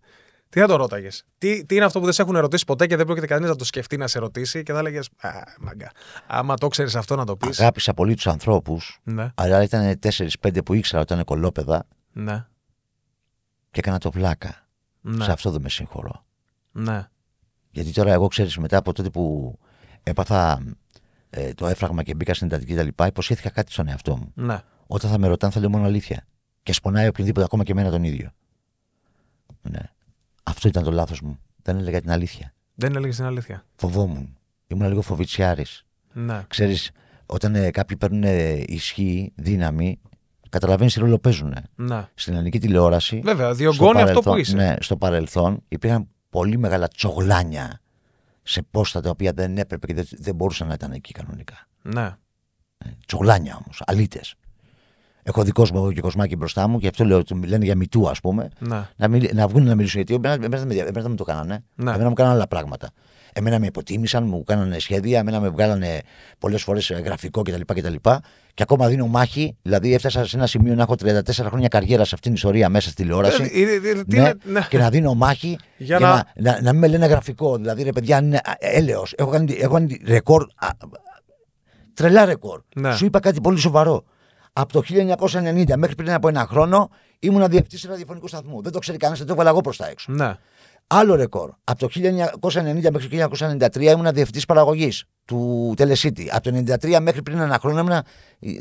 Τι 0.50 0.60
θα 0.60 0.68
το 0.68 0.76
ρώταγες; 0.76 1.24
Τι, 1.38 1.66
τι 1.66 1.76
είναι 1.76 1.86
αυτό 1.86 2.00
που 2.00 2.06
δεν 2.06 2.14
σε 2.14 2.22
έχουν 2.22 2.36
ερωτήσει 2.36 2.66
ποτέ 2.66 2.88
και 2.88 2.96
δεν 2.96 3.06
πρόκειται 3.06 3.26
κανείς 3.28 3.50
να 3.50 3.56
το 3.56 3.64
σκεφτεί 3.66 3.98
να 3.98 4.08
σε 4.08 4.20
ρωτήσει 4.20 4.64
και 4.64 4.74
θα 4.74 4.80
έλεγες 4.80 5.10
Α, 5.22 5.30
μαγκά. 5.60 5.92
Άμα 6.28 6.56
το 6.56 6.68
ξέρεις 6.68 6.96
αυτό 6.96 7.16
να 7.16 7.26
το 7.26 7.36
πεις. 7.38 7.60
Αγάπησα 7.60 7.94
πολύ 7.94 8.16
τους 8.16 8.28
ανθρώπους, 8.28 9.00
Ναι, 9.04 9.32
αλλά 9.36 9.64
ήταν 9.64 10.00
4-5 10.00 10.64
που 10.66 10.74
ήξερα 10.74 11.02
ότι 11.02 11.14
ήταν 11.14 11.26
κολόπεδα 11.26 11.88
ναι, 12.12 12.46
και 13.72 13.80
έκανα 13.80 13.98
το 13.98 14.10
πλάκα. 14.10 14.68
Ναι. 15.18 15.24
Σε 15.24 15.32
αυτό 15.32 15.52
δεν 15.52 15.62
με 15.62 15.70
συγχωρώ. 15.70 16.26
ναι. 16.72 17.08
Γιατί 17.72 17.92
τώρα 17.92 18.14
εγώ 18.14 18.28
ξέρεις, 18.28 18.58
μετά 18.58 18.78
από 18.78 18.94
τότε 18.94 19.10
που 19.10 19.58
έπαθα 20.04 20.62
ε, 21.30 21.54
το 21.54 21.68
έφραγμα 21.68 22.04
και 22.04 22.14
μπήκα 22.16 22.34
στην 22.34 22.48
εντατική 22.48 22.74
κτλ., 22.76 23.06
υποσχέθηκα 23.06 23.50
κάτι 23.50 23.72
στον 23.72 23.88
εαυτό 23.88 24.18
μου. 24.18 24.32
ναι. 24.36 24.60
Όταν 24.88 25.10
θα 25.10 25.18
με 25.18 25.28
ρωτάνε, 25.28 25.54
θα 25.54 25.60
λέω 25.60 25.70
μόνο 25.70 25.86
αλήθεια. 25.86 26.28
Και 26.64 26.74
σπονάει 26.74 27.08
οποιονδήποτε, 27.08 27.46
ακόμα 27.46 27.64
και 27.64 27.72
εμένα 27.72 27.90
τον 27.90 28.04
ίδιο. 28.04 28.32
Ναι. 29.62 29.80
Αυτό 30.44 30.68
ήταν 30.68 30.84
το 30.84 30.92
λάθος 30.92 31.22
μου. 31.22 31.40
Δεν 31.62 31.78
έλεγα 31.78 32.02
την 32.02 32.12
αλήθεια. 32.12 32.54
Δεν 32.76 32.96
έλεγες 32.96 33.16
την 33.16 33.26
αλήθεια. 33.26 33.66
Φοβόμουν. 33.76 34.38
Ήμουν 34.68 34.88
λίγο 34.88 35.02
φοβητσιάρης. 35.02 35.86
Ναι, 36.14 36.44
Ξέρεις, 36.48 36.92
όταν 37.26 37.56
ε, 37.56 37.72
κάποιοι 37.72 37.98
παίρνουν 37.98 38.24
ε, 38.24 38.64
ισχύ, 38.68 39.32
δύναμη, 39.36 40.00
καταλαβαίνεις 40.50 40.94
τι 40.94 41.00
ρόλο 41.00 41.20
παίζουν. 41.20 41.56
ναι. 41.76 42.08
Στην 42.14 42.34
ελληνική 42.34 42.60
τηλεόραση. 42.60 43.22
Βέβαια, 43.24 43.46
στο 43.48 43.56
διωγγώνει 43.56 44.02
αυτό 44.02 44.20
που 44.20 44.26
παρελθόν- 44.26 44.38
είσαι. 44.38 44.56
Ναι, 44.56 44.76
στο 44.80 44.98
παρελθόν 44.98 45.64
υπήρχαν 45.68 46.08
πολύ 46.30 46.58
μεγάλα 46.58 46.88
τσογλάνια 46.88 47.80
σε 48.44 48.62
πόστα 48.72 49.02
τα 49.02 49.10
οποία 49.10 49.32
δεν 49.34 49.58
έπρεπε 49.58 49.88
και 49.88 49.94
δεν, 49.94 50.06
δεν 50.12 50.36
μπορούσαν 50.36 50.68
να 50.68 50.74
ήταν 50.74 50.92
εκεί 50.92 51.12
κανονικά. 51.14 51.68
Ναι, 51.82 52.16
Τσογλάνια 53.08 53.56
όμως, 53.64 53.82
αλήτες. 53.86 54.34
Έχω 55.24 55.44
δικό 55.44 55.62
μου 55.64 55.78
εγώ 55.78 55.92
και 55.92 56.02
κοσμάκι 56.02 56.36
μπροστά 56.36 56.68
μου 56.68 56.80
και 56.80 56.88
αυτό 56.88 57.06
λέω, 57.06 57.18
ότι 57.18 57.46
λένε 57.48 57.66
για 57.66 57.76
μητού, 57.76 58.10
ας 58.10 58.20
πούμε. 58.20 58.50
ναι. 58.60 58.88
Να, 58.96 59.08
μιλ, 59.08 59.30
να 59.34 59.48
βγουν 59.48 59.64
να 59.64 59.76
μιλήσουν. 59.76 59.96
Γιατί 59.98 60.14
εμένα, 60.14 60.34
εμένα, 60.34 60.58
δεν 60.58 60.68
με- 60.68 60.74
εμένα 60.82 61.02
δεν 61.02 61.10
μου 61.10 61.16
το 61.16 61.24
κάνανε. 61.24 61.64
Ναι. 61.76 61.92
Εμένα 61.92 62.08
μου 62.10 62.14
κάνανε 62.14 62.36
άλλα 62.36 62.48
πράγματα. 62.48 62.90
Εμένα 63.34 63.60
με 63.60 63.66
υποτίμησαν, 63.66 64.24
μου 64.28 64.44
κάνανε 64.44 64.80
σχέδια, 64.80 65.20
εμένα 65.20 65.40
με 65.40 65.50
βγάλανε 65.50 66.02
πολλές 66.40 66.64
φορές 66.64 66.92
γραφικό 66.92 67.42
κτλ, 67.42 67.62
κτλ. 67.66 67.96
Και 68.60 68.66
ακόμα 68.70 68.88
δίνω 68.88 69.08
μάχη. 69.08 69.56
Δηλαδή, 69.62 69.94
έφτασα 69.94 70.26
σε 70.26 70.38
ένα 70.38 70.48
σημείο 70.48 70.76
να 70.76 70.82
έχω 70.82 70.94
34 71.04 71.22
χρόνια 71.32 71.68
καριέρα 71.68 72.04
σε 72.06 72.16
αυτήν 72.16 72.22
την 72.22 72.34
ιστορία 72.34 72.70
μέσα 72.70 72.90
στη 72.90 73.02
τηλεόραση. 73.04 73.42
Ε, 73.54 73.62
ε, 73.62 73.90
ε, 73.90 74.04
τι 74.04 74.16
Ναι, 74.16 74.22
είναι- 74.22 74.36
ναι. 74.44 74.66
και 74.70 74.78
να 74.78 74.90
δίνω 74.90 75.14
μάχη 75.14 75.58
Για 75.78 75.98
για, 75.98 76.00
να- 76.00 76.24
να... 76.36 76.52
Να, 76.52 76.62
να 76.62 76.72
μην 76.72 76.80
με 76.82 76.88
λένε 76.88 77.06
γραφικό. 77.06 77.58
Δηλαδή, 77.58 77.84
ρε 77.84 77.92
παιδιά, 77.92 78.18
αν 78.18 78.26
είναι 78.26 78.40
έλεος. 78.58 79.14
Έχω 79.18 79.30
κάνει, 79.30 79.54
έχω 79.60 79.74
κάνει 79.74 80.02
ρεκόρ. 80.06 80.48
α, 80.56 80.68
α, 80.68 80.72
τρελά 81.94 82.26
ρεκόρ. 82.26 82.62
Ναι. 82.76 82.92
Σου 82.96 83.06
είπα 83.06 83.20
κάτι 83.20 83.42
πολύ 83.42 83.60
σοβαρό. 83.60 84.04
Από 84.54 84.74
το 84.74 84.82
1990 84.90 85.76
μέχρι 85.78 85.96
πριν 85.96 86.12
από 86.14 86.28
ένα 86.28 86.46
χρόνο 86.50 86.90
ήμουν 87.20 87.50
διευθυντή 87.50 87.88
ραδιοφωνικού 87.88 88.28
σταθμού. 88.28 88.62
Δεν 88.62 88.72
το 88.72 88.80
ξέρει 88.80 88.98
κανένας, 88.98 89.20
δεν 89.20 89.28
το 89.28 89.34
έβαλα 89.34 89.50
εγώ 89.50 89.62
προς 89.62 89.78
τα 89.78 89.88
έξω. 89.90 90.12
Ναι, 90.12 90.34
Άλλο 90.92 91.16
ρεκόρ. 91.16 91.52
Από 91.64 91.80
το 91.80 91.88
1990 92.42 92.90
μέχρι 92.92 93.08
το 93.08 93.30
1993 93.58 93.82
ήμουν 93.82 94.14
διευθυντής 94.14 94.46
παραγωγής 94.46 95.04
του 95.26 95.74
Telecity. 95.78 96.26
Από 96.32 96.52
το 96.52 96.64
1993 96.82 97.00
μέχρι 97.02 97.22
πριν 97.22 97.40
ένα 97.40 97.60
χρόνο 97.60 97.80
ήμουν 97.80 98.02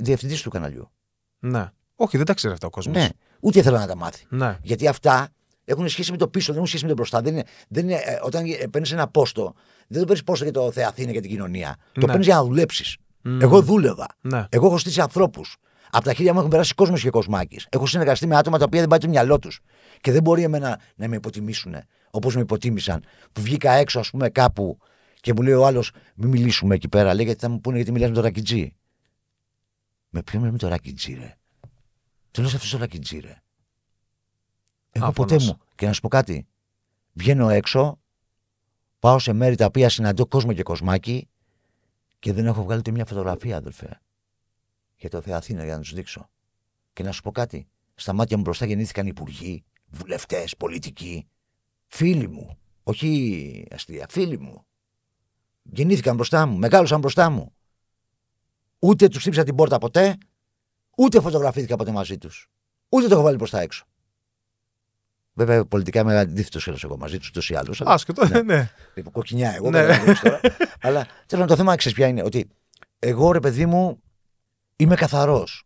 διευθυντής 0.00 0.42
του 0.42 0.50
καναλιού. 0.50 0.90
ναι. 1.38 1.66
Όχι, 2.00 2.16
δεν 2.16 2.26
τα 2.26 2.34
ξέρει 2.34 2.52
αυτά 2.52 2.66
ο 2.66 2.70
κόσμος. 2.70 2.96
Ναι, 2.96 3.08
ούτε 3.40 3.58
ήθελα 3.58 3.78
να 3.78 3.86
τα 3.86 3.96
μάθει. 3.96 4.24
ναι. 4.28 4.56
Γιατί 4.62 4.88
αυτά 4.88 5.28
έχουν 5.64 5.88
σχέση 5.88 6.10
με 6.10 6.16
το 6.16 6.28
πίσω, 6.28 6.46
δεν 6.46 6.54
έχουν 6.56 6.66
σχέση 6.66 6.82
με 6.82 6.88
το 6.88 6.94
μπροστά. 6.96 7.20
Δεν 7.20 7.32
είναι, 7.32 7.44
δεν 7.68 7.84
είναι, 7.84 7.94
ε, 8.04 8.18
όταν 8.22 8.44
παίρνεις 8.70 8.92
ένα 8.92 9.08
πόστο, 9.08 9.54
δεν 9.88 9.98
το 10.00 10.04
παίρνεις 10.06 10.24
πόστο 10.24 10.44
για 10.44 10.52
το 10.52 10.70
Θεαθήνα 10.72 11.12
και 11.12 11.20
την 11.20 11.30
κοινωνία. 11.30 11.76
Το 11.92 12.00
Ναι. 12.00 12.06
παίρνεις 12.06 12.26
για 12.26 12.34
να 12.34 12.42
δουλέψεις. 12.44 12.96
Μμμ. 13.22 13.40
Εγώ 13.40 13.62
δούλευα. 13.62 14.06
Ναι. 14.20 14.44
Εγώ 14.48 14.66
έχω 14.66 14.78
στήσει 14.78 15.00
ανθρώπους. 15.00 15.56
Από 15.90 16.04
τα 16.04 16.12
χέρια 16.12 16.32
μου 16.32 16.38
έχουν 16.38 16.50
περάσει 16.50 16.74
κόσμος 16.74 17.02
και 17.02 17.10
κοσμάκι. 17.10 17.60
Έχω 17.68 17.86
συνεργαστεί 17.86 18.26
με 18.26 18.36
άτομα 18.36 18.58
τα 18.58 18.64
οποία 18.64 18.80
δεν 18.80 18.88
πάει 18.88 18.98
το 18.98 19.08
μυαλό 19.08 19.38
τους. 19.38 19.60
Και 20.00 20.12
δεν 20.12 20.22
μπορεί 20.22 20.42
εμένα 20.42 20.80
να 20.96 21.08
με 21.08 21.16
υποτιμήσουν 21.16 21.74
όπως 22.10 22.34
με 22.34 22.40
υποτίμησαν. 22.40 23.04
Που 23.32 23.40
βγήκα 23.40 23.72
έξω, 23.72 23.98
ας 23.98 24.10
πούμε, 24.10 24.28
κάπου 24.28 24.78
και 25.20 25.32
μου 25.32 25.42
λέει 25.42 25.52
ο 25.52 25.66
άλλος, 25.66 25.90
μην 26.14 26.28
μιλήσουμε 26.28 26.74
εκεί 26.74 26.88
πέρα. 26.88 27.14
Λέει 27.14 27.24
γιατί 27.24 27.40
θα 27.40 27.48
μου 27.48 27.60
πούνε 27.60 27.76
γιατί 27.76 27.92
μιλάς 27.92 28.08
με 28.08 28.14
το 28.14 28.20
ρακιτζή. 28.20 28.76
Με 30.08 30.22
ποιον 30.22 30.42
μιλάμε 30.42 30.52
με 30.52 30.58
το 30.58 30.68
ρακιτζή, 30.68 31.14
ρε. 31.14 31.36
Τι 32.30 32.40
λες 32.40 32.54
αυτός 32.54 32.70
το 32.70 32.78
ρακιτζή, 32.78 33.18
ρε. 33.18 33.42
Εγώ 34.90 35.06
Άφωνος. 35.06 35.30
ποτέ 35.30 35.44
μου. 35.44 35.58
Και 35.74 35.86
να 35.86 35.92
σου 35.92 36.00
πω 36.00 36.08
κάτι. 36.08 36.46
Βγαίνω 37.12 37.48
έξω, 37.48 37.98
πάω 38.98 39.18
σε 39.18 39.32
μέρη 39.32 39.56
τα 39.56 39.64
οποία 39.64 39.88
συναντώ 39.88 40.26
κόσμο 40.26 40.52
και 40.52 40.62
κοσμάκι 40.62 41.28
και 42.18 42.32
δεν 42.32 42.46
έχω 42.46 42.62
βγάλει 42.62 42.78
ούτε 42.78 42.90
μια 42.90 43.04
φωτογραφία, 43.04 43.56
αδελφέ. 43.56 44.00
Για 44.98 45.08
το 45.08 45.20
Θεό 45.20 45.36
Αθήνα, 45.36 45.64
για 45.64 45.74
να 45.74 45.80
τους 45.80 45.92
δείξω. 45.92 46.30
Και 46.92 47.02
να 47.02 47.12
σου 47.12 47.22
πω 47.22 47.30
κάτι. 47.30 47.68
Στα 47.94 48.12
μάτια 48.12 48.36
μου 48.36 48.42
μπροστά 48.42 48.66
γεννήθηκαν 48.66 49.06
υπουργοί, 49.06 49.64
βουλευτές, 49.86 50.56
πολιτικοί. 50.56 51.28
Φίλοι 51.86 52.28
μου. 52.28 52.58
Όχι 52.82 53.66
αστεία, 53.70 54.06
φίλοι 54.08 54.38
μου. 54.38 54.66
Γεννήθηκαν 55.62 56.14
μπροστά 56.14 56.46
μου, 56.46 56.58
μεγάλωσαν 56.58 57.00
μπροστά 57.00 57.30
μου. 57.30 57.52
Ούτε 58.78 59.08
τους 59.08 59.20
χτύπησα 59.20 59.44
την 59.44 59.54
πόρτα 59.54 59.78
ποτέ, 59.78 60.18
ούτε 60.96 61.20
φωτογραφήθηκα 61.20 61.76
ποτέ 61.76 61.90
μαζί 61.90 62.18
τους. 62.18 62.50
Ούτε 62.88 63.08
το 63.08 63.14
έχω 63.14 63.22
βάλει 63.22 63.36
μπροστά 63.36 63.60
έξω. 63.60 63.84
Βέβαια, 65.32 65.64
πολιτικά 65.64 66.00
είμαι 66.00 66.18
αντίθετος 66.18 66.84
εγώ 66.84 66.96
μαζί 66.96 67.18
τους 67.18 67.28
ούτω 67.28 67.40
ή 67.48 67.54
άλλω. 67.54 67.74
Άσχετο, 67.84 68.26
ναι. 68.26 68.42
ναι. 68.42 68.70
Λοιπόν, 68.94 69.12
κοκκινιά 69.12 69.54
εγώ. 69.54 69.70
Ναι. 69.70 69.80
καταλαβαίνεις 69.80 70.20
τώρα. 70.20 70.40
Αλλά 70.80 71.06
τέλος 71.26 71.46
το 71.46 71.56
θέμα 71.56 71.76
ξέρεις 71.76 71.96
ποια 71.96 72.06
είναι. 72.06 72.22
Ότι 72.22 72.48
εγώ 72.98 73.32
ρε 73.32 73.40
παιδί 73.40 73.66
μου 73.66 74.02
είμαι 74.78 74.94
καθαρός 74.94 75.64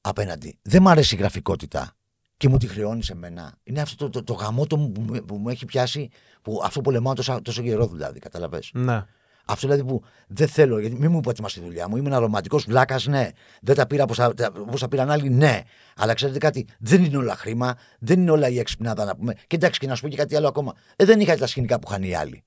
απέναντι. 0.00 0.58
Δεν 0.62 0.82
μ' 0.82 0.88
αρέσει 0.88 1.14
η 1.14 1.18
γραφικότητα. 1.18 1.90
και 2.36 2.48
μου 2.48 2.56
τη 2.58 2.66
χρεώνει 2.66 3.02
σε 3.04 3.14
μένα. 3.14 3.54
Είναι 3.62 3.80
αυτό 3.80 3.96
το, 3.96 4.10
το, 4.10 4.22
το 4.24 4.32
γαμότο 4.32 4.76
μου 4.76 4.92
που, 4.92 5.00
με- 5.00 5.20
που 5.20 5.36
μου 5.36 5.48
έχει 5.48 5.64
πιάσει, 5.64 6.08
που 6.42 6.60
αυτό 6.64 6.80
πολεμάω 6.80 7.14
τόσο, 7.14 7.40
τόσο 7.42 7.62
καιρό 7.62 7.86
δηλαδή, 7.86 8.18
καταλαβες. 8.18 8.70
Ναι. 8.74 9.04
Αυτό 9.48 9.66
δηλαδή 9.68 9.84
που 9.88 10.02
δεν 10.28 10.48
θέλω, 10.48 10.78
γιατί 10.78 10.96
μην 10.96 11.10
μου 11.10 11.18
υποτιμάς 11.18 11.52
τη 11.52 11.60
δουλειά 11.60 11.88
μου. 11.88 11.96
Είμαι 11.96 12.08
ένα 12.08 12.18
ρομαντικός 12.18 12.64
βλάκας, 12.64 13.06
ναι. 13.06 13.28
Δεν 13.62 13.74
τα 13.74 13.86
πήρα 13.86 14.02
όπως 14.02 14.16
τα, 14.16 14.34
τα- 14.34 14.52
όπως 14.60 14.80
τα 14.80 14.88
πήραν 14.88 15.10
άλλοι, 15.10 15.28
ναι. 15.30 15.60
Αλλά 15.96 16.14
ξέρετε 16.14 16.38
κάτι, 16.38 16.66
δεν 16.78 17.04
είναι 17.04 17.16
όλα 17.16 17.36
χρήμα, 17.36 17.74
δεν 17.98 18.20
είναι 18.20 18.30
όλα 18.30 18.48
η 18.48 18.58
έξυπνάδα 18.58 19.04
να 19.04 19.16
πούμε. 19.16 19.34
Και 19.46 19.56
εντάξει, 19.56 19.80
και 19.80 19.86
να 19.86 19.94
σου 19.94 20.02
πω 20.02 20.08
και 20.08 20.16
κάτι 20.16 20.36
άλλο 20.36 20.48
ακόμα. 20.48 20.72
Ε, 20.96 21.04
δεν 21.04 21.20
είχα 21.20 21.36
τα 21.36 21.46
σκηνικά 21.46 21.78
που 21.78 21.88
είχαν 21.90 22.02
οι 22.02 22.14
άλλοι. 22.14 22.44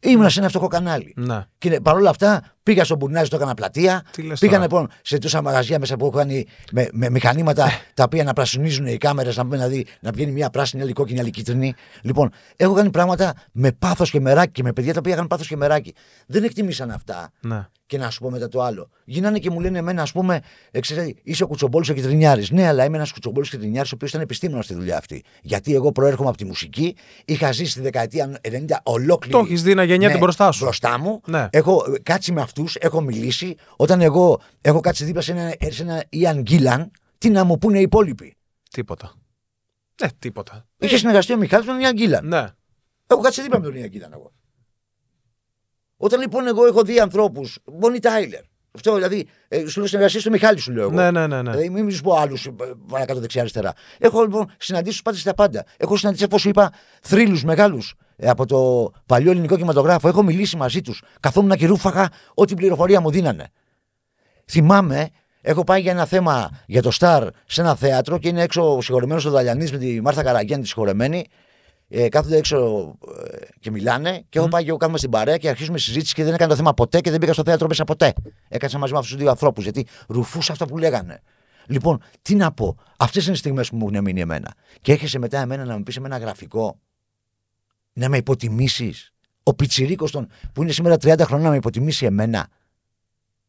Ήμουνα 0.00 0.28
σε 0.28 0.38
ένα 0.40 0.48
φτωχό 0.48 0.66
κανάλι. 0.68 1.14
Ναι. 1.16 1.44
Και 1.58 1.68
ναι, 1.68 1.80
παρόλα 1.80 2.10
αυτά 2.10 2.55
πήγα 2.66 2.84
στον 2.84 2.96
Μπουρνάζι, 2.96 3.30
το 3.30 3.36
έκανα 3.36 3.54
πλατεία. 3.54 4.04
Τι 4.10 4.22
λες 4.22 4.38
Πήγα 4.38 4.52
τώρα; 4.52 4.62
λοιπόν 4.62 4.88
σε 5.02 5.18
τόσα 5.18 5.42
μαγαζιά 5.42 5.78
μέσα 5.78 5.96
που 5.96 6.10
είχαν 6.14 6.28
με, 6.72 6.88
με 6.92 7.10
μηχανήματα 7.10 7.70
τα 7.94 8.04
οποία 8.04 8.24
να 8.24 8.32
πρασινίζουν 8.32 8.86
οι 8.86 8.96
κάμερες, 8.96 9.36
να, 9.36 9.42
πούμε, 9.42 9.56
δηλαδή, 9.56 9.86
να 10.00 10.10
βγαίνει 10.10 10.32
μια 10.32 10.50
πράσινη, 10.50 10.82
άλλη 10.82 10.92
κόκκινη, 10.92 11.20
άλλη 11.20 11.30
κίτρινη. 11.30 11.74
Λοιπόν, 12.02 12.30
έχω 12.56 12.74
κάνει 12.74 12.90
πράγματα 12.90 13.34
με 13.52 13.72
πάθος 13.72 14.10
και 14.10 14.20
μεράκι 14.20 14.52
και 14.52 14.62
με 14.62 14.72
παιδιά 14.72 14.92
τα 14.92 14.98
οποία 14.98 15.14
είχαν 15.14 15.26
πάθος 15.26 15.46
και 15.46 15.56
μεράκι. 15.56 15.94
Δεν 16.26 16.44
εκτιμήσαν 16.44 16.90
αυτά. 16.90 17.32
Ναι. 17.40 17.66
Και 17.86 17.98
να 17.98 18.10
σου 18.10 18.20
πω 18.20 18.30
μετά 18.30 18.48
το 18.48 18.62
άλλο. 18.62 18.88
Γίνανε 19.04 19.38
και 19.38 19.50
μου 19.50 19.60
λένε 19.60 19.78
εμένα, 19.78 20.02
ας 20.02 20.12
πούμε, 20.12 20.40
ε, 20.70 20.80
ξέρετε, 20.80 21.14
είσαι 21.22 21.42
ο 21.42 21.46
κουτσομπόλο 21.46 21.86
ο 21.90 21.92
Κιτρινιάρης. 21.92 22.50
Ναι, 22.50 22.66
αλλά 22.66 22.84
είμαι 22.84 22.96
ένας 22.96 23.12
κουτσομπόλο 23.12 23.46
Κιτρινιάρης, 23.46 23.92
ο 23.92 23.94
οποίος 23.94 24.10
ήταν 24.10 24.22
επιστήμονας 24.22 24.64
στη 24.64 24.74
δουλειά 24.74 24.96
αυτή. 24.96 25.24
Γιατί 25.42 25.74
εγώ 25.74 25.92
προέρχομαι 25.92 26.28
από 26.28 26.38
τη 26.38 26.44
μουσική, 26.44 26.96
είχα 27.24 27.52
ζήσει 27.52 27.74
τη 27.74 27.80
δεκαετία 27.80 28.40
90 28.42 28.50
ολόκληρη. 28.82 29.32
Το 29.32 29.44
έχεις 29.44 29.62
δει 29.62 29.74
να 29.74 29.84
γεννιέται 29.84 30.18
μπροστά 30.18 30.52
σου. 30.52 30.64
Μπροστά 30.64 30.98
μου. 30.98 31.20
Ναι. 31.26 31.48
Έχω 31.50 31.84
ε, 31.94 31.98
κάτσει 32.02 32.32
με 32.32 32.40
αυτούς, 32.56 32.74
έχω 32.74 33.00
μιλήσει. 33.00 33.56
Όταν 33.76 34.00
εγώ 34.00 34.40
έχω 34.60 34.80
κάτσει 34.80 35.04
δίπλα 35.04 35.20
σε 35.20 35.32
ένα, 35.32 35.54
σε 35.68 35.82
ένα 35.82 36.04
Ιαν 36.08 36.40
Γκίλαν, 36.40 36.90
τι 37.18 37.30
να 37.30 37.44
μου 37.44 37.58
πούνε 37.58 37.78
οι 37.78 37.82
υπόλοιποι; 37.82 38.36
Τίποτα. 38.70 39.12
Ναι, 40.02 40.08
τίποτα. 40.18 40.66
Είχε 40.78 40.96
συνεργαστεί 40.96 41.32
ο 41.32 41.36
Μιχάλης 41.36 41.66
με 41.66 41.72
τον 41.72 41.80
Ιαν 41.80 41.92
Γκίλαν. 41.94 42.26
Ναι. 42.26 42.46
Έχω 43.06 43.20
κάτσει 43.20 43.42
δίπλα 43.42 43.58
με 43.58 43.64
τον 43.64 43.74
Ιαν 43.74 43.88
Γκίλαν 43.88 44.12
εγώ. 44.12 44.32
Όταν 45.96 46.20
λοιπόν 46.20 46.46
εγώ 46.46 46.66
έχω 46.66 46.82
δει 46.82 47.00
ανθρώπους, 47.00 47.58
Μπόνι 47.72 47.98
Τάιλερ. 47.98 48.42
Αυτό 48.70 48.94
δηλαδή, 48.94 49.28
ε, 49.48 49.66
σου 49.66 49.78
λέω 49.78 49.88
συνεργασία 49.88 50.20
στο 50.20 50.30
Μιχάλη 50.30 50.58
σου 50.58 50.72
λέω 50.72 50.82
εγώ. 50.82 50.92
Ναι, 50.92 51.10
ναι, 51.10 51.26
ναι. 51.26 51.42
ναι. 51.42 51.50
Δηλαδή, 51.50 51.70
μην 51.70 51.90
σου 51.90 52.02
πω 52.02 52.14
άλλους 52.14 52.48
παρακάτω 52.88 53.20
δεξιά-αριστερά. 53.20 53.72
Έχω 53.98 54.22
λοιπόν 54.22 54.50
συναντήσει 54.58 54.96
του 54.96 55.02
πάντε 55.02 55.16
στα 55.16 55.34
πάντα. 55.34 55.64
Έχω 55.76 55.96
συναντήσει, 55.96 56.24
όπως 56.24 56.40
σου 56.40 56.48
είπα, 56.48 56.72
θρύλους 57.02 57.44
μεγάλους 57.44 57.94
από 58.22 58.46
το 58.46 58.90
παλιό 59.06 59.30
ελληνικό 59.30 59.54
κινηματογράφο. 59.54 60.08
Έχω 60.08 60.22
μιλήσει 60.22 60.56
μαζί 60.56 60.80
τους. 60.80 61.02
Καθόμουν 61.20 61.56
και 61.56 61.66
ρούφαγα 61.66 62.08
ό,τι 62.34 62.54
πληροφορία 62.54 63.00
μου 63.00 63.10
δίνανε. 63.10 63.48
Θυμάμαι, 64.46 65.08
έχω 65.40 65.64
πάει 65.64 65.80
για 65.80 65.90
ένα 65.90 66.04
θέμα 66.06 66.50
για 66.66 66.82
το 66.82 66.90
Σταρ 66.90 67.28
σε 67.46 67.60
ένα 67.60 67.74
θέατρο 67.74 68.18
και 68.18 68.28
είναι 68.28 68.42
έξω 68.42 68.76
ο 68.76 68.80
συγχωρεμένος 68.80 69.24
ο 69.24 69.30
Δαλιανής 69.30 69.72
με 69.72 69.78
τη 69.78 70.00
Μάρθα 70.00 70.22
Καραγιάννη 70.22 70.62
τη 70.62 70.68
συγχωρεμένη. 70.68 71.26
Ε, 71.88 72.08
κάθονται 72.08 72.36
έξω 72.36 72.92
ε, 73.32 73.36
και 73.60 73.70
μιλάνε 73.70 74.24
και 74.28 74.38
έχω 74.38 74.48
πάει 74.48 74.62
και 74.62 74.68
εγώ 74.68 74.78
κάθομαι 74.78 74.98
στην 74.98 75.10
παρέα 75.10 75.36
και 75.36 75.48
αρχίζουμε 75.48 75.78
συζήτηση 75.78 76.14
και 76.14 76.24
δεν 76.24 76.34
έκανα 76.34 76.50
το 76.50 76.56
θέμα 76.56 76.74
ποτέ 76.74 77.00
και 77.00 77.10
δεν 77.10 77.18
πήγα 77.20 77.32
στο 77.32 77.42
θέατρο 77.44 77.68
μέσα 77.68 77.84
ποτέ. 77.84 78.12
Έκανα 78.48 78.78
μαζί 78.78 78.92
με 78.92 78.98
αυτούς 78.98 79.12
τους 79.12 79.22
δύο 79.22 79.30
ανθρώπους 79.30 79.64
γιατί 79.64 79.86
ρουφούσα 80.08 80.52
αυτά 80.52 80.66
που 80.66 80.78
λέγανε. 80.78 81.22
Λοιπόν, 81.66 82.02
τι 82.22 82.34
να 82.34 82.52
πω, 82.52 82.76
αυτές 82.96 83.24
είναι 83.24 83.34
οι 83.34 83.38
στιγμές 83.38 83.70
που 83.70 83.76
μου 83.76 83.88
έχουν 83.92 84.04
μείνει 84.04 84.20
εμένα. 84.20 84.54
Και 84.80 84.92
έρχεσαι 84.92 85.18
μετά 85.18 85.40
εμένα 85.40 85.64
να 85.64 85.76
μου 85.76 85.82
πεις 85.82 85.96
ένα 85.96 86.18
γραφικό, 86.18 86.78
να 87.96 88.08
με 88.08 88.16
υποτιμήσεις. 88.16 89.12
Ο 89.42 89.54
πιτσιρίκος 89.54 90.10
των 90.10 90.28
που 90.52 90.62
είναι 90.62 90.72
σήμερα 90.72 90.94
30 90.94 91.20
χρόνια 91.20 91.44
να 91.44 91.50
με 91.50 91.56
υποτιμήσει 91.56 92.04
εμένα. 92.04 92.48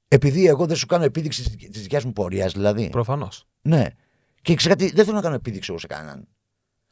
Επειδή 0.08 0.48
εγώ 0.48 0.66
δεν 0.66 0.76
σου 0.76 0.86
κάνω 0.86 1.04
επίδειξη 1.04 1.58
της 1.58 1.82
δικιάς 1.82 2.04
μου 2.04 2.14
πορείας, 2.14 2.54
δηλαδή. 2.54 2.90
Προφανώς. 2.90 3.46
Ναι. 3.62 3.86
Και 4.42 4.56
ξέρεις 4.56 4.78
κάτι, 4.78 4.96
δεν 4.96 5.04
θέλω 5.04 5.16
να 5.16 5.22
κάνω 5.22 5.36
επίδειξη 5.36 5.70
εγώ 5.72 5.80
σε 5.80 5.88
κανέναν. 5.88 6.28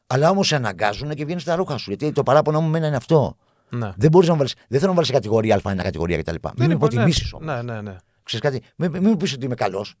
Αλλά 0.06 0.30
όμως 0.30 0.46
σε 0.46 0.56
αναγκάζουν 0.56 1.14
και 1.14 1.24
βγαίνεις 1.24 1.42
στα 1.42 1.54
ρούχα 1.54 1.76
σου. 1.76 1.90
Γιατί 1.90 2.12
το 2.12 2.22
παράπονο 2.22 2.60
μου 2.60 2.68
μένα 2.68 2.86
είναι 2.86 2.96
αυτό. 2.96 3.36
Ναι. 3.68 3.92
Δεν, 3.96 4.10
μπορείς 4.10 4.28
να 4.28 4.36
βάλεις, 4.36 4.54
δεν 4.54 4.78
θέλω 4.78 4.86
να 4.90 4.94
βάλεις 4.94 5.08
σε 5.08 5.14
κατηγορία 5.14 5.60
Α1 5.62 5.76
κατηγορία 5.76 6.22
κτλ. 6.22 6.34
Μην 6.42 6.52
με 6.56 6.64
είπα, 6.64 6.72
υποτιμήσεις 6.72 7.32
ναι. 7.32 7.38
όμως. 7.38 7.64
Ναι, 7.64 7.72
ναι, 7.72 7.80
ναι. 7.80 7.96
Ξέρεις 8.22 8.44
κάτι, 8.44 8.62
μην, 8.76 8.90
μην 8.90 9.02
μου 9.02 9.16
πεις 9.16 9.32
ότι 9.32 9.44
είμαι 9.44 9.54
καλός. 9.54 9.94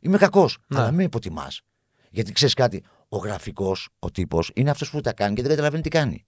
Είμαι 0.00 0.18
κακός. 0.18 0.58
Ναι. 0.66 0.78
Αλλά 0.78 0.86
μην 0.86 0.96
με 0.96 1.02
υποτιμάς. 1.02 1.62
Γιατί 2.10 2.32
ξέρεις 2.32 2.54
κάτι, 2.54 2.82
ο 3.08 3.16
γραφικός, 3.16 3.88
ο 3.98 4.10
τύπος, 4.10 4.50
είναι 4.54 4.70
αυτός 4.70 4.90
που 4.90 5.00
τα 5.00 5.12
κάνει 5.12 5.34
και 5.34 5.40
δεν 5.42 5.50
καταλαβαίνει 5.50 5.82
τι 5.82 5.88
κάνει. 5.88 6.24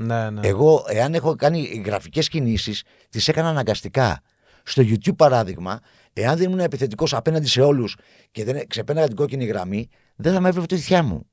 Ναι, 0.00 0.30
ναι. 0.30 0.40
Εγώ, 0.48 0.84
εάν 0.88 1.14
έχω 1.14 1.34
κάνει 1.34 1.82
γραφικές 1.86 2.28
κινήσεις, 2.28 2.82
τις 3.08 3.28
έκανα 3.28 3.48
αναγκαστικά. 3.48 4.20
Στο 4.62 4.82
YouTube, 4.82 5.16
παράδειγμα, 5.16 5.78
εάν 6.12 6.36
δεν 6.36 6.46
ήμουν 6.46 6.58
επιθετικός 6.58 7.14
απέναντι 7.14 7.46
σε 7.46 7.60
όλους 7.60 7.96
και 8.30 8.44
δεν 8.44 8.66
ξεπέναγα 8.68 9.06
την 9.06 9.16
κόκκινη 9.16 9.44
γραμμή, 9.44 9.88
δεν 10.16 10.32
θα 10.32 10.40
με 10.40 10.48
έβλεπε 10.48 10.66
το 10.66 10.76
θιά 10.76 11.02
μου. 11.02 11.26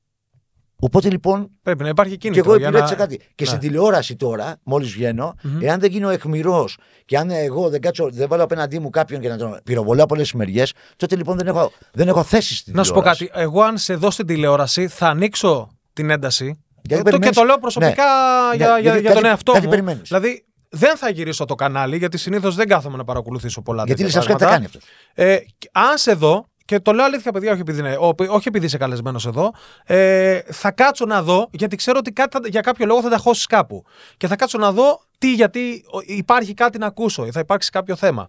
Οπότε 0.78 1.10
λοιπόν, 1.10 1.50
Πρέπει 1.62 1.82
να 1.82 1.88
υπάρχει 1.88 2.12
και 2.16 2.18
κίνητρο. 2.28 2.50
εγώ 2.50 2.58
για 2.58 2.68
υπηρέτησα 2.68 2.94
να... 2.94 3.00
κάτι. 3.00 3.16
Και 3.16 3.24
Ναι. 3.44 3.46
στην 3.46 3.58
τηλεόραση 3.60 4.16
τώρα, 4.16 4.56
μόλις 4.62 4.92
βγαίνω, 4.92 5.34
εάν 5.60 5.80
δεν 5.80 5.90
γίνω 5.90 6.08
αιχμηρός 6.10 6.78
και 7.04 7.18
αν 7.18 7.30
εγώ 7.30 7.68
δεν, 7.68 7.80
κάτσω, 7.80 8.08
δεν 8.12 8.28
βάλω 8.28 8.42
απέναντί 8.42 8.78
μου 8.78 8.90
κάποιον 8.90 9.20
και 9.20 9.28
να 9.28 9.36
τον 9.36 9.60
πυροβολάω 9.64 10.04
από 10.04 10.14
όλε 10.14 10.22
τι 10.24 10.36
μεριές, 10.36 10.72
τότε 10.96 11.16
λοιπόν 11.16 11.36
δεν 11.36 11.46
έχω, 11.46 11.72
δεν 11.92 12.08
έχω 12.08 12.22
θέση 12.22 12.54
στην 12.56 12.74
Να 12.74 12.82
σου 12.84 12.92
πω 12.92 12.98
τηλεόραση. 12.98 13.26
κάτι. 13.26 13.40
Εγώ, 13.42 13.62
αν 13.62 13.78
σε 13.78 13.94
δω 13.94 14.10
στην 14.10 14.26
τηλεόραση, 14.26 14.88
θα 14.88 15.08
ανοίξω 15.08 15.68
την 15.92 16.10
ένταση. 16.10 16.64
Γιατί 16.88 17.02
το, 17.04 17.10
και 17.10 17.10
περιμένεις- 17.10 17.36
το 17.38 17.44
λέω 17.44 17.58
προσωπικά 17.58 18.04
Ναι. 18.50 18.56
για, 18.56 18.66
Ναι, 18.66 18.72
για, 18.72 18.78
γιατί 18.80 19.00
για 19.00 19.06
τον 19.08 19.14
κάτι- 19.16 19.26
εαυτό 19.28 19.52
κάτι 19.52 19.64
μου. 19.64 19.70
περιμένεις. 19.70 20.02
Δηλαδή, 20.08 20.44
δεν 20.68 20.96
θα 20.96 21.08
γυρίσω 21.10 21.44
το 21.44 21.54
κανάλι, 21.54 21.96
γιατί 21.96 22.18
συνήθως 22.18 22.54
δεν 22.54 22.68
κάθομαι 22.68 22.96
να 22.96 23.04
παρακολουθήσω 23.04 23.62
πολλά 23.62 23.82
Γιατί 23.86 24.02
τέτοια 24.02 24.16
λες, 24.18 24.26
αυτό 24.28 24.36
τι 24.38 24.42
θα 24.44 24.48
πράγματα. 24.48 24.78
κάνει 24.78 24.84
αυτός. 25.14 25.24
Ε, 25.26 25.36
και 25.58 25.68
αν 25.72 25.98
σε 25.98 26.12
δω, 26.12 26.48
και 26.64 26.80
το 26.80 26.92
λέω 26.92 27.04
αλήθεια, 27.04 27.32
παιδιά, 27.32 27.52
όχι 27.52 27.60
επειδή, 27.60 27.78
είναι, 27.78 27.96
ο- 28.00 28.14
όχι 28.28 28.48
επειδή 28.48 28.66
είσαι 28.66 28.76
καλεσμένος 28.78 29.26
εδώ, 29.26 29.52
ε, 29.84 30.38
θα 30.50 30.70
κάτσω 30.70 31.04
να 31.06 31.22
δω, 31.22 31.48
γιατί 31.52 31.76
ξέρω 31.76 31.98
ότι 31.98 32.12
κάτι, 32.12 32.36
θα- 32.42 32.48
για 32.48 32.60
κάποιο 32.60 32.86
λόγο 32.86 33.02
θα 33.02 33.08
τα 33.08 33.16
χώσεις 33.16 33.46
κάπου. 33.46 33.84
Και 34.16 34.26
θα 34.26 34.36
κάτσω 34.36 34.58
να 34.58 34.72
δω 34.72 35.00
τι, 35.18 35.32
γιατί 35.34 35.84
ο- 35.90 35.98
υπάρχει 36.06 36.54
κάτι 36.54 36.78
να 36.78 36.86
ακούσω, 36.86 37.26
ή 37.26 37.30
θα 37.30 37.40
υπάρξει 37.40 37.70
κάποιο 37.70 37.96
θέμα. 37.96 38.28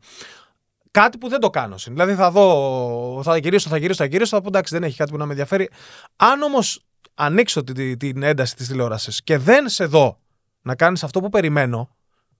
Κάτι 0.91 1.17
που 1.17 1.27
δεν 1.29 1.39
το 1.39 1.49
κάνω. 1.49 1.77
συν. 1.77 1.93
Δηλαδή 1.93 2.13
θα 2.13 2.31
δω, 2.31 3.21
θα 3.23 3.37
γυρίσω, 3.37 3.69
θα 3.69 3.77
γυρίσω, 3.77 4.03
θα 4.03 4.05
γυρίσω, 4.09 4.35
θα 4.35 4.41
πω 4.41 4.47
εντάξει, 4.47 4.73
δεν 4.73 4.83
έχει 4.83 4.97
κάτι 4.97 5.11
που 5.11 5.17
να 5.17 5.25
με 5.25 5.31
ενδιαφέρει. 5.31 5.69
Αν 6.15 6.41
όμως 6.41 6.81
ανοίξω 7.17 7.63
τη- 7.63 7.73
τη- 7.73 7.97
την 7.97 8.23
ένταση 8.23 8.55
της 8.55 8.67
τηλεόρασης 8.67 9.23
και 9.23 9.37
δεν 9.37 9.69
σε 9.69 9.85
δω 9.85 10.19
να 10.61 10.75
κάνεις 10.75 11.03
αυτό 11.03 11.19
που 11.19 11.29
περιμένω, 11.29 11.95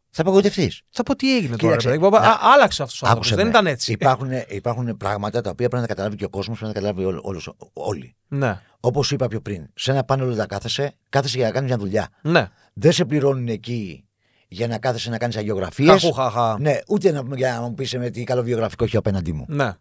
Θα 0.09 0.21
απογοητευτεί. 0.21 0.71
θα 0.89 1.03
πω 1.03 1.15
τι 1.15 1.35
έγινε 1.35 1.55
τώρα. 1.55 1.57
Κοίταξε, 1.77 1.87
Ρε, 1.89 1.93
παιδί, 1.97 2.05
μου. 2.15 2.19
να- 2.21 2.27
Α, 2.27 2.37
άλλαξε 2.55 2.83
αυτός 2.83 3.01
ο 3.01 3.05
άνθρωπος. 3.05 3.31
Άκουσε 3.31 3.35
Δεν 3.35 3.43
με. 3.43 3.49
ήταν 3.59 3.73
έτσι. 3.73 3.91
Υπάρχουν, 3.91 4.29
υπάρχουν 4.47 4.97
πράγματα 4.97 5.41
τα 5.41 5.49
οποία 5.49 5.67
πρέπει 5.69 5.81
να 5.81 5.87
καταλάβει 5.87 6.15
και 6.15 6.25
ο 6.25 6.29
κόσμος, 6.29 6.57
πρέπει 6.59 6.73
να 6.73 6.79
καταλάβει 6.81 7.05
όλο- 7.07 7.21
όλος- 7.23 7.55
όλοι. 7.73 8.15
Ναι, 8.27 8.61
Όπως 8.79 9.11
είπα 9.11 9.27
πιο 9.27 9.41
πριν, 9.41 9.67
σε 9.73 9.91
ένα 9.91 10.03
πάνελ 10.03 10.31
όταν 10.31 10.47
κάθεσαι, 10.47 10.95
κάθεσαι 11.09 11.37
για 11.37 11.45
να 11.45 11.51
κάνεις 11.53 11.69
μια 11.69 11.77
δουλειά. 11.79 12.07
ναι. 12.21 12.49
Δεν 12.73 12.91
σε 12.91 13.05
πληρώνουν 13.05 13.47
εκεί 13.47 14.05
για 14.47 14.67
να 14.67 14.77
κάθεσαι 14.77 15.09
να 15.09 15.17
κάνεις 15.17 15.37
αγιογραφίες. 15.37 15.89
Χαχού, 15.89 16.13
χαχά. 16.13 16.57
Ναι, 16.59 16.79
ούτε 16.87 17.11
να, 17.11 17.23
για 17.35 17.53
να 17.53 17.61
μου 17.61 17.73
πεις 17.73 17.93
με 17.93 18.09
τι 18.09 18.23
καλό 18.23 18.41
βιογραφικό 18.43 18.83
έχει 18.83 18.97
απέναντί 18.97 19.33
μου. 19.33 19.45
Ναι. 19.47 19.71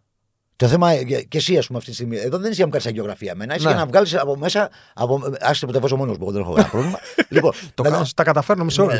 Το 0.57 0.67
θέμα, 0.67 0.91
ε, 0.91 1.03
και 1.03 1.37
εσύ, 1.37 1.57
ας 1.57 1.65
πούμε, 1.67 1.77
αυτή 1.77 1.89
τη 1.89 1.95
στιγμή, 1.95 2.17
εδώ 2.17 2.37
δεν 2.37 2.51
είσαι 2.51 2.53
για 2.53 2.59
να 2.59 2.65
μου 2.65 2.71
κάνεις 2.71 2.85
αγιογραφία 2.87 3.31
εμένα, 3.31 3.55
είσαι 3.55 3.63
Ναι. 3.67 3.71
για 3.73 3.79
να 3.79 3.85
βγάλεις 3.87 4.15
από 4.15 4.35
μέσα. 4.37 4.69
Από, 4.93 5.21
άρχισε 5.39 5.65
που 5.65 5.71
τα 5.71 5.79
βάζω 5.79 5.95
μόνος 5.95 6.17
μου, 6.17 6.23
εγώ 6.23 6.31
δεν 6.31 6.41
έχω 6.41 6.51
κανένα 6.51 6.69
πρόβλημα. 6.71 6.99
λοιπόν, 7.29 7.51
Το 7.73 7.83
να- 7.83 7.89
κάνω, 7.89 8.05
τα 8.15 8.23
καταφέρνω 8.23 8.63
με 8.65 8.71
όλου. 8.79 8.91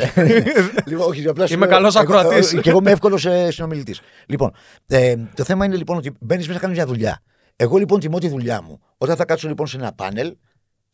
λοιπόν, 0.86 1.06
όχι, 1.08 1.28
απλά 1.28 1.46
σου 1.46 1.52
Είμαι 1.52 1.66
λέω, 1.66 1.74
καλός 1.74 1.94
εγώ- 1.96 2.02
ακροατής. 2.16 2.52
ε, 2.52 2.60
Και 2.60 2.68
εγώ 2.70 2.78
είμαι 2.78 2.90
εύκολος 2.90 3.26
συνομιλητής. 3.48 4.00
Λοιπόν, 4.26 4.52
ε, 4.86 5.14
το 5.34 5.44
θέμα 5.44 5.64
είναι 5.64 5.76
λοιπόν 5.76 5.96
ότι 5.96 6.12
μπαίνεις 6.20 6.42
μέσα 6.46 6.54
να 6.58 6.60
κάνεις 6.64 6.76
μια 6.76 6.86
δουλειά. 6.86 7.22
Εγώ 7.56 7.76
λοιπόν 7.76 8.00
τιμώ 8.00 8.18
τη 8.18 8.28
δουλειά 8.28 8.62
μου. 8.62 8.80
Όταν 8.98 9.16
θα 9.16 9.24
κάτσω 9.24 9.48
λοιπόν 9.48 9.66
σε 9.66 9.76
ένα 9.76 9.92
πάνελ, 9.92 10.36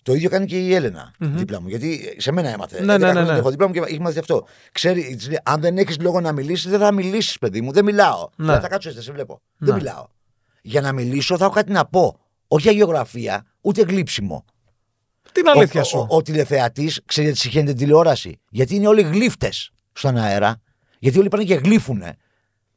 το 0.03 0.12
ίδιο 0.14 0.29
κάνει 0.31 0.46
και 0.46 0.59
η 0.59 0.74
ελενα 0.74 1.12
δίπλα 1.18 1.61
μου. 1.61 1.68
Γιατί 1.68 2.14
σε 2.18 2.33
μένα 2.33 2.48
έμαθε. 2.48 2.83
Ναι, 2.85 2.94
11 2.94 2.98
ναι, 2.98 3.07
ναι, 3.07 3.12
χρόνια 3.12 3.33
ναι. 3.33 3.38
Έχω 3.38 3.50
δίπλα 3.50 3.66
μου 3.66 3.72
και 3.72 3.81
έχει 3.87 4.00
μάθει 4.00 4.18
αυτό. 4.18 4.46
Ξέρει, 4.72 5.14
της 5.16 5.27
λέει, 5.29 5.38
αν 5.44 5.61
δεν 5.61 5.79
έχεις 5.79 6.00
λόγο 6.00 6.20
να 6.20 6.33
μιλήσεις, 6.33 6.70
δεν 6.70 6.81
θα 6.81 6.92
μιλήσεις, 6.92 7.38
παιδί 7.38 7.61
μου. 7.61 7.72
Δεν 7.72 7.85
μιλάω. 7.85 8.29
Ναι. 8.37 8.53
Δεν 8.53 8.61
θα 8.61 8.68
κάτσω 8.68 8.88
έτσι, 8.88 9.03
σε 9.03 9.12
βλέπω. 9.12 9.40
Ναι. 9.59 9.66
Δεν 9.66 9.77
μιλάω. 9.77 10.07
Για 10.66 10.81
να 10.81 10.92
μιλήσω 10.92 11.37
θα 11.37 11.44
έχω 11.44 11.55
κάτι 11.55 11.72
να 11.72 11.85
πω. 11.85 12.20
Όχι 12.48 12.68
αγιογραφία, 12.68 13.46
ούτε 13.61 13.83
γλύψιμο. 13.83 14.44
Την 15.33 15.48
αλήθεια 15.48 15.81
ο, 15.81 15.85
σου; 15.85 15.98
Ο, 15.98 16.16
ο, 16.16 16.22
τηλεθεατής 16.22 17.00
ξέρει 17.05 17.27
γιατί 17.27 17.40
συχαίνεται 17.40 17.70
την 17.70 17.81
τηλεόραση. 17.81 18.40
Γιατί 18.50 18.74
είναι 18.74 18.87
όλοι 18.87 19.03
γλύφτες 19.03 19.70
στον 19.92 20.16
αέρα. 20.16 20.61
Γιατί 20.98 21.18
όλοι 21.18 21.29
πάνε 21.29 21.44
και 21.44 21.55
γλύφουνε. 21.55 22.16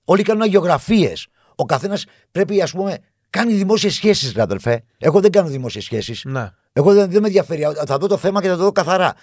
Όλοι 0.03 0.23
κάνουν 0.23 0.41
αγιογραφίες. 0.41 1.27
Ο 1.55 1.65
καθένας 1.65 2.05
πρέπει, 2.31 2.61
ας 2.61 2.71
πούμε, 2.71 2.97
κάνει 3.29 3.53
δημόσιες 3.53 3.93
σχέσεις, 3.93 4.33
ρε 4.33 4.41
αδελφέ. 4.41 4.83
Εγώ 4.97 5.19
δεν 5.19 5.31
κάνω 5.31 5.47
δημόσιες 5.47 5.83
σχέσεις. 5.83 6.23
Ναι. 6.25 6.51
Εγώ 6.73 6.93
δεν, 6.93 7.11
δεν 7.11 7.21
με 7.21 7.27
ενδιαφέρει. 7.27 7.63
Θα 7.85 7.97
δω 7.97 8.07
το 8.07 8.17
θέμα 8.17 8.41
και 8.41 8.47
θα 8.47 8.55
το 8.55 8.63
δω 8.63 8.71
καθαρά. 8.71 9.13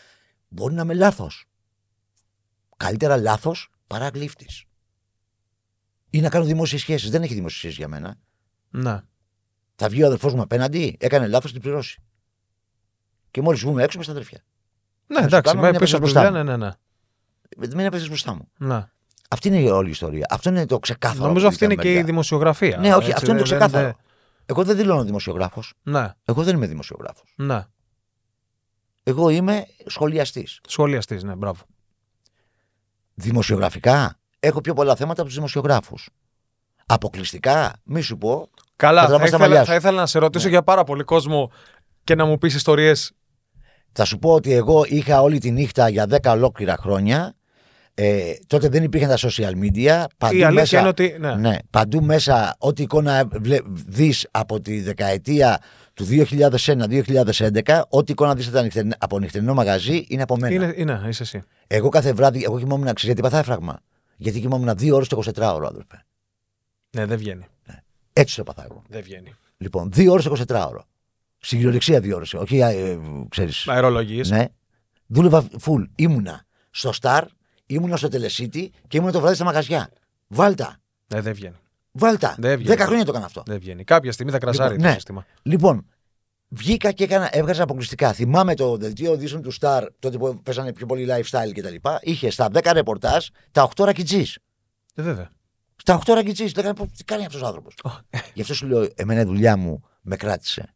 Μπορεί 0.49 0.75
να 0.75 0.83
είμαι 0.83 0.95
λάθος. 0.95 1.45
Καλύτερα 2.77 3.17
λάθος 3.17 3.71
παρά 3.87 4.09
γλύφτης. 4.09 4.65
Ή 6.11 6.21
να 6.21 6.29
κάνω 6.29 6.45
δημόσιες 6.45 6.81
σχέσεις. 6.81 7.11
Δεν 7.11 7.23
έχει 7.23 7.35
δημόσιες 7.35 7.59
σχέσεις 7.59 7.77
για 7.77 7.89
μένα. 7.89 8.19
Ναι. 8.77 9.01
Θα 9.77 9.89
βγει 9.89 10.03
ο 10.03 10.07
αδελφός 10.07 10.35
μου 10.35 10.43
απέναντι, 10.43 10.97
έκανε 11.01 11.27
λάθος, 11.27 11.53
την 11.53 11.61
πληρώσει. 11.61 12.03
Και 13.31 13.43
μόλις 13.43 13.61
βγούμε 13.61 13.83
έξω, 13.83 13.99
με 13.99 14.05
στα 14.05 14.13
αδερφιά. 14.13 14.45
Ναι, 15.07 15.19
σου 15.19 15.25
εντάξει, 15.25 15.51
κάνω 15.51 15.61
με 15.63 15.71
μια 15.71 15.79
πίσω 15.79 15.97
από 15.97 16.07
τη 16.07 16.11
μπροστά 16.13 16.29
δουλειά, 16.29 16.45
ναι, 16.45 16.57
ναι, 16.57 16.67
ναι. 16.67 17.67
Μην 17.75 17.79
έπεσε 17.87 18.07
μπροστά 18.07 18.35
μου. 18.35 18.49
ναι. 18.59 18.89
Αυτή 19.31 19.49
είναι 19.49 19.61
η 19.61 19.67
όλη 19.69 19.89
η 19.89 19.91
ιστορία. 19.91 20.27
Αυτό 20.31 20.49
είναι 20.51 20.67
το 20.67 20.79
ξεκάθαρο. 20.79 21.27
Νομίζω 21.27 21.47
από 21.47 21.55
αυτή 21.55 21.67
την 21.67 21.71
είναι 21.73 21.83
και 21.83 21.89
η 21.89 21.93
μεριά. 21.93 22.07
δημοσιογραφία. 22.07 22.77
Ναι, 22.79 22.95
όχι, 22.95 23.11
έτσι, 23.11 23.13
αυτό 23.13 23.31
είναι 23.31 23.41
το 23.41 23.47
δεν- 23.49 23.59
ξεκάθαρο. 23.59 23.87
δεν- 23.87 23.97
Εγώ 24.47 24.65
δεν 24.65 24.77
δηλώνω 24.77 25.05
δημοσιογράφος. 25.05 25.75
Ναι, 25.83 26.09
Εγώ 26.25 26.43
δεν 26.43 26.57
είμαι 26.57 26.67
δημοσιογράφος. 26.67 27.33
ναι. 27.37 27.65
Εγώ 29.03 29.29
είμαι 29.29 29.67
σχολιαστής. 29.87 30.61
Σχολιαστής, 30.69 31.23
ναι, 31.23 31.35
μπράβο. 31.35 31.63
Δημοσιογραφικά 33.15 34.19
έχω 34.41 34.61
πιο 34.61 34.75
πολλά 34.75 34.97
θέματα 34.97 35.15
από 35.21 35.25
τους 35.25 35.35
δημοσιογράφους. 35.35 36.09
Αποκλειστικά, 36.87 37.73
μη 37.85 38.01
σου 38.01 38.19
πω. 38.19 38.51
Καλά, 38.85 39.01
Θα 39.01 39.07
θα, 39.07 39.13
τραβάς 39.13 39.31
τα 39.31 39.37
ήθελα, 39.37 39.49
μαλλιάς 39.49 39.65
σου. 39.67 39.71
θα 39.73 39.75
ήθελα 39.79 40.01
να 40.01 40.07
σε 40.07 40.19
ρωτήσω 40.19 40.45
Ναι. 40.45 40.51
για 40.51 40.63
πάρα 40.63 40.85
πολύ 40.85 41.03
κόσμο 41.03 41.51
και 42.05 42.15
να 42.15 42.25
μου 42.25 42.39
πεις 42.39 42.55
ιστορίες. 42.55 43.13
Θα 43.93 44.05
σου 44.05 44.19
πω 44.19 44.33
ότι 44.33 44.53
εγώ 44.53 44.85
είχα 44.87 45.21
όλη 45.23 45.39
τη 45.39 45.51
νύχτα 45.51 45.89
για 45.89 46.07
10 46.11 46.31
ολόκληρα 46.33 46.77
χρόνια. 46.81 47.35
Ε, 47.97 48.33
τότε 48.47 48.69
δεν 48.69 48.83
υπήρχαν 48.83 49.09
τα 49.09 49.17
social 49.29 49.51
media. 49.65 50.05
Παντού 50.19 50.37
Η 50.37 50.43
αλήθεια 50.45 50.51
μέσα, 50.53 50.79
είναι 50.79 50.89
ότι. 50.89 51.17
Ναι. 51.21 51.35
ναι, 51.35 51.57
παντού 51.71 52.03
μέσα, 52.03 52.55
ό,τι 52.59 52.83
εικόνα 52.83 53.25
βλέ- 53.33 53.63
δεις 53.87 54.29
από 54.31 54.61
τη 54.61 54.81
δεκαετία 54.81 55.59
του 55.95 56.05
2001-2011, 56.05 57.83
ό,τι 57.89 58.13
εικόνα 58.13 58.35
δεις 58.35 58.47
από, 58.47 58.57
τα 58.57 58.63
νυχτερινά- 58.63 58.97
από 59.01 59.19
νυχτερινό 59.19 59.55
μαγαζί 59.55 60.05
είναι 60.09 60.23
από 60.23 60.37
μένα. 60.37 60.55
Είναι, 60.55 60.75
είναι, 60.77 61.05
είσαι 61.09 61.23
εσύ. 61.23 61.43
Εγώ 61.67 61.89
κάθε 61.89 62.13
βράδυ, 62.13 62.43
εγώ 62.45 62.59
κοιμόμουν, 62.59 62.85
ξέρεις 62.85 63.03
γιατί 63.05 63.21
παθά 63.21 63.39
έφραγμα. 63.39 63.81
Γιατί 64.17 64.41
κοιμόμουν 64.41 64.77
δύο 64.77 64.95
ώρες 64.97 65.09
το 65.09 65.17
24ωρο, 65.17 65.65
αδερφέ. 65.69 66.05
Ναι, 66.97 67.07
δεν 67.07 67.19
βγαίνει. 67.19 67.45
Έτσι 68.17 68.35
το 68.35 68.41
έπαθα 68.41 68.65
εγώ. 68.71 68.83
Δεν 68.89 69.03
βγαίνει. 69.03 69.35
Λοιπόν, 69.57 69.93
δύο 69.93 70.13
ώρες 70.13 70.25
το 70.25 70.45
24ωρο. 70.49 70.81
Στην 71.39 71.59
κυριολεξία 71.59 72.01
δύο 72.01 72.17
ώρες. 72.17 72.35
Όχι, 72.35 72.59
ε, 72.59 72.99
ξέρεις. 73.29 73.69
Αερολογίες. 73.69 74.31
Ναι. 74.31 74.47
Δούλευα 75.07 75.47
full. 75.65 75.85
Ήμουνα 75.95 76.45
στο 76.71 76.93
Star, 77.01 77.23
ήμουνα 77.67 77.97
στο 77.97 78.09
Τελεσίτη 78.09 78.73
και 78.89 78.97
ήμουνα 78.97 79.13
το 79.13 79.21
βράδυ 79.21 79.35
στα 79.35 79.45
μαγαζιά. 79.45 79.91
Βάλτα. 80.27 80.77
Ναι, 81.15 81.21
δεν 81.21 81.35
βγαίνει. 81.35 81.57
Βάλτα. 81.93 82.35
Δεν 82.39 82.51
βγαίνει. 82.51 82.69
Δέκα 82.69 82.87
χρόνια 82.87 83.05
το 83.05 83.11
έκανα 83.11 83.25
αυτό. 83.27 83.43
Δεν 83.47 83.59
βγαίνει. 83.59 83.85
Κάποια 83.85 84.13
στιγμή 84.13 84.33
θα 84.33 84.39
κρασάρει 84.39 84.69
Λοιπόν, 84.71 84.83
το 84.83 84.89
ναι. 84.89 84.95
σύστημα. 84.95 85.27
Λοιπόν, 85.43 85.87
βγήκα 86.49 86.93
και 86.93 87.05
έκανα, 87.05 87.29
έβγαζα 87.33 87.63
αποκλειστικά. 87.63 88.13
Θυμάμαι 88.13 88.55
το 88.55 88.77
δελτίο 88.77 89.13
ειδήσεων 89.13 89.43
του 89.43 89.53
Star, 89.61 89.87
τότε 89.99 90.19
που 90.19 90.41
παίζανε 90.43 90.73
πιο 90.73 90.87
πολύ 90.87 91.07
lifestyle 91.09 91.53
κτλ. 91.55 91.75
Είχε 92.01 92.31
στα 92.31 92.49
10 92.53 92.71
ρεπορτάζ 92.73 93.27
τα 93.51 93.69
8 93.77 93.85
ρακιτζή. 93.85 94.25
Ε, 94.95 95.03
βέβαια. 95.03 95.31
Στα 95.87 96.01
8 96.07 96.15
ρακιτζή. 96.15 96.53
Λέγανε 96.57 96.75
«Πω, 96.75 96.87
τι 96.97 97.05
κάνει 97.05 97.25
αυτός 97.25 97.43
ο 97.43 97.47
άνθρωπος. 97.47 97.75
Γι' 98.35 98.41
αυτό 98.41 98.55
σου 98.55 98.67
λέω, 98.67 98.89
εμένα 98.95 99.21
η 99.21 99.25
δουλειά 99.25 99.57
μου 99.57 99.83
με 100.03 100.17
κράτησε. 100.17 100.75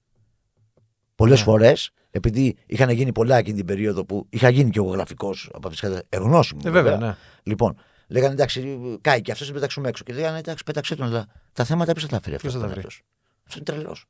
Πολλές 1.14 1.38
Ναι. 1.38 1.44
φορές, 1.44 1.90
επειδή 2.10 2.56
είχαν 2.66 2.90
γίνει 2.90 3.12
πολλά 3.12 3.36
εκείνη 3.36 3.56
την 3.56 3.66
περίοδο 3.66 4.04
που 4.04 4.26
είχα 4.30 4.48
γίνει 4.48 4.70
και 4.70 4.78
εγώ 4.78 4.88
γραφικός 4.90 5.50
από 5.52 5.68
τις 5.68 5.82
εγνώσιμο. 6.08 6.60
Ε, 6.64 6.70
βέβαια, 6.70 6.96
ναι. 6.96 7.16
Λοιπόν, 7.42 7.78
λέγανε 8.08 8.32
εντάξει, 8.32 8.78
κάει 9.00 9.20
και 9.20 9.32
αυτός, 9.32 9.46
την 9.46 9.56
πετάξουμε 9.56 9.88
έξω. 9.88 10.04
Και 10.04 10.12
λέγανε 10.12 10.38
εντάξει, 10.38 10.64
πέταξε 10.64 10.94
τον, 10.96 11.06
αλλά 11.06 11.26
τα 11.52 11.64
θέματα 11.64 11.92
ποιος 11.92 12.04
θα 12.04 12.16
τα 12.16 12.20
φέρει 12.22 12.34
αυτό. 12.34 12.48
Ποιος 12.48 12.60
θα 12.60 12.66
τα 12.66 12.72
βρει; 12.72 12.78
αυτός. 12.78 13.02
Αυτό 13.46 13.58
είναι 13.58 13.64
τρελός. 13.78 14.04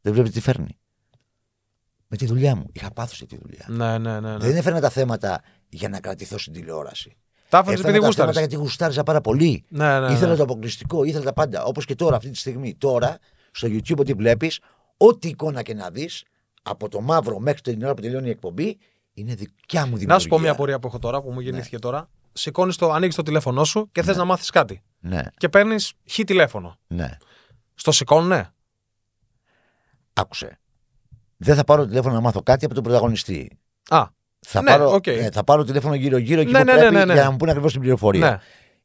Δεν 0.00 0.12
βλέπεις 0.12 0.30
τι 0.32 0.40
φέρνει. 0.40 0.78
Με 2.06 2.16
τη 2.16 2.26
δουλειά 2.26 2.56
μου. 2.56 2.66
Είχα 2.72 2.90
πάθος 2.90 3.18
για 3.18 3.26
τη 3.26 3.36
δουλειά. 3.36 3.66
Ναι, 3.68 3.98
ναι, 3.98 4.20
ναι. 4.20 4.30
ναι. 4.30 4.38
Δεν 4.38 4.56
έφερνα 4.56 4.80
τα 4.80 4.90
θέματα 4.90 5.42
για 5.68 5.88
να 5.88 6.00
κρατηθώ 6.00 6.38
στην 6.38 6.52
τηλεόραση. 6.52 7.16
Τα 7.50 7.58
έφερε 7.58 7.74
Έφερνα 7.74 7.88
επειδή 7.88 8.00
τα 8.00 8.06
γούσταρες. 8.06 8.34
θέματα 8.34 8.40
γιατί 8.40 8.54
γουστάριζα 8.56 9.02
πάρα 9.02 9.20
πολύ. 9.20 9.64
Ναι, 9.68 10.00
ναι, 10.00 10.12
ήθελα 10.12 10.30
ναι. 10.30 10.36
το 10.36 10.42
αποκλειστικό, 10.42 11.04
ήθελα 11.04 11.24
τα 11.24 11.32
πάντα. 11.32 11.64
Όπως 11.64 11.84
και 11.84 11.94
τώρα, 11.94 12.16
αυτή 12.16 12.30
τη 12.30 12.36
στιγμή. 12.38 12.74
Τώρα, 12.74 13.18
στο 13.50 13.68
YouTube, 13.68 13.96
ό,τι 13.98 14.12
βλέπεις, 14.12 14.60
ό,τι 14.96 15.28
εικόνα 15.28 15.62
και 15.62 15.74
να 15.74 15.90
δεις, 15.90 16.24
από 16.62 16.88
το 16.88 17.00
μαύρο 17.00 17.38
μέχρι 17.38 17.60
την 17.60 17.82
ώρα 17.84 17.94
που 17.94 18.00
τελειώνει 18.00 18.26
η 18.26 18.30
εκπομπή, 18.30 18.78
είναι 19.14 19.34
δικιά 19.34 19.80
μου 19.80 19.84
δημιουργία. 19.86 20.14
Να 20.14 20.18
σου 20.18 20.28
πω 20.28 20.38
μια 20.38 20.54
πορεία 20.54 20.78
που 20.78 20.86
έχω 20.86 20.98
τώρα, 20.98 21.22
που 21.22 21.30
μου 21.32 21.40
γεννήθηκε 21.40 21.78
τώρα. 21.78 22.08
Σηκώνεις 22.32 22.76
το, 22.76 22.90
ανοίγεις 22.92 23.14
το 23.14 23.22
τηλέφωνό 23.22 23.64
σου 23.64 23.88
και 23.92 24.02
θες 24.02 24.16
να 24.16 24.24
μάθεις 24.24 24.50
κάτι. 24.50 24.82
Ναι, 25.00 25.22
Και 25.36 25.48
παίρνεις 25.48 25.92
χ 26.10 26.18
τηλέφωνο. 26.26 26.76
ναι. 26.86 27.16
Στο 27.74 27.92
σηκώνουνε; 27.92 28.52
Άκουσε. 30.12 30.58
Δεν 31.36 31.56
θα 31.56 31.64
πάρω 31.64 31.86
τηλέφωνο 31.86 32.14
να 32.14 32.20
μάθω 32.20 32.42
κάτι 32.42 32.64
από 32.64 32.74
τον 32.74 32.82
πρωταγωνιστή. 32.82 33.58
Α, 33.88 34.06
Θα, 34.52 34.62
Ναι, 34.62 34.70
πάρω, 34.70 34.92
οκ. 34.94 35.06
ε, 35.06 35.28
θα 35.32 35.44
πάρω 35.44 35.64
τηλέφωνο 35.64 35.94
γύρω-γύρω 35.94 36.40
εκεί 36.40 36.52
Ναι, 36.52 36.58
που 36.58 36.64
ναι, 36.64 36.72
ναι, 36.72 36.78
πρέπει 36.78 36.94
ναι, 36.94 37.04
ναι. 37.04 37.12
για 37.12 37.22
να 37.24 37.30
μου 37.30 37.36
πούνε 37.36 37.50
ακριβώς 37.50 37.72
την 37.72 37.80
πληροφορία. 37.80 38.30
ναι. 38.30 38.36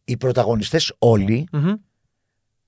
Οι 0.03 0.17
πρωταγωνιστές 0.17 0.93
όλοι, 0.99 1.47
Μμμ, 1.51 1.73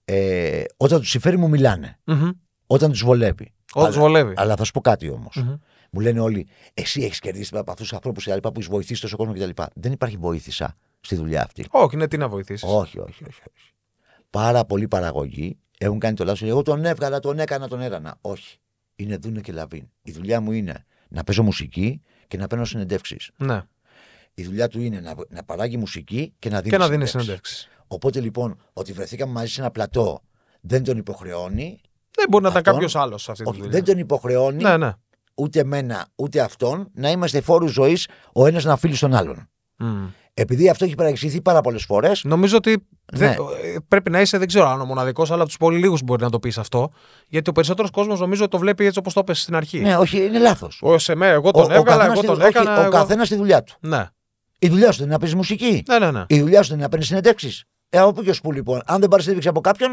ε, 0.05 0.63
όταν 0.77 0.99
τους 0.99 1.09
συμφέρει, 1.09 1.37
μου 1.37 1.49
μιλάνε. 1.49 1.99
μμμ. 2.03 2.29
Όταν 2.67 2.91
τους 2.91 3.03
βολεύει. 3.03 3.53
Όταν 3.73 3.87
τους 3.87 3.97
Αλλά- 3.97 4.07
βολεύει. 4.07 4.33
Αλλά 4.37 4.55
θα 4.55 4.63
σου 4.63 4.71
πω 4.71 4.81
κάτι 4.81 5.09
όμως. 5.09 5.35
Μμμ. 5.35 5.55
Μου 5.91 5.99
λένε 5.99 6.19
όλοι, 6.19 6.47
εσύ 6.73 7.01
έχεις 7.01 7.19
κερδίσει 7.19 7.57
από 7.57 7.71
αυτούς 7.71 7.85
τους 7.85 7.95
ανθρώπους 7.95 8.21
που 8.41 8.51
έχεις 8.55 8.67
βοηθήσει 8.67 9.01
τόσο 9.01 9.17
κόσμο 9.17 9.33
κτλ. 9.33 9.49
Δεν 9.75 9.91
υπάρχει 9.91 10.17
βοήθησα 10.17 10.77
στη 10.99 11.15
δουλειά 11.15 11.43
αυτή. 11.43 11.65
Όχι, 11.69 11.95
ναι, 11.95 12.07
τι 12.07 12.17
να 12.17 12.27
βοηθήσεις. 12.29 12.69
όχι, 12.69 12.99
όχι, 12.99 13.23
όχι, 13.23 13.41
όχι. 13.57 13.71
Πάρα 14.29 14.65
πολλοί 14.65 14.87
παραγωγοί 14.87 15.57
έχουν 15.77 15.99
κάνει 15.99 16.15
το 16.15 16.23
λάθος. 16.23 16.49
Εγώ 16.49 16.61
τον 16.61 16.85
έβγαλα, 16.85 17.19
τον 17.19 17.39
έκανα, 17.39 17.67
τον 17.67 17.81
έρανα. 17.81 18.17
Όχι. 18.21 18.57
Είναι 18.95 19.17
δούνε 19.17 19.41
και 19.41 19.51
λαβίν. 19.51 19.89
Η 20.01 20.11
δουλειά 20.11 20.41
μου 20.41 20.51
είναι 20.51 20.85
να 21.07 21.23
παίζω 21.23 21.43
μουσική 21.43 22.01
και 22.27 22.37
να 22.37 22.47
παίρνω 22.47 22.65
συνεντεύξεις. 22.65 23.31
Ναι. 23.37 23.61
Η 24.33 24.43
δουλειά 24.43 24.67
του 24.67 24.81
είναι 24.81 24.99
να, 24.99 25.13
να 25.29 25.43
παράγει 25.43 25.77
μουσική 25.77 26.33
και 26.39 26.49
να 26.49 26.57
δίνει 26.57 26.69
Και 26.71 26.77
να 26.77 26.89
δίνει 26.89 27.07
συνεντεύξεις. 27.07 27.57
συνέντευξη. 27.57 27.83
Οπότε 27.87 28.19
λοιπόν, 28.21 28.57
ότι 28.73 28.93
βρεθήκαμε 28.93 29.31
μαζί 29.31 29.51
σε 29.53 29.61
ένα 29.61 29.71
πλατό 29.71 30.21
δεν 30.61 30.83
τον 30.83 30.97
υποχρεώνει. 30.97 31.79
Δεν 32.15 32.25
μπορεί 32.29 32.43
να 32.43 32.49
ήταν 32.49 32.59
Αυτόν- 32.61 32.73
κάποιος 32.73 32.95
άλλος 32.95 33.23
σε 33.23 33.31
αυτή 33.31 33.43
τη 33.43 33.49
Όχι, 33.49 33.59
δουλειά. 33.59 33.73
δεν 33.75 33.83
τον 33.83 33.97
υποχρεώνει 33.97 34.63
Ναι, 34.63 34.77
ναι. 34.77 34.91
ούτε 35.35 35.59
εμένα 35.59 36.07
ούτε 36.15 36.41
αυτόν 36.41 36.89
να 36.93 37.09
είμαστε 37.11 37.41
φόρου 37.41 37.67
ζωής 37.67 38.07
ο 38.33 38.45
ένας 38.45 38.63
να 38.63 38.77
φίλει 38.77 38.97
τον 38.97 39.13
άλλον. 39.13 39.49
Μμ. 39.77 40.05
Επειδή 40.39 40.69
αυτό 40.69 40.85
έχει 40.85 40.95
παρεξηγηθεί 40.95 41.41
πάρα 41.41 41.61
πολλές 41.61 41.83
φορές. 41.83 42.23
Νομίζω 42.23 42.57
ότι 42.57 42.87
δεν- 43.05 43.29
Ναι. 43.29 43.35
ε, 43.73 43.75
πρέπει 43.87 44.09
να 44.09 44.21
είσαι, 44.21 44.37
δεν 44.37 44.47
ξέρω 44.47 44.65
αν 44.67 44.81
ο 44.81 44.85
μοναδικός, 44.85 45.29
αλλά 45.31 45.39
από 45.39 45.47
τους 45.47 45.57
πολύ 45.57 45.77
λίγους 45.79 46.01
μπορεί 46.03 46.23
να 46.23 46.29
το 46.29 46.39
πεις 46.39 46.57
αυτό. 46.57 46.91
Γιατί 47.27 47.49
ο 47.49 47.53
περισσότερος 47.53 47.91
κόσμος 47.91 48.19
νομίζω 48.19 48.41
ότι 48.41 48.51
το 48.51 48.57
βλέπει 48.57 48.85
έτσι 48.85 48.99
όπως 48.99 49.13
το 49.13 49.19
έπεσε 49.19 49.41
στην 49.41 49.55
αρχή. 49.55 49.79
Ναι, 49.79 49.97
όχι, 49.97 50.25
είναι 50.25 50.39
λάθος. 50.39 50.79
Ο 50.83 50.97
σε 50.97 51.15
με, 51.15 51.27
εγώ 51.27 51.51
τον 51.51 51.71
έβγαλα, 51.71 52.05
εγώ 52.05 52.21
τον 52.23 52.41
έκανα. 52.41 52.77
Ο 52.77 52.81
εγώ- 52.81 52.89
καθένας 52.91 53.27
στη 53.27 53.35
δουλειά 53.35 53.63
του. 53.63 53.75
Ναι, 53.79 54.05
Η 54.59 54.67
δουλειά 54.69 54.91
σου 54.91 54.97
δεν 54.97 55.05
είναι 55.05 55.13
να 55.13 55.19
παίζεις 55.19 55.35
μουσική. 55.37 55.83
ναι, 55.87 55.99
ναι. 55.99 56.11
ναι. 56.11 56.23
Η 56.27 56.39
δουλειά 56.39 56.61
σου 56.61 56.67
δεν 56.67 56.75
είναι 56.75 56.83
να 56.83 56.89
παίρνεις 56.89 57.07
συνεντεύξεις. 57.07 57.63
Ε, 57.89 57.97
από 57.97 58.21
ποιος 58.21 58.41
που 58.41 58.51
λοιπόν, 58.51 58.81
αν 58.85 58.99
δεν 58.99 59.09
πάρεις 59.09 59.23
συνέντευξη 59.25 59.49
από 59.49 59.61
κάποιον, 59.61 59.91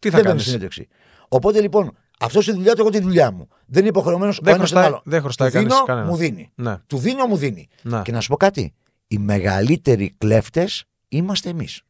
Τι 0.00 0.10
θα 0.10 0.16
δεν 0.16 0.24
παίρνεις 0.24 0.26
κάνεις; 0.26 0.44
συνέντευξη. 0.44 0.88
Οπότε 1.28 1.60
λοιπόν, 1.60 1.96
αυτό 2.20 2.40
τη 2.40 2.52
δουλειά 2.52 2.74
του, 2.74 2.80
εγώ 2.80 2.90
τη 2.90 3.00
δουλειά 3.00 3.30
μου. 3.30 3.48
Δεν 3.66 3.80
είναι 3.80 3.88
υποχρεωμένος 3.88 4.38
ο 4.38 4.40
Δεν 4.42 4.54
ένα 4.54 4.62
τον 4.62 4.66
χρωστάει- 4.68 4.92
άλλο. 4.92 5.02
δεν 5.04 5.20
χρωστάει 5.20 5.50
Του 5.50 5.58
δίνω, 5.58 5.68
κανείς 5.70 5.86
κανένας. 5.86 6.10
μου 6.10 6.16
δίνει. 6.16 6.50
Ναι, 6.54 6.76
Του 6.86 6.96
δίνω, 6.98 7.26
μου 7.26 7.36
δίνει. 7.36 7.68
ναι. 7.82 8.02
Και 8.04 8.12
να 8.12 8.20
σου 8.20 8.28
πω 8.28 8.36
κάτι. 8.36 8.74
Οι 9.06 9.18
μεγαλύτεροι 9.18 10.10
κλέφτες 10.18 10.84
είμαστε 11.08 11.48
εμείς. 11.48 11.82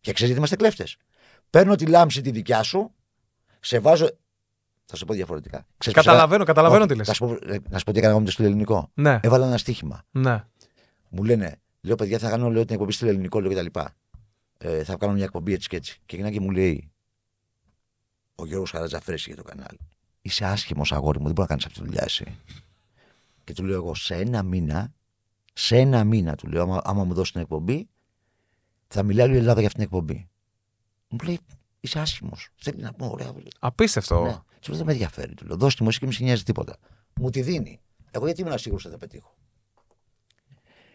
Και 0.00 0.12
ξέρεις 0.12 0.34
γιατί 0.34 0.36
είμαστε 0.36 0.56
κλέφτες; 0.56 0.96
Παίρνω 1.50 1.74
τη 1.76 1.86
λάμψη 1.86 2.20
τη 2.20 2.30
δικιά 2.30 2.62
σου, 2.62 2.94
σε 3.60 3.78
βάζω. 3.78 4.08
Θα 4.84 4.96
σου 4.96 5.04
πω 5.04 5.12
διαφορετικά. 5.14 5.66
Ξέρεις, 5.78 5.98
Καταλαβαίνω, 5.98 6.44
καταλαβαίνω 6.44 6.80
Όχι, 6.84 6.90
τι 6.92 6.96
λες. 6.96 7.06
Θα 7.06 7.12
σου 7.14 7.26
πω, 7.26 7.52
ε, 7.52 7.58
να 7.70 7.78
σου 7.78 7.84
πω 7.84 7.92
τι 7.92 7.98
έκανα 7.98 8.10
εγώ 8.12 8.18
με 8.20 8.24
το 8.26 8.30
στο 8.32 8.42
ελληνικό. 8.44 8.90
Ναι, 8.94 9.20
Έβαλα 9.22 9.46
ένα 9.46 9.58
στοίχημα. 9.58 10.04
ναι. 10.10 10.44
Μου 11.08 11.24
λένε, 11.24 11.60
λέω 11.80 11.94
παιδιά, 11.96 12.18
θα 12.18 12.30
κάνω 12.30 12.50
λέω, 12.50 12.64
την 12.64 12.74
εκπομπή 12.74 12.92
στο 12.92 13.06
ελληνικό 13.06 13.40
λέω, 13.40 13.50
κτλ. 13.52 13.80
Ε, 14.58 14.84
θα 14.84 14.96
κάνω 14.96 15.12
μια 15.12 15.24
εκπομπή 15.24 15.52
έτσι 15.52 15.68
και 15.68 15.76
έτσι. 15.76 16.00
Και 16.06 16.14
εκείνα 16.16 16.30
και 16.30 16.40
μου 16.40 16.50
λέει 16.50 16.90
ο 18.34 18.46
Γιώργος 18.46 18.70
Χαρατζαφρέση 18.70 19.32
για 19.32 19.42
το 19.42 19.48
κανάλι. 19.48 19.78
Είσαι 20.22 20.44
άσχημος 20.44 20.92
αγόρι 20.92 21.18
μου, 21.18 21.24
δεν 21.24 21.34
μπορεί 21.34 21.40
να 21.40 21.46
κάνεις 21.46 21.64
αυτή 21.66 21.78
τη 21.78 21.84
δουλειά 21.84 22.02
εσύ. 22.04 22.38
Και 23.44 23.52
του 23.52 23.64
λέω 23.64 23.74
εγώ, 23.76 23.94
σε 23.94 24.14
ένα 24.14 24.42
μήνα, 24.42 24.92
σε 25.52 25.76
ένα 25.76 26.04
μήνα 26.04 26.34
του 26.34 26.48
λέω, 26.48 26.62
άμα, 26.62 26.80
άμα 26.84 27.04
μου 27.04 27.14
δώσει 27.14 27.32
την 27.32 27.40
εκπομπή, 27.40 27.88
θα 28.88 29.02
μιλάει 29.02 29.26
όλη 29.26 29.34
η 29.34 29.38
Ελλάδα 29.38 29.58
για 29.58 29.68
αυτήν 29.68 29.84
την 29.84 29.92
εκπομπή. 29.92 30.28
Μου 31.08 31.18
λέει, 31.24 31.38
είσαι 31.80 31.98
άσχημος. 31.98 32.48
Θέλει 32.54 32.82
να 32.82 32.92
πω, 32.92 33.06
ωραία. 33.06 33.32
Απίστευτο. 33.58 34.22
Ναι. 34.22 34.32
Του 34.60 34.68
λέω, 34.68 34.76
δεν 34.76 34.86
με 34.86 34.92
ενδιαφέρει. 34.92 35.34
Του 35.34 35.46
λέω, 35.46 35.56
δώσ' 35.56 35.74
τη 35.74 35.82
μουσική, 35.82 36.06
μη 36.06 36.12
σε 36.12 36.22
νοιάζει 36.22 36.42
τίποτα. 36.42 36.76
Μου 37.14 37.30
τη 37.30 37.42
δίνει. 37.42 37.80
Εγώ 38.10 38.26
γιατί 38.26 38.40
ήμουν 38.40 38.58
σίγουρο 38.58 38.80
ότι 38.84 38.94
θα 38.94 38.98
τα 38.98 39.06
πετύχω. 39.06 39.34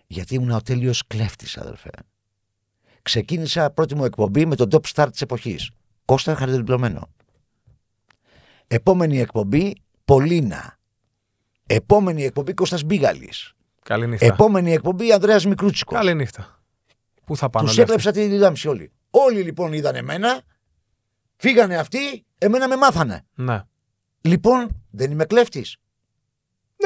Γιατί 0.07 0.35
ήμουν 0.35 0.51
ο 0.51 0.61
τέλειος 0.61 1.07
κλέφτης, 1.07 1.57
αδερφέ. 1.57 1.89
Ξεκίνησα 3.01 3.71
πρώτη 3.71 3.95
μου 3.95 4.05
εκπομπή 4.05 4.45
με 4.45 4.55
τον 4.55 4.69
top 4.71 4.81
star 4.93 5.07
της 5.11 5.21
εποχής. 5.21 5.71
Κώστα 6.05 6.35
χαριτεμπλωμένο. 6.35 7.09
Επόμενη 8.67 9.19
εκπομπή, 9.19 9.75
Πολίνα. 10.05 10.79
Επόμενη 11.65 12.23
εκπομπή, 12.23 12.53
Κώστας 12.53 12.83
Μπίγαλης. 12.83 13.53
Καλή 13.87 14.07
νύχτα. 14.07 14.25
Επόμενη 14.25 14.73
εκπομπή, 14.73 15.11
Ανδρέας 15.11 15.45
Μικρούτσικος. 15.45 15.97
Καλή 15.97 16.13
νύχτα. 16.15 16.61
Πού 17.25 17.37
θα 17.37 17.49
πάνε 17.49 17.67
Τους 17.67 17.77
όλοι 17.77 17.91
αυτοί; 17.91 17.97
έκλεψα 18.09 18.29
τη 18.29 18.37
λάμψη 18.37 18.67
όλοι. 18.67 18.91
Όλοι 19.09 19.41
λοιπόν 19.41 19.73
είδαν 19.73 19.95
εμένα, 19.95 20.41
φύγανε 21.37 21.77
αυτοί, 21.77 22.25
εμένα 22.37 22.67
με 22.67 22.75
μάθανε. 22.75 23.25
Ναι. 23.35 23.61
Λοιπόν, 24.21 24.67
δεν 24.91 25.11
είμαι 25.11 25.25
κλέφτης. 25.25 25.77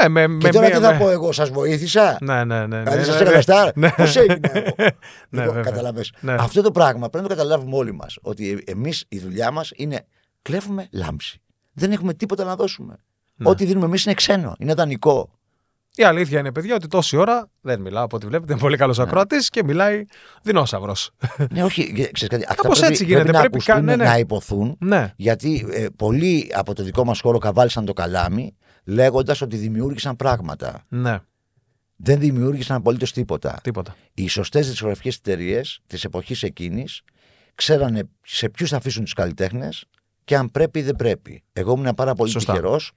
Ναι, 0.02 0.08
με, 0.08 0.28
με 0.28 0.38
Και 0.38 0.50
τώρα 0.50 0.68
μία- 0.68 0.76
τι 0.78 0.82
θα 0.84 0.92
με- 0.92 0.98
πω 1.00 1.10
εγώ, 1.10 1.32
σας 1.32 1.50
βοήθησα; 1.50 2.18
Ναι, 2.22 2.44
ναι, 2.44 2.66
ναι. 2.68 2.78
Δηλαδή, 2.80 2.98
ναι, 2.98 3.04
σας 3.04 3.16
ναι, 3.16 3.22
έκανα 3.22 3.36
ναι. 3.36 3.42
στάρ. 3.42 3.76
Ναι. 3.78 3.92
Πώς 3.92 4.16
έγινα 4.16 4.38
εγώ. 4.58 4.74
Ναι, 4.78 4.86
λοιπόν, 5.30 5.46
βέβαια. 5.54 5.62
καταλαβες. 5.64 6.14
Ναι. 6.20 6.34
Αυτό 6.34 6.62
το 6.62 6.72
πράγμα 6.72 7.10
πρέπει 7.10 7.24
να 7.24 7.30
το 7.30 7.36
καταλάβουμε 7.42 7.76
όλοι 7.76 7.92
μας. 7.94 8.18
Ότι 8.22 8.64
εμείς 8.68 9.06
η 9.08 9.20
δουλειά 9.20 9.52
μας 9.52 9.72
είναι 9.76 10.06
κλέβουμε 10.42 10.88
λάμψη. 10.92 11.42
Δεν 11.74 11.92
έχουμε 11.92 12.14
τίποτα 12.14 12.44
να 12.44 12.56
δώσουμε. 12.56 12.96
Ναι. 13.36 13.50
Ό,τι 13.50 13.66
δίνουμε 13.66 13.86
εμείς 13.86 14.06
είναι 14.06 14.14
ξένο, 14.14 14.56
είναι 14.60 14.74
δανεικό. 14.74 15.40
Η 15.96 16.04
αλήθεια 16.04 16.40
είναι, 16.40 16.52
παιδιά, 16.52 16.76
ότι 16.76 16.88
τόση 16.88 17.18
ώρα 17.18 17.50
δεν 17.62 17.82
μιλάω 17.82 18.04
από 18.04 18.16
ό,τι 18.16 18.26
βλέπετε. 18.28 18.52
Είναι 18.52 18.62
πολύ 18.62 18.78
καλός 18.78 18.98
Ναι. 18.98 19.04
ακροατή 19.04 19.38
και 19.38 19.64
μιλάει 19.64 20.06
δεινόσαυρος. 20.44 21.12
Ναι, 21.52 21.64
όχι, 21.64 21.82
ε, 21.82 21.86
ξέρεις 22.12 22.28
κάτι, 22.28 22.44
αυτά 22.50 22.56
Κάπως 22.62 22.78
πρέπει, 22.80 22.92
έτσι 22.94 23.06
γίνεται, 23.06 23.22
Πρέπει 23.24 23.36
να, 23.36 23.40
πρέπει 23.40 23.56
ακουστούν, 23.56 23.76
κα- 23.76 23.82
ναι, 23.82 23.96
ναι. 23.96 24.04
να 24.10 24.18
υποθούν 24.18 24.78
ναι. 24.80 25.14
γιατί 25.16 25.68
ε, 25.72 25.86
πολλοί 25.96 26.52
από 26.54 26.74
το 26.74 26.84
δικό 26.84 27.04
μας 27.06 27.20
χώρο 27.22 27.38
καβάλισαν 27.38 27.86
το 27.86 27.94
καλάμι 27.94 28.56
λέγοντας 28.84 29.42
ότι 29.42 29.58
δημιούργησαν 29.58 30.16
πράγματα. 30.16 30.84
Ναι. 30.88 31.20
Δεν 31.96 32.20
δημιούργησαν 32.20 32.76
απολύτως 32.78 33.12
τίποτα. 33.14 33.60
Τίποτα. 33.64 33.96
Οι 34.14 34.28
σωστές 34.28 34.68
δισκογραφικές 34.70 35.16
εταιρείες 35.16 35.80
της 35.88 36.04
εποχής 36.04 36.44
εκείνης 36.44 37.02
ξέρανε 37.56 38.04
σε 38.24 38.50
ποιους 38.50 38.70
θα 38.70 38.78
αφήσουν 38.78 39.04
τους 39.04 39.14
καλλιτέχνες 39.14 39.86
και 40.24 40.36
αν 40.36 40.52
πρέπει 40.52 40.80
ή 40.80 40.82
δεν 40.82 40.96
πρέπει. 40.96 41.44
Εγώ 41.54 41.74
ήμουν 41.78 41.94
πάρα 41.96 42.14
πολύ 42.14 42.32
Σωστά. 42.32 42.52
τυχερός. 42.54 42.92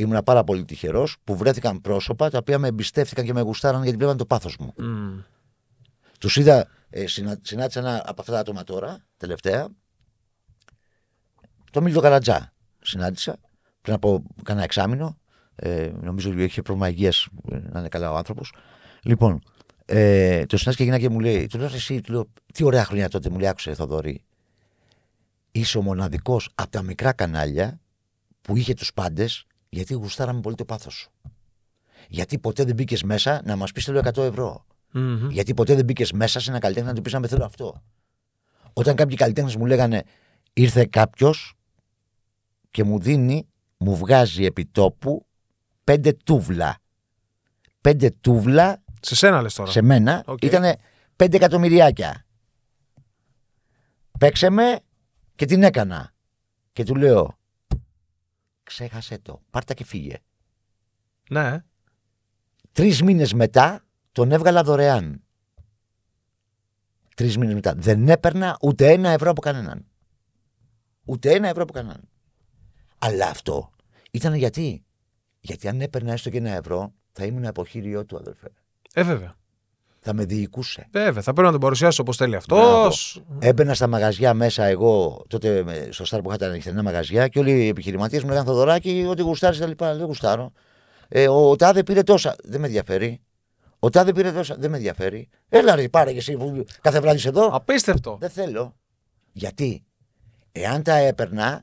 Ήμουν 0.00 0.22
πάρα 0.24 0.44
πολύ 0.44 0.64
τυχερός 0.64 1.16
που 1.24 1.36
βρέθηκαν 1.36 1.80
πρόσωπα 1.80 2.30
τα 2.30 2.38
οποία 2.38 2.58
με 2.58 2.68
εμπιστεύτηκαν 2.68 3.24
και 3.24 3.32
με 3.32 3.40
γουστάραν 3.40 3.82
γιατί 3.82 3.98
βλέπαν 3.98 4.16
το 4.16 4.26
πάθος 4.26 4.56
μου. 4.56 4.72
Μμ. 4.76 5.18
Τους 6.20 6.36
είδα, 6.36 6.68
ε, 6.90 7.06
συνα, 7.06 7.38
συνάντησα 7.42 7.80
ένα 7.80 8.02
από 8.06 8.20
αυτά 8.20 8.32
τα 8.32 8.38
άτομα 8.38 8.64
τώρα, 8.64 8.98
τελευταία. 9.16 9.68
Το 11.70 11.82
Μίλτο 11.82 12.00
Καρατζά 12.00 12.52
συνάντησα 12.80 13.38
πριν 13.80 13.94
από 13.94 14.22
κανένα 14.42 14.64
εξάμεινο. 14.64 15.18
Ε, 15.54 15.92
νομίζω 16.00 16.30
ότι 16.30 16.42
είχε 16.42 16.62
πρόβλημα 16.62 16.88
υγείας, 16.88 17.28
να 17.44 17.78
είναι 17.78 17.88
καλά 17.88 18.12
ο 18.12 18.16
άνθρωπος. 18.16 18.52
Λοιπόν, 19.02 19.42
ε, 19.84 20.46
το 20.46 20.56
συνάντησα 20.56 20.72
και 20.72 20.84
γίνα 20.84 20.98
και 20.98 21.08
μου 21.08 21.20
λέει: 21.20 21.46
Του 21.46 21.58
λέω 21.58 21.66
εσύ, 21.74 22.00
του 22.00 22.12
λέω, 22.12 22.26
τι 22.52 22.64
ωραία 22.64 22.84
χρόνια 22.84 23.08
τότε 23.08 23.30
μου 23.30 23.38
λέει: 23.38 23.48
Άκουσε, 23.48 23.74
Θοδωρή. 23.74 24.24
Είσαι 25.50 25.78
ο 25.78 25.82
μοναδικός 25.82 26.50
από 26.54 26.70
τα 26.70 26.82
μικρά 26.82 27.12
κανάλια 27.12 27.80
που 28.40 28.56
είχε 28.56 28.74
τους 28.74 28.92
πάντες 28.92 29.46
γιατί 29.70 29.94
γουστάραμε 29.94 30.40
πολύ 30.40 30.54
το 30.54 30.64
πάθος 30.64 30.94
σου. 30.94 31.10
Γιατί 32.08 32.38
ποτέ 32.38 32.64
δεν 32.64 32.74
μπήκες 32.74 33.02
μέσα 33.02 33.40
να 33.44 33.56
μας 33.56 33.72
πεις 33.72 33.84
θέλω 33.84 33.98
100 33.98 34.16
ευρώ. 34.16 34.66
Μμμ. 34.92 35.28
Γιατί 35.30 35.54
ποτέ 35.54 35.74
δεν 35.74 35.84
μπήκες 35.84 36.12
μέσα 36.12 36.40
σε 36.40 36.50
ένα 36.50 36.58
καλλιτέχνη 36.58 36.88
να 36.88 36.94
του 36.94 37.02
πεις 37.02 37.12
να 37.12 37.20
με 37.20 37.26
θέλω 37.28 37.44
αυτό. 37.44 37.82
Όταν 38.72 38.96
κάποιοι 38.96 39.16
καλλιτέχνες 39.16 39.56
μου 39.56 39.66
λέγανε 39.66 40.02
ήρθε 40.52 40.84
κάποιος 40.84 41.54
και 42.70 42.84
μου 42.84 42.98
δίνει, 42.98 43.48
μου 43.76 43.96
βγάζει 43.96 44.44
επί 44.44 44.66
τόπου 44.66 45.26
πέντε 45.84 46.12
τούβλα. 46.12 46.78
Πέντε 47.80 48.10
τούβλα 48.10 48.82
Σε 49.00 49.14
σένα 49.14 49.42
λες 49.42 49.54
τώρα. 49.54 49.70
σε 49.70 49.82
μένα 49.82 50.22
Οκ. 50.26 50.42
ήταν 50.42 50.76
πέντε 51.16 51.36
εκατομμυριάκια. 51.36 52.26
Παίξε 54.18 54.50
με 54.50 54.80
και 55.34 55.44
την 55.44 55.62
έκανα. 55.62 56.12
Και 56.72 56.84
του 56.84 56.94
λέω, 56.94 57.38
ξέχασε 58.70 59.18
το, 59.18 59.42
πάρτα 59.50 59.74
και 59.74 59.84
φύγε. 59.84 60.18
Ναι. 61.30 61.64
Τρεις 62.72 63.02
μήνες 63.02 63.32
μετά 63.32 63.84
τον 64.12 64.32
έβγαλα 64.32 64.62
δωρεάν. 64.62 65.22
Τρεις 67.16 67.36
μήνες 67.36 67.54
μετά. 67.54 67.74
Δεν 67.76 68.08
έπαιρνα 68.08 68.56
ούτε 68.60 68.90
ένα 68.90 69.08
ευρώ 69.08 69.30
από 69.30 69.40
κανέναν. 69.40 69.86
Ούτε 71.04 71.30
ένα 71.32 71.48
ευρώ 71.48 71.62
από 71.62 71.72
κανέναν. 71.72 72.08
Αλλά 72.98 73.26
αυτό 73.26 73.70
ήταν 74.10 74.34
γιατί. 74.34 74.84
Γιατί 75.40 75.68
αν 75.68 75.80
έπαιρνα 75.80 76.12
έστω 76.12 76.30
και 76.30 76.38
ένα 76.38 76.50
ευρώ, 76.50 76.92
θα 77.12 77.24
ήμουν 77.24 77.46
αποχείριό 77.46 78.04
του, 78.04 78.16
αδερφέ. 78.16 78.48
Ε, 78.94 79.02
βέβαια. 79.02 79.36
Θα 80.02 80.14
με 80.14 80.24
διοικούσε. 80.24 80.86
Βέβαια. 80.90 81.22
Θα 81.22 81.32
πρέπει 81.32 81.46
να 81.46 81.50
τον 81.52 81.60
παρουσιάσει 81.60 82.00
όπως 82.00 82.16
θέλει 82.16 82.36
αυτός. 82.36 83.22
Μπράβο. 83.26 83.46
Έμπαινα 83.46 83.74
στα 83.74 83.86
μαγαζιά 83.86 84.34
μέσα 84.34 84.64
εγώ, 84.64 85.24
τότε 85.28 85.62
με- 85.64 85.88
στο 85.90 86.04
Σταρ 86.04 86.20
που 86.20 86.28
είχα 86.28 86.38
τα 86.38 86.46
ανοιχτά 86.46 86.82
μαγαζιά 86.82 87.28
και 87.28 87.38
όλοι 87.38 87.64
οι 87.64 87.68
επιχειρηματίες 87.68 88.22
μου 88.22 88.28
λέγανε 88.28 88.46
Θοδωράκι, 88.46 89.06
ότι 89.08 89.22
γουστάρεις 89.22 89.58
τα 89.58 89.66
λοιπά. 89.66 89.94
Δεν 89.94 90.06
γουστάρω. 90.06 90.52
Ε, 91.08 91.28
ο 91.28 91.56
τάδε 91.56 91.82
πήρε 91.82 92.02
τόσα. 92.02 92.36
Δεν 92.44 92.60
με 92.60 92.66
ενδιαφέρει. 92.66 93.20
Ο 93.78 93.90
τάδε 93.90 94.12
πήρε 94.12 94.32
τόσα. 94.32 94.56
Δεν 94.58 94.70
με 94.70 94.76
ενδιαφέρει. 94.76 95.28
Έλα 95.48 95.74
ρε, 95.74 95.88
πάρε 95.88 96.12
και 96.12 96.18
εσύ 96.18 96.36
που 96.36 96.64
κάθε 96.80 97.00
βράδυ 97.00 97.16
είσαι 97.16 97.28
εδώ. 97.28 97.46
Απίστευτο. 97.46 98.16
Δεν 98.20 98.30
θέλω. 98.30 98.74
Γιατί, 99.32 99.84
εάν 100.52 100.82
τα 100.82 100.94
έπαιρνα, 100.94 101.62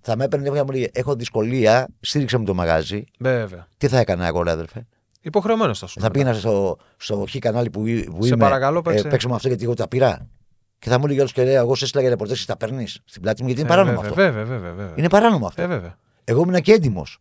θα 0.00 0.16
με 0.16 0.24
έπαιρνε 0.24 0.50
και 0.50 0.62
μου 0.62 0.70
λέει: 0.70 0.90
Έχω 0.94 1.14
δυσκολία, 1.14 1.88
στήριξε 2.00 2.36
μου 2.38 2.44
το 2.44 2.54
μαγάζι. 2.54 3.04
Βέβαια. 3.18 3.66
Τι 3.76 3.88
θα 3.88 3.98
έκανα 3.98 4.26
εγώ, 4.26 4.42
ρε 4.42 4.50
αδερφέ; 4.50 4.86
Υποχρεωμένος 5.26 5.78
θα 5.78 5.86
σου. 5.86 6.00
Θα 6.00 6.10
πήγαινα 6.10 6.32
στο, 6.34 6.76
στο 6.96 7.24
χ 7.30 7.36
κανάλι 7.38 7.70
που, 7.70 7.80
που 8.16 8.22
Σε 8.22 8.28
είμαι. 8.28 8.36
παρακαλώ, 8.36 8.82
παίξε. 8.82 9.06
Ε, 9.06 9.10
παίξε 9.10 9.28
μου 9.28 9.34
αυτό 9.34 9.48
γιατί 9.48 9.64
εγώ 9.64 9.74
τα 9.74 9.88
πήρα. 9.88 10.26
Και 10.78 10.88
θα 10.90 10.98
μου 10.98 11.04
έλεγε 11.04 11.20
όλο 11.20 11.28
και 11.32 11.44
λέει: 11.44 11.54
Εγώ 11.54 11.74
σε 11.74 11.84
έστειλα 11.84 12.02
για 12.02 12.10
ρεπορτέ 12.10 12.34
και 12.34 12.44
τα 12.46 12.56
παίρνεις 12.56 13.00
στην 13.04 13.22
πλάτη 13.22 13.42
μου 13.42 13.48
γιατί 13.48 13.62
είναι 13.62 13.72
Ε, 13.72 13.74
παράνομο 13.76 14.00
βέβαια, 14.00 14.10
αυτό. 14.10 14.22
Βέβαια, 14.22 14.44
βέβαια, 14.56 14.72
βέβαια. 14.72 14.94
Είναι 14.96 15.08
παράνομο 15.08 15.46
αυτό. 15.46 15.62
Ε, 15.62 15.66
βέβαια. 15.66 15.98
Εγώ 16.24 16.40
ήμουν 16.42 16.60
και 16.62 16.72
έντιμος. 16.72 17.18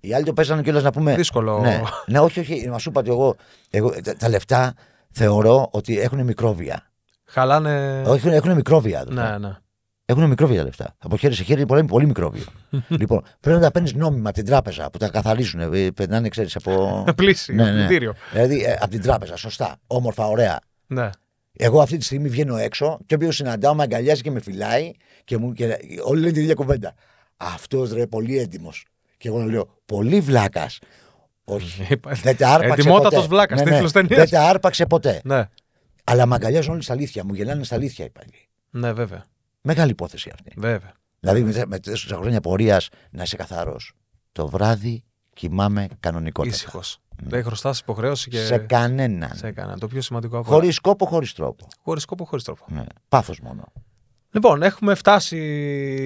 Οι 0.00 0.14
άλλοι 0.14 0.24
το 0.24 0.32
παίζανε 0.32 0.62
κιόλας 0.62 0.82
να 0.82 0.90
πούμε. 0.92 1.14
Δύσκολο. 1.14 1.58
Ναι, 1.60 1.82
ναι, 2.06 2.18
όχι, 2.20 2.40
όχι. 2.40 2.68
Μα 2.68 2.78
σου 2.78 2.88
είπα 2.88 3.00
ότι 3.00 3.10
εγώ, 3.10 3.36
εγώ 3.70 3.90
τα, 4.02 4.16
τα 4.16 4.28
λεφτά 4.28 4.74
θεωρώ 5.10 5.68
ότι 5.70 5.98
έχουν 6.00 6.24
μικρόβια. 6.24 6.90
Χαλάνε. 7.24 8.02
Όχι, 8.06 8.28
έχουν 8.28 8.54
μικρόβια. 8.54 9.00
αδερφέ. 9.00 9.30
Ναι, 9.30 9.38
ναι. 9.38 9.56
Έχουν 10.12 10.28
μικρόβια 10.28 10.58
τα 10.58 10.64
λεφτά. 10.64 10.94
Από 10.98 11.16
χέρι 11.16 11.34
σε 11.34 11.42
χέρι 11.42 11.66
πολύ, 11.66 11.84
πολύ 11.84 12.06
μικρόβιο. 12.06 12.44
λοιπόν, 13.00 13.22
πρέπει 13.40 13.56
να 13.58 13.62
τα 13.64 13.70
παίρνεις 13.70 13.94
νόμιμα 13.94 14.28
από 14.28 14.38
την 14.38 14.46
τράπεζα 14.46 14.90
που 14.90 14.98
τα 14.98 15.08
καθαρίζουν. 15.08 15.60
Ε, 15.60 15.90
περνάνε, 15.90 16.28
ξέρεις, 16.28 16.56
από. 16.56 17.04
Πλήση. 17.16 17.54
ναι, 17.54 17.64
ναι. 17.64 17.72
πλυντήριο. 17.78 18.14
Δηλαδή 18.32 18.64
ε, 18.64 18.72
από 18.80 18.90
την 18.90 19.02
τράπεζα, 19.02 19.36
σωστά. 19.36 19.76
Όμορφα, 19.86 20.26
ωραία. 20.26 20.60
Ναι. 20.86 21.10
Εγώ 21.56 21.80
αυτή 21.80 21.96
τη 21.96 22.04
στιγμή 22.04 22.28
βγαίνω 22.28 22.56
έξω 22.56 22.98
και 23.06 23.14
όποιος 23.14 23.36
συναντάω 23.36 23.74
με 23.74 23.82
αγκαλιάζει 23.82 24.22
και 24.22 24.30
με 24.30 24.40
φυλάει 24.40 24.90
και, 25.24 25.36
μου, 25.38 25.52
και 25.52 25.78
όλοι 26.04 26.20
λένε 26.20 26.32
την 26.32 26.42
ίδια 26.42 26.54
κουβέντα. 26.54 26.94
Αυτός 27.36 27.92
ρε, 27.92 28.06
πολύ 28.06 28.38
έτοιμος. 28.38 28.84
Και 29.18 29.28
εγώ 29.28 29.42
λέω, 29.42 29.68
πολύ 29.86 30.20
βλάκας. 30.20 30.78
Όχι. 31.44 31.86
Είπα- 31.90 32.12
δεν 32.12 32.36
τα 32.36 32.48
άρπαξε 32.48 32.72
Ετοιμότατος 32.80 33.14
ποτέ. 33.14 33.28
βλάκας, 33.28 33.58
Ναι, 33.58 33.64
ναι, 33.64 33.70
τίτλος 33.70 33.92
ταινίας. 33.92 34.18
Δεν 34.18 34.28
τα 34.28 34.48
άρπαξε 34.48 34.86
ποτέ. 34.86 35.20
Ναι. 35.24 35.48
Αλλά 36.04 36.26
με 36.26 36.34
αγκαλιάζουν 36.34 36.72
όλοι 36.72 36.82
στα 36.82 36.92
αλήθεια. 36.92 37.24
Μου 37.24 37.34
γελάνε 37.34 37.64
στα 37.64 37.74
αλήθεια 37.74 38.04
οι 38.04 38.10
παλιοί. 38.10 38.48
Ναι, 38.70 38.92
βέβαια. 38.92 39.24
Μεγάλη 39.62 39.90
υπόθεση 39.90 40.30
αυτή. 40.34 40.52
Βέβαια. 40.56 40.92
Δηλαδή 41.20 41.42
με, 41.42 41.62
με 41.66 41.78
τέσσερα 41.78 42.16
χρόνια 42.16 42.40
πορείας 42.40 42.88
να 43.10 43.22
είσαι 43.22 43.36
καθαρός. 43.36 43.92
Το 44.32 44.48
βράδυ 44.48 45.04
κοιμάμαι 45.34 45.88
κανονικότατα. 46.00 46.54
Ήσυχος. 46.54 46.98
Δεν 47.24 47.44
χρωστάς 47.44 47.78
υποχρέωση 47.80 48.30
και. 48.30 48.44
Σε 48.44 48.58
κανέναν. 48.58 49.36
σε 49.36 49.46
έκανα. 49.46 49.78
Το 49.78 49.86
πιο 49.86 50.00
σημαντικό 50.00 50.38
από 50.38 50.50
όλα. 50.50 50.60
Χωρί 50.62 50.74
κόπο, 50.80 51.06
χωρίς 51.06 51.32
τρόπο. 51.32 51.68
Χωρίς 51.82 52.04
κόπο, 52.04 52.24
χωρίς 52.24 52.44
τρόπο. 52.44 52.64
Ναι. 52.68 52.84
Πάθος 53.08 53.40
μόνο. 53.40 53.64
Λοιπόν, 54.30 54.62
έχουμε 54.62 54.94
φτάσει 54.94 55.38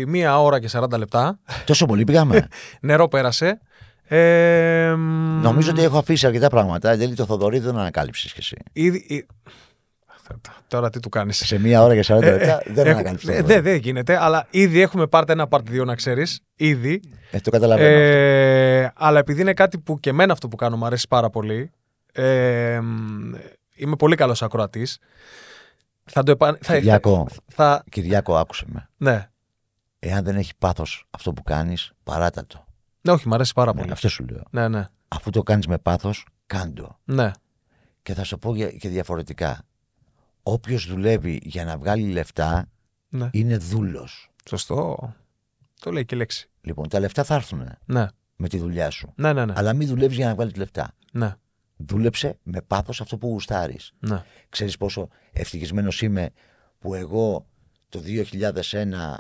μία 0.09 0.41
ώρα 0.41 0.61
και 0.61 0.69
40 0.73 0.99
λεπτά. 0.99 1.39
Τόσο 1.65 1.87
πολύ 1.87 2.05
πήγαμε. 2.05 2.49
Νερό 2.81 3.09
πέρασε. 3.09 3.61
Ε, 4.09 4.95
μ, 4.97 5.41
Νομίζω 5.43 5.71
ότι 5.71 5.83
έχω 5.83 5.99
αφήσει 5.99 6.27
αρκετά 6.27 6.49
πράγματα. 6.49 6.91
Εν 6.91 6.99
τέλει 6.99 7.15
το 7.15 7.25
Θοδωρή 7.27 7.59
δεν 7.59 7.77
ανακάλυψες 7.79 8.33
κι 8.33 8.39
εσύ. 8.41 8.57
Ήδη, 8.73 9.05
εί- 9.09 9.27
Τώρα 10.69 10.91
τι 10.91 11.01
του 11.01 11.09
κάνεις. 11.09 11.37
Σε 11.47 11.59
μία 11.59 11.83
ώρα 11.83 12.01
και 12.01 12.15
40 12.15 12.21
λεπτά 12.21 12.63
δεν 12.67 12.89
ανακάλυψε. 12.89 13.33
Δεν 13.33 13.45
δε, 13.47 13.61
δεν 13.61 13.77
γίνεται, 13.77 14.17
αλλά 14.23 14.47
ήδη 14.51 14.81
έχουμε 14.81 15.07
πάρει 15.07 15.33
ένα 15.33 15.47
part 15.51 15.61
2 15.71 15.85
να 15.87 15.95
ξέρεις. 15.95 16.41
Ήδη. 16.57 17.01
Ε, 17.31 17.41
το 17.41 17.51
καταλαβαίνω. 17.51 17.89
αυτό. 17.89 18.01
Ε, 18.09 18.93
αλλά 18.97 19.19
επειδή 19.19 19.41
είναι 19.41 19.53
κάτι 19.55 19.79
που 19.79 20.01
και 20.01 20.11
εμένα 20.11 20.33
αυτό 20.33 20.49
που 20.49 20.57
κάνω 20.57 20.77
μου 20.77 20.87
αρέσει 20.87 21.07
πάρα 21.09 21.31
πολύ. 21.31 21.71
Ε, 22.13 22.79
μ, 22.83 23.33
είμαι 23.75 23.97
πολύ 23.97 24.17
καλός 24.17 24.43
ακροατής. 24.43 24.99
Θα 26.05 26.23
το 26.23 26.31
επα... 26.31 26.59
θα, 26.61 26.75
Κυριάκο, 26.75 27.27
θα, 27.47 27.85
Κυριάκο, 27.91 28.37
άκουσε 28.37 28.65
με. 28.69 28.89
ναι. 28.97 29.29
Εάν 29.99 30.25
δεν 30.25 30.37
έχει 30.37 30.53
πάθος 30.59 31.07
αυτό 31.11 31.33
που 31.33 31.43
κάνεις, 31.43 31.93
παράτα 32.05 32.47
το. 32.47 32.65
ναι, 33.01 33.13
όχι, 33.13 33.29
μου 33.29 33.35
αρέσει 33.35 33.53
πάρα 33.53 33.73
Ναι, 33.75 33.81
πολύ. 33.81 33.93
αυτό 33.93 34.09
σου 34.09 34.25
λέω. 34.31 34.43
Ναι, 34.51 34.69
ναι. 34.69 34.87
Αφού 35.09 35.31
το 35.31 35.43
κάνεις 35.43 35.67
με 35.67 35.79
πάθος, 35.79 36.27
κάντο. 36.47 36.99
ναι. 37.05 37.31
Και 38.03 38.15
θα 38.15 38.25
σου 38.25 38.39
πω 38.39 38.55
για- 38.55 38.71
και 38.71 38.89
διαφορετικά. 38.89 39.63
Όποιος 40.49 40.87
δουλεύει 40.87 41.41
για 41.43 41.65
να 41.65 41.79
βγάλει 41.79 42.09
λεφτά 42.13 42.69
ναι. 43.09 43.29
είναι 43.33 43.57
δούλος. 43.57 44.31
Σωστό. 44.49 44.97
Το 45.81 45.91
λέει 45.93 46.05
και 46.05 46.15
η 46.15 46.19
λέξη. 46.19 46.51
Λοιπόν, 46.61 46.89
τα 46.89 47.01
λεφτά 47.01 47.25
θα 47.25 47.35
έρθουν 47.35 47.69
Ναι, 47.85 48.07
με 48.37 48.49
τη 48.49 48.59
δουλειά 48.59 48.91
σου. 48.91 49.13
ναι, 49.17 49.33
ναι. 49.33 49.45
ναι. 49.45 49.53
Αλλά 49.57 49.73
μην 49.73 49.89
δουλεύεις 49.89 50.17
για 50.17 50.27
να 50.27 50.35
βγάλεις 50.35 50.57
λεφτά. 50.57 50.93
ναι. 51.13 51.35
Δούλεψε 51.77 52.39
με 52.43 52.61
πάθος 52.63 53.01
αυτό 53.01 53.19
που 53.19 53.29
γουστάρεις. 53.29 53.93
ναι. 53.99 54.23
Ξέρεις 54.49 54.77
πόσο 54.77 55.09
ευτυχισμένος 55.33 56.03
είμαι 56.03 56.31
που 56.79 56.95
εγώ 56.95 57.47
το 57.89 58.03
2001 58.71 59.15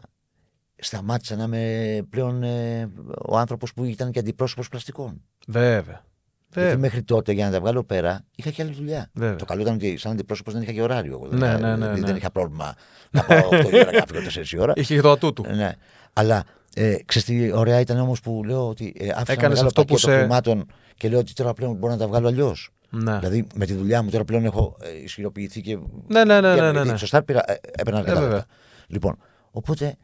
σταμάτησα 0.76 1.36
να 1.36 1.44
είμαι 1.44 2.02
πλέον 2.10 2.42
ε, 2.42 2.90
ο 3.26 3.38
άνθρωπος 3.38 3.72
που 3.74 3.84
ήταν 3.84 4.10
και 4.10 4.18
αντιπρόσωπος 4.18 4.68
πλαστικών. 4.68 5.22
Βέβαια. 5.46 6.04
Γιατί 6.52 6.60
Βέβαια. 6.68 6.78
μέχρι 6.78 7.02
τότε 7.02 7.32
για 7.32 7.44
να 7.46 7.50
τα 7.52 7.60
βγάλω 7.60 7.84
πέρα 7.84 8.20
είχα 8.36 8.50
και 8.50 8.62
άλλη 8.62 8.72
δουλειά. 8.72 9.10
Βέβαια. 9.12 9.36
Το 9.36 9.44
καλό 9.44 9.60
ήταν 9.62 9.74
ότι 9.74 9.96
σαν 9.96 10.12
αντιπρόσωπος 10.12 10.52
δεν 10.52 10.62
είχα 10.62 10.72
και 10.72 10.82
ωράριο. 10.82 11.12
Εγώ. 11.12 11.28
Δεν 11.28 11.38
Ναι, 11.38 11.46
είχα- 11.46 11.58
ναι, 11.58 11.76
ναι, 11.76 11.86
δεν- 11.86 12.00
ναι. 12.00 12.06
Δεν 12.06 12.16
είχα 12.16 12.30
πρόβλημα 12.30 12.74
να 13.10 13.22
πάω 13.24 13.48
8 13.48 13.70
η 13.70 13.76
ώρα 13.78 13.90
και 13.90 13.96
να 13.98 14.04
φύγω 14.06 14.20
4 14.22 14.52
η 14.52 14.58
ώρα. 14.58 14.72
Είχε 14.76 14.94
και 14.94 15.00
το 15.00 15.10
ατού 15.10 15.32
του. 15.32 15.44
Ε, 15.48 15.52
Ναι. 15.54 15.72
Αλλά 16.12 16.44
ε, 16.74 16.96
ξέρεις 17.04 17.28
τι 17.28 17.52
ωραία 17.52 17.80
ήταν 17.80 17.98
όμως 18.00 18.20
που 18.20 18.42
λέω 18.44 18.68
ότι 18.68 18.94
ε, 18.98 19.04
άφησα 19.04 19.12
ένα 19.20 19.32
Έκανες 19.32 19.48
μεγάλο 19.48 19.66
αυτό 19.66 19.80
που 19.84 19.86
πακέτο 19.94 20.10
σε- 20.10 20.18
χρημάτων 20.18 20.66
και 20.96 21.08
λέω 21.08 21.18
ότι 21.18 21.32
τώρα 21.32 21.52
πλέον 21.52 21.74
μπορώ 21.74 21.92
να 21.92 21.98
τα 21.98 22.06
βγάλω 22.08 22.26
αλλιώς. 22.28 22.70
Ναι. 22.90 23.18
Δηλαδή 23.18 23.46
με 23.54 23.66
τη 23.66 23.72
δουλειά 23.74 24.02
μου 24.02 24.10
τώρα 24.10 24.24
πλέον 24.24 24.44
έχω 24.44 24.76
ε, 24.80 25.02
ισχυροποιηθεί 25.02 25.60
και. 25.60 25.78
Ναι, 26.06 26.24
ναι, 26.24 26.40
ναι, 26.40 26.54
και- 26.54 26.60
ναι, 26.60 26.72
ναι, 26.72 26.84
ναι. 26.84 26.96
Σωστά 26.96 27.22
πήρα, 27.22 27.50
ε, 27.50 27.56
έπαιρνα 27.76 27.98
αρκετά 27.98 28.16
Ε, 28.16 28.20
βέβαια. 28.20 28.34
λεφτά. 28.36 28.50
Λοιπόν, 28.86 29.18
οπότε 29.50 29.96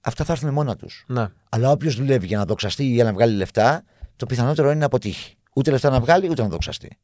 αυτά 0.00 0.24
θα 0.24 0.32
έρθουν 0.32 0.52
μόνα 0.52 0.76
τους. 0.76 1.04
ναι. 1.08 1.26
Αλλά 1.48 1.70
όποιος 1.70 1.94
δουλεύει 1.96 2.26
για 2.26 2.38
να 2.38 2.44
δοξαστεί 2.44 2.84
ή 2.84 2.92
για 2.92 3.04
να 3.04 3.12
βγάλει 3.12 3.36
λεφτά, 3.36 3.82
το 4.16 4.26
πιθανότερο 4.26 4.70
είναι 4.70 4.78
να 4.78 4.86
αποτύχει. 4.86 5.35
Ούτε 5.56 5.70
λεφτά 5.70 5.90
να 5.90 6.00
βγάλει, 6.00 6.28
ούτε 6.30 6.42
να 6.42 6.48
δοξαστεί. 6.48 6.98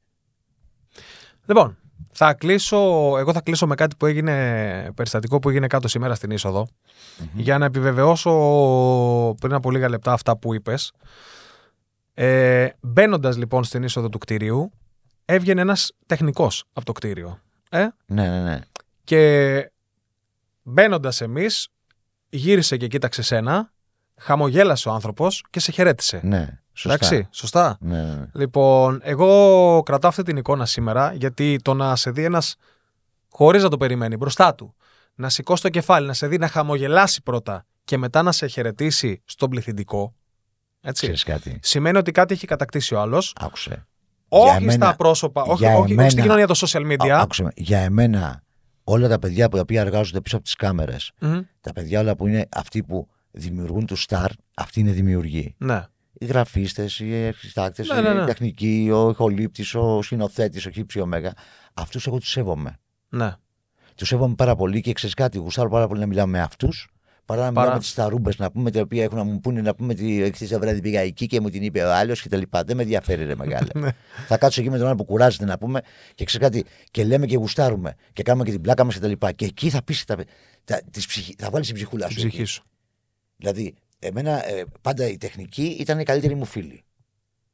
Λοιπόν, 1.46 1.76
θα 2.12 2.34
κλείσω, 2.34 2.76
εγώ 3.18 3.32
θα 3.32 3.40
κλείσω 3.40 3.66
με 3.66 3.74
κάτι 3.74 3.96
που 3.96 4.07
έγινε, 4.07 4.92
περιστατικό 4.94 5.38
που 5.38 5.48
έγινε 5.48 5.66
κάτω 5.66 5.88
σήμερα 5.88 6.14
στην 6.14 6.30
είσοδο, 6.30 6.66
για 7.34 7.59
να 7.59 7.64
επιβεβαιώσω 7.64 8.30
πριν 9.40 9.55
από 9.55 9.70
λίγα 9.70 9.88
λεπτά 9.88 10.12
αυτά 10.12 10.36
που 10.36 10.55
είπες. 10.55 10.92
Ε, 12.14 12.68
Μπαίνοντας 12.80 13.36
λοιπόν 13.36 13.64
στην 13.64 13.82
είσοδο 13.82 14.09
του 14.09 14.18
κτηρίου, 14.18 14.72
έβγαινε 15.24 15.61
ένας 15.61 15.92
τεχνικός 16.07 16.64
από 16.72 16.86
το 16.86 16.92
κτίριο. 16.92 17.40
Ε; 17.70 17.88
Ναι, 18.07 18.28
ναι, 18.28 18.42
ναι. 18.42 18.61
Και 19.05 19.70
μπαίνοντας 20.62 21.20
εμείς, 21.20 21.68
γύρισε 22.28 22.76
και 22.76 22.86
κοίταξε 22.86 23.22
σένα, 23.22 23.72
χαμογέλασε 24.16 24.88
ο 24.88 24.92
άνθρωπος 24.92 25.44
και 25.50 25.61
σε 25.61 25.72
χαιρέτησε. 25.72 26.20
ναι. 26.22 26.61
Σωστά. 26.74 27.06
Εντάξει, 27.06 27.28
σωστά. 27.30 27.76
Ναι, 27.80 28.02
ναι, 28.02 28.14
ναι. 28.14 28.26
Λοιπόν, 28.34 29.00
εγώ 29.02 29.82
κρατάω 29.84 30.10
αυτή 30.10 30.22
την 30.22 30.36
εικόνα 30.36 30.66
σήμερα 30.66 31.12
γιατί 31.12 31.58
το 31.62 31.74
να 31.74 31.96
σε 31.96 32.10
δει 32.10 32.24
ένας 32.24 32.56
χωρίς 33.30 33.62
να 33.62 33.68
το 33.68 33.76
περιμένει 33.76 34.16
μπροστά 34.16 34.54
του, 34.54 34.74
να 35.14 35.28
σηκώσει 35.28 35.62
το 35.62 35.68
κεφάλι, 35.68 36.06
να 36.06 36.12
σε 36.12 36.26
δει 36.26 36.38
να 36.38 36.48
χαμογελάσει 36.48 37.22
πρώτα 37.22 37.66
και 37.84 37.96
μετά 37.98 38.22
να 38.22 38.32
σε 38.32 38.46
χαιρετήσει 38.46 39.22
στον 39.24 39.50
πληθυντικό. 39.50 40.14
Έτσι. 40.80 41.02
Ξέρεις 41.02 41.22
κάτι; 41.24 41.58
Σημαίνει 41.62 41.98
ότι 41.98 42.12
κάτι 42.12 42.34
έχει 42.34 42.46
κατακτήσει 42.46 42.94
ο 42.94 43.00
άλλος. 43.00 43.34
Άκουσε. 43.40 43.86
Όχι 44.28 44.64
μένα- 44.64 44.84
στα 44.86 44.96
πρόσωπα, 44.96 45.42
όχι, 45.42 45.54
για 45.64 45.68
όχι, 45.72 45.80
όχι 45.82 45.92
εμένα- 45.92 46.10
στην 46.10 46.22
κοινωνία 46.22 46.46
των 46.46 46.56
social 46.56 46.92
media. 46.92 47.08
Α, 47.08 47.20
άκουσε 47.20 47.42
με. 47.42 47.50
Για 47.56 47.78
εμένα, 47.78 48.42
όλα 48.84 49.08
τα 49.08 49.18
παιδιά 49.18 49.48
που 49.48 49.56
τα 49.56 49.62
οποία 49.62 49.80
εργάζονται 49.80 50.20
πίσω 50.20 50.36
από 50.36 50.44
τις 50.44 50.54
κάμερες, 50.54 51.12
Μμμ. 51.20 51.40
τα 51.60 51.72
παιδιά 51.72 52.00
όλα 52.00 52.16
που 52.16 52.26
είναι 52.26 52.46
αυτοί 52.52 52.82
που 52.82 53.08
δημιουργούν 53.30 53.86
τους 53.86 54.02
στάρ, 54.02 54.30
αυτοί 54.54 54.80
είναι 54.80 54.90
δημιουργοί. 54.90 55.54
Ναι. 55.58 55.84
Οι 56.22 56.24
γραφίστες, 56.26 56.98
οι 57.00 57.14
αρχιστάκτες, 57.26 57.88
Ναι, 57.88 58.00
ναι, 58.00 58.12
ναι. 58.12 58.22
οι 58.22 58.24
τεχνικοί, 58.24 58.90
ο 58.94 59.10
ηχολήπτης, 59.10 59.74
ο 59.74 60.02
σκηνοθέτη, 60.02 60.68
ο 60.68 60.70
χύψη, 60.70 61.00
ο 61.00 61.06
μέγα. 61.06 61.32
Αυτούς 61.74 62.06
εγώ 62.06 62.18
τους 62.18 62.30
σέβομαι. 62.30 62.78
ναι. 63.08 63.32
Τους 63.94 64.08
σέβομαι 64.08 64.34
πάρα 64.34 64.56
πολύ 64.56 64.80
και 64.80 64.92
ξέρεις 64.92 65.14
κάτι, 65.14 65.38
γουστάρω 65.38 65.68
πάρα 65.68 65.86
πολύ 65.86 66.00
να 66.00 66.06
μιλάω 66.06 66.26
με 66.26 66.40
αυτούς. 66.40 66.88
Παρά 67.24 67.40
να 67.42 67.48
μιλάω 67.48 67.62
Παρά- 67.64 67.76
με 67.76 67.82
τις 67.82 67.94
ταρούμπες, 67.94 68.38
να 68.38 68.50
πούμε 68.50 68.70
τα 68.70 68.80
οποία 68.80 69.02
έχουν 69.04 69.16
να 69.16 69.24
μου 69.24 69.40
πούνε 69.40 69.60
να 69.60 69.74
πούμε 69.74 69.92
ότι 69.92 70.30
χθε 70.34 70.46
το 70.46 70.58
βράδυ 70.58 70.80
πήγα 70.80 71.00
εκεί 71.00 71.26
και 71.26 71.40
μου 71.40 71.48
την 71.50 71.62
είπε 71.62 71.82
ο 71.82 71.92
άλλος 71.94 72.22
κτλ. 72.22 72.42
Δεν 72.66 72.76
με 72.76 72.82
ενδιαφέρει, 72.82 73.24
ρε 73.24 73.34
μεγάλε. 73.34 73.66
Ναι. 73.74 73.90
θα 74.26 74.38
κάτσω 74.38 74.60
εκεί 74.60 74.70
με 74.70 74.78
τον 74.78 74.86
άλλο 74.86 74.96
που 74.96 75.04
κουράζεται 75.04 75.44
να 75.44 75.58
πούμε 75.58 75.80
και 76.14 76.24
ξέρεις 76.24 76.46
κάτι, 76.48 76.64
και 76.90 77.04
λέμε 77.04 77.26
και 77.26 77.36
γουστάρουμε 77.36 77.94
και 78.12 78.22
κάνουμε 78.22 78.44
και 78.44 78.50
την 78.50 78.60
πλάκα 78.60 78.84
μας 78.84 78.98
κτλ. 78.98 79.12
Και 79.36 79.44
εκεί 79.44 79.70
θα 79.70 79.82
πεις, 79.82 80.04
τα, 80.04 80.16
τα, 80.64 80.80
τις 80.90 81.06
ψυχη- 81.06 81.40
θα 81.42 81.50
βάλεις 81.50 81.66
την 81.66 81.76
ψυχούλα 81.76 82.06
Την 82.06 82.16
σου. 82.16 82.20
ψυχή 82.26 82.40
εκεί. 82.40 82.50
σου. 82.50 82.62
Δηλαδή, 83.36 83.74
εμένα 84.03 84.48
ε, 84.48 84.64
πάντα 84.80 85.09
η 85.09 85.16
τεχνική 85.18 85.76
ήταν 85.80 85.98
η 85.98 86.05
καλύτερη 86.05 86.34
μου 86.34 86.44
φίλη. 86.44 86.84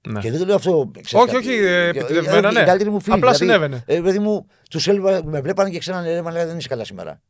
Ναι. 0.09 0.21
Και 0.21 0.31
δεν 0.31 0.41
το 0.41 0.47
λέω 0.47 0.55
αυτό. 0.55 0.91
ξέρεις 1.03 1.25
Όχι, 1.27 1.35
κάτι, 1.35 1.49
όχι, 1.49 1.57
ε, 1.65 1.85
ε, 1.85 1.89
επιτρεπτημένα, 1.89 2.49
ε, 2.49 2.53
ναι. 2.53 2.61
Η 2.61 2.65
καλύτερη 2.65 2.91
μου 2.91 3.01
φίλη. 3.01 3.15
Απλά 3.15 3.33
δηλαδή, 3.33 3.53
συνέβαινε. 3.53 3.83
Ε, 3.87 4.01
παιδί 4.01 4.19
μου, 4.19 4.47
τους 4.71 4.87
έλειπα, 4.89 5.21
με 5.25 5.41
βλέπανε 5.41 5.71
και 5.71 5.79
ξέρανε, 5.79 6.13
ρε, 6.13 6.23
μα 6.23 6.31
λέγανε, 6.31 6.49
δεν 6.49 6.59
είσαι 6.59 6.69
καλά 6.69 6.85
σήμερα. 6.85 7.21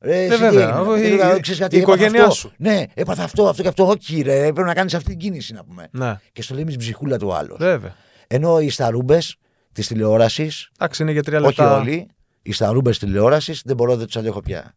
Ρε, 0.00 0.18
εσύ 0.24 0.28
τι 0.30 0.36
βέβαια, 0.36 0.62
έγινε, 0.62 0.78
αφού 0.78 0.90
δεν 0.92 1.12
η- 1.12 1.16
ξέρω, 1.16 1.36
η- 1.36 1.40
ξέρεις 1.40 1.60
κάτι, 1.60 1.76
η 1.76 1.78
έπαθα 1.80 1.94
οικογένειά 1.96 2.22
αυτό. 2.22 2.34
σου. 2.34 2.52
Ναι, 2.56 2.82
έπαθα 2.94 3.22
αυτό, 3.24 3.48
αυτό 3.48 3.62
και 3.62 3.68
αυτό. 3.68 3.86
Όχι, 3.86 4.20
ρε, 4.22 4.40
πρέπει 4.40 4.62
να 4.68 4.74
κάνεις 4.74 4.94
αυτή 4.94 5.08
την 5.10 5.18
κίνηση 5.18 5.52
να 5.52 5.64
πούμε. 5.64 5.88
ναι. 5.92 6.16
Και 6.32 6.42
στο 6.42 6.54
λέει 6.54 6.64
με 6.64 6.70
την 6.70 6.78
ψυχούλα 6.78 7.18
του 7.18 7.34
άλλου. 7.34 7.56
Βέβαια. 7.58 7.94
Ενώ 8.26 8.60
οι 8.60 8.70
σταρούμπες 8.70 9.36
της 9.72 9.86
τηλεόρασης, 9.86 10.70
Εντάξει, 10.78 11.02
είναι 11.02 11.12
για 11.12 11.22
τρία 11.22 11.38
όχι 11.38 11.46
λεπτά. 11.46 11.76
όλοι, 11.76 12.08
οι 12.42 12.52
σταρούμπες 12.52 12.98
τηλεόρασης 12.98 13.62
δεν 13.64 13.76
μπορώ, 13.76 13.96
δεν 13.96 14.06
τους 14.06 14.16
αντέχω 14.16 14.40
πια. 14.40 14.74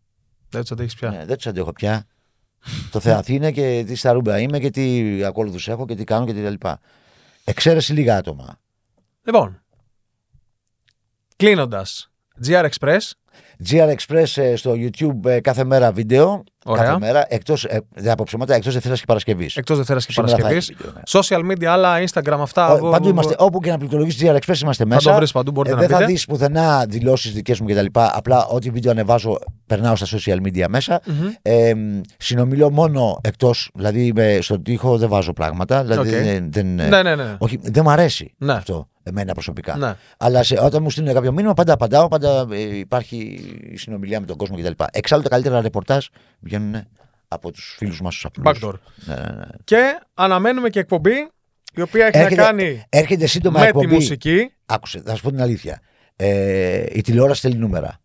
Δεν 0.49 0.61
τους 0.61 0.71
αντέχεις 0.71 0.95
πια. 0.95 1.09
Ναι, 1.09 1.25
δεν 1.25 1.35
τους 1.35 1.47
αντέχω 1.47 1.73
πια. 1.73 2.05
Το 2.91 2.99
Θεαθή 2.99 3.33
είναι 3.33 3.51
και 3.51 3.83
τι 3.87 3.95
σταρούμπα 3.95 4.39
είμαι 4.39 4.59
και 4.59 4.69
τι 4.69 5.23
ακόλουθους 5.23 5.67
έχω 5.67 5.85
και 5.85 5.95
τι 5.95 6.03
κάνω 6.03 6.25
και 6.25 6.33
τι 6.33 6.39
λοιπά. 6.39 6.79
Εξαίρεση 7.43 7.93
λίγα 7.93 8.17
άτομα. 8.17 8.59
Λοιπόν. 9.23 9.63
Κλείνοντας. 11.35 12.11
GR 12.45 12.69
Express. 12.69 12.99
GR 13.69 13.93
Express 13.95 14.41
ε, 14.43 14.55
στο 14.55 14.73
YouTube 14.77 15.29
ε, 15.29 15.39
κάθε 15.39 15.63
μέρα 15.63 15.91
βίντεο. 15.91 16.43
Ωραία. 16.65 16.83
Κάθε 16.83 16.97
μέρα. 16.99 17.25
Εκτός 17.29 17.63
ε, 17.65 17.81
δεν 17.95 18.11
από 18.11 18.23
ψέματα, 18.23 18.55
εκτός 18.55 18.73
Δευτέρας 18.73 18.99
και 18.99 19.05
Παρασκευής. 19.05 19.55
Εκτός 19.55 19.77
Δευτέρας 19.77 20.05
και 20.05 20.11
Σήμερα 20.11 20.31
θα 20.35 20.41
Παρασκευής. 20.41 20.69
έχει 20.69 20.77
βίντεο, 20.83 20.93
ναι. 20.95 21.01
Social 21.07 21.51
media, 21.51 21.65
άλλα 21.65 21.97
Instagram, 22.03 22.39
αυτά. 22.41 22.71
Ω, 22.71 22.75
εγώ- 22.75 22.89
Παντού 22.89 23.09
είμαστε, 23.09 23.35
όπου 23.37 23.59
και 23.59 23.69
να 23.69 23.77
πληκτρολογήσει 23.77 24.25
GR 24.27 24.35
Express 24.35 24.61
είμαστε 24.61 24.83
Θα 24.83 24.89
μέσα. 24.89 25.09
το 25.11 25.15
βρεις 25.15 25.31
παντού, 25.31 25.51
μπορείτε 25.51 25.73
Ε, 25.73 25.77
να 25.77 25.81
δεν 25.81 25.91
θα 25.91 25.97
πείτε. 25.97 26.11
δεις 26.11 26.25
πουθενά 26.25 26.85
δηλώσεις 26.89 27.33
δικές 27.33 27.59
μου 27.59 27.67
κτλ. 27.67 27.85
Απλά 27.93 28.45
ό,τι 28.45 28.69
βίντεο 28.69 28.91
ανεβάζω 28.91 29.39
περνάω 29.65 29.95
στα 29.95 30.17
social 30.17 30.37
media 30.47 30.65
μέσα. 30.69 31.01
Μμμ. 31.05 31.27
Ε, 31.41 31.73
συνομιλώ 32.17 32.71
μόνο 32.71 33.19
εκτός, 33.23 33.69
δηλαδή 33.73 34.05
είμαι 34.05 34.37
στον 34.41 34.63
τοίχο 34.63 34.97
δεν 34.97 35.09
βάζω 35.09 35.33
πράγματα. 35.33 35.81
Δηλαδή 35.83 36.09
Οκ. 36.09 36.15
δεν, 36.15 36.51
δεν, 36.51 36.65
Ναι, 36.89 37.01
ναι, 37.03 37.15
ναι. 37.15 37.35
όχι, 37.37 37.59
δεν 37.61 37.83
μου 37.85 37.91
αρέσει 37.91 38.33
Ναι. 38.37 38.53
αυτό 38.53 38.87
εμένα 39.03 39.33
προσωπικά. 39.33 39.77
Ναι. 39.77 39.95
Αλλά 40.17 40.43
σε, 40.43 40.59
όταν 40.61 40.83
μου 40.83 40.89
στείλουν 40.89 41.13
κάποιο 41.13 41.31
μήνυμα, 41.31 41.53
πάντα 41.53 41.73
απαντάω, 41.73 42.07
πάντα 42.07 42.47
ε, 42.51 42.77
υπάρχει 42.77 43.17
η 43.71 43.77
συνομιλία 43.77 44.19
με 44.19 44.25
τον 44.25 44.37
κόσμο 44.37 44.57
κτλ. 44.57 44.83
Εξάλλου 44.91 45.21
τα 45.21 45.29
καλύτερα 45.29 45.61
ρεπορτάζ 45.61 46.05
βγαίνουν 46.39 46.75
από 47.27 47.51
τους 47.51 47.75
φίλους 47.77 48.01
μας 48.01 48.13
τους 48.13 48.25
απλούς. 48.25 48.59
Backdoor. 48.63 48.73
Ναι, 49.05 49.15
ναι, 49.15 49.21
ναι. 49.21 49.45
Και 49.63 49.99
αναμένουμε 50.13 50.69
και 50.69 50.79
εκπομπή 50.79 51.29
η 51.73 51.81
οποία 51.81 52.05
έχει 52.05 52.17
Έρχεται, 52.17 52.41
να 52.41 52.47
κάνει 52.47 52.83
έρχεται 52.89 53.25
σύντομα 53.27 53.59
με 53.59 53.65
εκπομπή. 53.65 53.87
τη 53.87 53.93
μουσική. 53.93 54.51
Άκουσε, 54.65 55.01
θα 55.05 55.15
σου 55.15 55.21
πω 55.21 55.29
την 55.29 55.41
αλήθεια. 55.41 55.81
Ε, 56.15 56.85
η 56.91 57.01
τηλεόραση 57.01 57.39
στέλνει 57.39 57.57
νούμερα. 57.57 57.99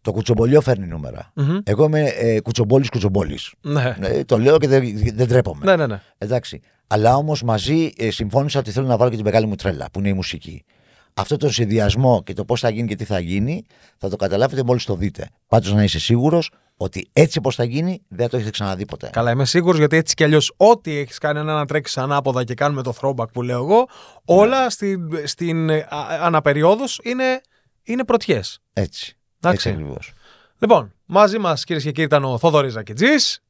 Το 0.00 0.12
κουτσομπολιό 0.12 0.60
φέρνει 0.60 0.86
νούμερα. 0.86 1.30
Μμμ. 1.34 1.58
Εγώ 1.64 1.84
είμαι 1.84 2.02
ε, 2.02 2.40
κουτσομπόλης 2.40 2.88
κουτσομπόλης. 2.88 3.52
Ναι. 3.60 3.96
Ε, 4.00 4.24
το 4.24 4.38
λέω 4.38 4.58
και 4.58 4.68
δεν, 4.68 4.82
δεν 5.14 5.28
τρέπομαι. 5.28 5.64
ναι, 5.64 5.76
ναι, 5.76 5.86
ναι. 5.86 6.00
Εντάξει. 6.18 6.60
Αλλά 6.86 7.16
όμως 7.16 7.42
μαζί 7.42 7.92
ε, 7.96 8.10
συμφώνησα 8.10 8.58
ότι 8.58 8.70
θέλω 8.70 8.86
να 8.86 8.96
βάλω 8.96 9.10
και 9.10 9.16
την 9.16 9.24
μεγάλη 9.24 9.46
μου 9.46 9.54
τρέλα, 9.54 9.90
που 9.92 9.98
είναι 9.98 10.08
η 10.08 10.12
μουσική. 10.12 10.64
Αυτό 11.14 11.36
το 11.36 11.50
συνδυασμό 11.50 12.22
και 12.22 12.32
το 12.32 12.44
πώς 12.44 12.60
θα 12.60 12.70
γίνει 12.70 12.88
και 12.88 12.96
τι 12.96 13.04
θα 13.04 13.18
γίνει, 13.18 13.64
θα 13.98 14.08
το 14.08 14.16
καταλάβετε 14.16 14.62
μόλις 14.62 14.84
το 14.84 14.94
δείτε. 14.96 15.28
Πάντως 15.46 15.72
να 15.72 15.82
είσαι 15.82 15.98
σίγουρος 15.98 16.50
ότι 16.76 17.08
έτσι 17.12 17.38
όπω 17.38 17.50
θα 17.50 17.64
γίνει, 17.64 18.02
δεν 18.08 18.24
θα 18.24 18.28
το 18.28 18.36
έχετε 18.36 18.50
ξαναδεί 18.50 18.84
ποτέ. 18.84 19.10
Καλά, 19.12 19.30
είμαι 19.30 19.44
σίγουρος 19.44 19.78
γιατί 19.78 19.96
έτσι 19.96 20.14
κι 20.14 20.24
αλλιώς 20.24 20.52
ό,τι 20.56 20.96
έχεις 20.96 21.18
κάνει 21.18 21.40
είναι 21.40 21.52
να 21.52 21.66
τρέξεις 21.66 21.98
ανάποδα 21.98 22.44
και 22.44 22.54
κάνουμε 22.54 22.82
το 22.82 22.94
throwback 23.00 23.32
που 23.32 23.42
λέω 23.42 23.58
εγώ, 23.58 23.88
όλα 24.24 24.70
στην, 24.70 25.10
στην 25.24 25.70
ε, 25.70 25.78
α- 25.78 26.18
αναπεριόδους 26.20 26.98
είναι, 27.02 27.40
είναι 27.82 28.04
πρωτιές. 28.04 28.60
Έτσι. 28.72 29.16
Εντάξει. 29.40 29.68
Έτσι 29.68 29.80
ακριβώς. 29.82 30.12
Λοιπόν, 30.58 30.92
μαζί 31.06 31.38
μας 31.38 31.64
κυρίες 31.64 31.84
και 31.84 31.90
κύριοι 31.90 32.06
ήταν 32.06 32.24
ο 32.24 32.38
Θόδωρη 32.38 32.68
Ζακετζής. 32.68 33.43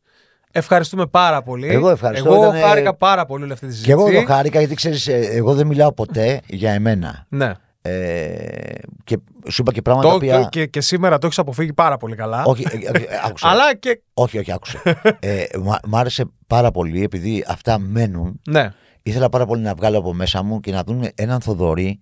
Ευχαριστούμε 0.57 1.07
πάρα 1.07 1.43
πολύ. 1.43 1.67
Εγώ 1.69 1.91
ευχαριστώ, 1.91 2.33
Εγώ 2.35 2.43
ήτανε- 2.45 2.65
χάρηκα 2.65 2.95
πάρα 2.95 3.27
πολύ 3.27 3.43
όλη 3.45 3.53
αυτή 3.53 3.67
τη 3.67 3.73
Και 3.73 3.79
συζήτηση. 3.79 4.11
εγώ 4.13 4.21
το 4.27 4.33
χάρηκα 4.33 4.59
γιατί 4.59 4.75
ξέρεις, 4.75 5.09
εγώ 5.09 5.55
δεν 5.55 5.67
μιλάω 5.67 5.93
ποτέ 5.93 6.41
για 6.47 6.73
εμένα. 6.73 7.27
Ναι. 7.29 7.53
Ε, 7.83 8.73
και 9.05 9.19
σου 9.49 9.61
είπα 9.63 9.73
και 9.73 9.83
πράγματα 9.83 10.09
Το, 10.09 10.19
τα 10.19 10.25
οποία. 10.37 10.49
και, 10.51 10.67
και 10.67 10.81
σήμερα 10.81 11.19
το 11.19 11.27
έχεις 11.27 11.39
αποφύγει 11.39 11.73
πάρα 11.73 11.97
πολύ 11.97 12.17
καλά. 12.17 12.45
Όχι, 12.45 12.67
ε, 12.71 12.77
ε, 12.77 13.03
ε, 13.03 13.05
άκουσε. 13.27 13.47
Αλλά 13.51 13.75
και. 13.75 14.01
όχι, 14.15 14.39
όχι, 14.39 14.53
άκουσε. 14.53 14.81
ε, 15.21 15.45
μα- 15.63 15.79
μ' 15.87 15.97
άρεσε 15.97 16.25
πάρα 16.47 16.71
πολύ 16.71 17.03
επειδή 17.03 17.45
αυτά 17.49 17.79
μένουν. 17.79 18.41
Ναι. 18.49 18.69
Ήθελα 19.03 19.29
πάρα 19.29 19.47
πολύ 19.47 19.63
να 19.63 19.75
βγάλω 19.75 19.99
από 19.99 20.13
μέσα 20.15 20.43
μου 20.43 20.61
και 20.61 20.73
να 20.73 20.83
δουν 20.85 21.09
έναν 21.15 21.41
Θοδωρή 21.41 22.01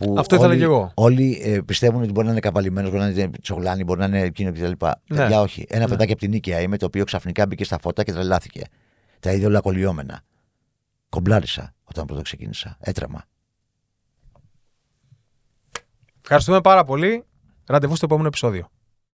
που 0.00 0.14
Αυτό 0.18 0.34
ήθελα 0.34 0.50
όλοι, 0.50 0.58
κι 0.58 0.64
εγώ. 0.64 0.92
όλοι 0.94 1.40
ε, 1.44 1.60
πιστεύουν 1.60 2.02
ότι 2.02 2.12
μπορεί 2.12 2.26
να 2.26 2.32
είναι 2.32 2.40
καβαλημένο, 2.40 2.88
μπορεί 2.90 3.00
να 3.02 3.08
είναι 3.08 3.30
τσογλάνη, 3.42 3.84
μπορεί 3.84 4.00
να 4.00 4.06
είναι 4.06 4.20
εκείνο 4.20 4.52
κτλ. 4.52 4.64
Ναι. 4.64 4.74
Παιδιά, 5.16 5.40
όχι. 5.40 5.66
Ένα 5.68 5.80
Ναι. 5.84 5.88
παιδάκι 5.88 6.12
από 6.12 6.20
την 6.20 6.30
νίκαια 6.30 6.60
είμαι 6.60 6.76
το 6.76 6.86
οποίο 6.86 7.04
ξαφνικά 7.04 7.46
μπήκε 7.46 7.64
στα 7.64 7.78
φώτα 7.78 8.02
και 8.04 8.12
τρελάθηκε. 8.12 8.62
Τα 9.20 9.32
είδε 9.32 9.46
όλα 9.46 9.60
κολλιόμενα. 9.60 10.22
Κομπλάρισα 11.08 11.74
όταν 11.84 12.06
πρώτο 12.06 12.22
ξεκίνησα. 12.22 12.76
Έτρεμα. 12.80 13.24
Ευχαριστούμε 16.22 16.60
πάρα 16.60 16.84
πολύ. 16.84 17.24
Ραντεβού 17.66 17.96
στο 17.96 18.04
επόμενο 18.04 18.28
επεισόδιο. 18.28 18.68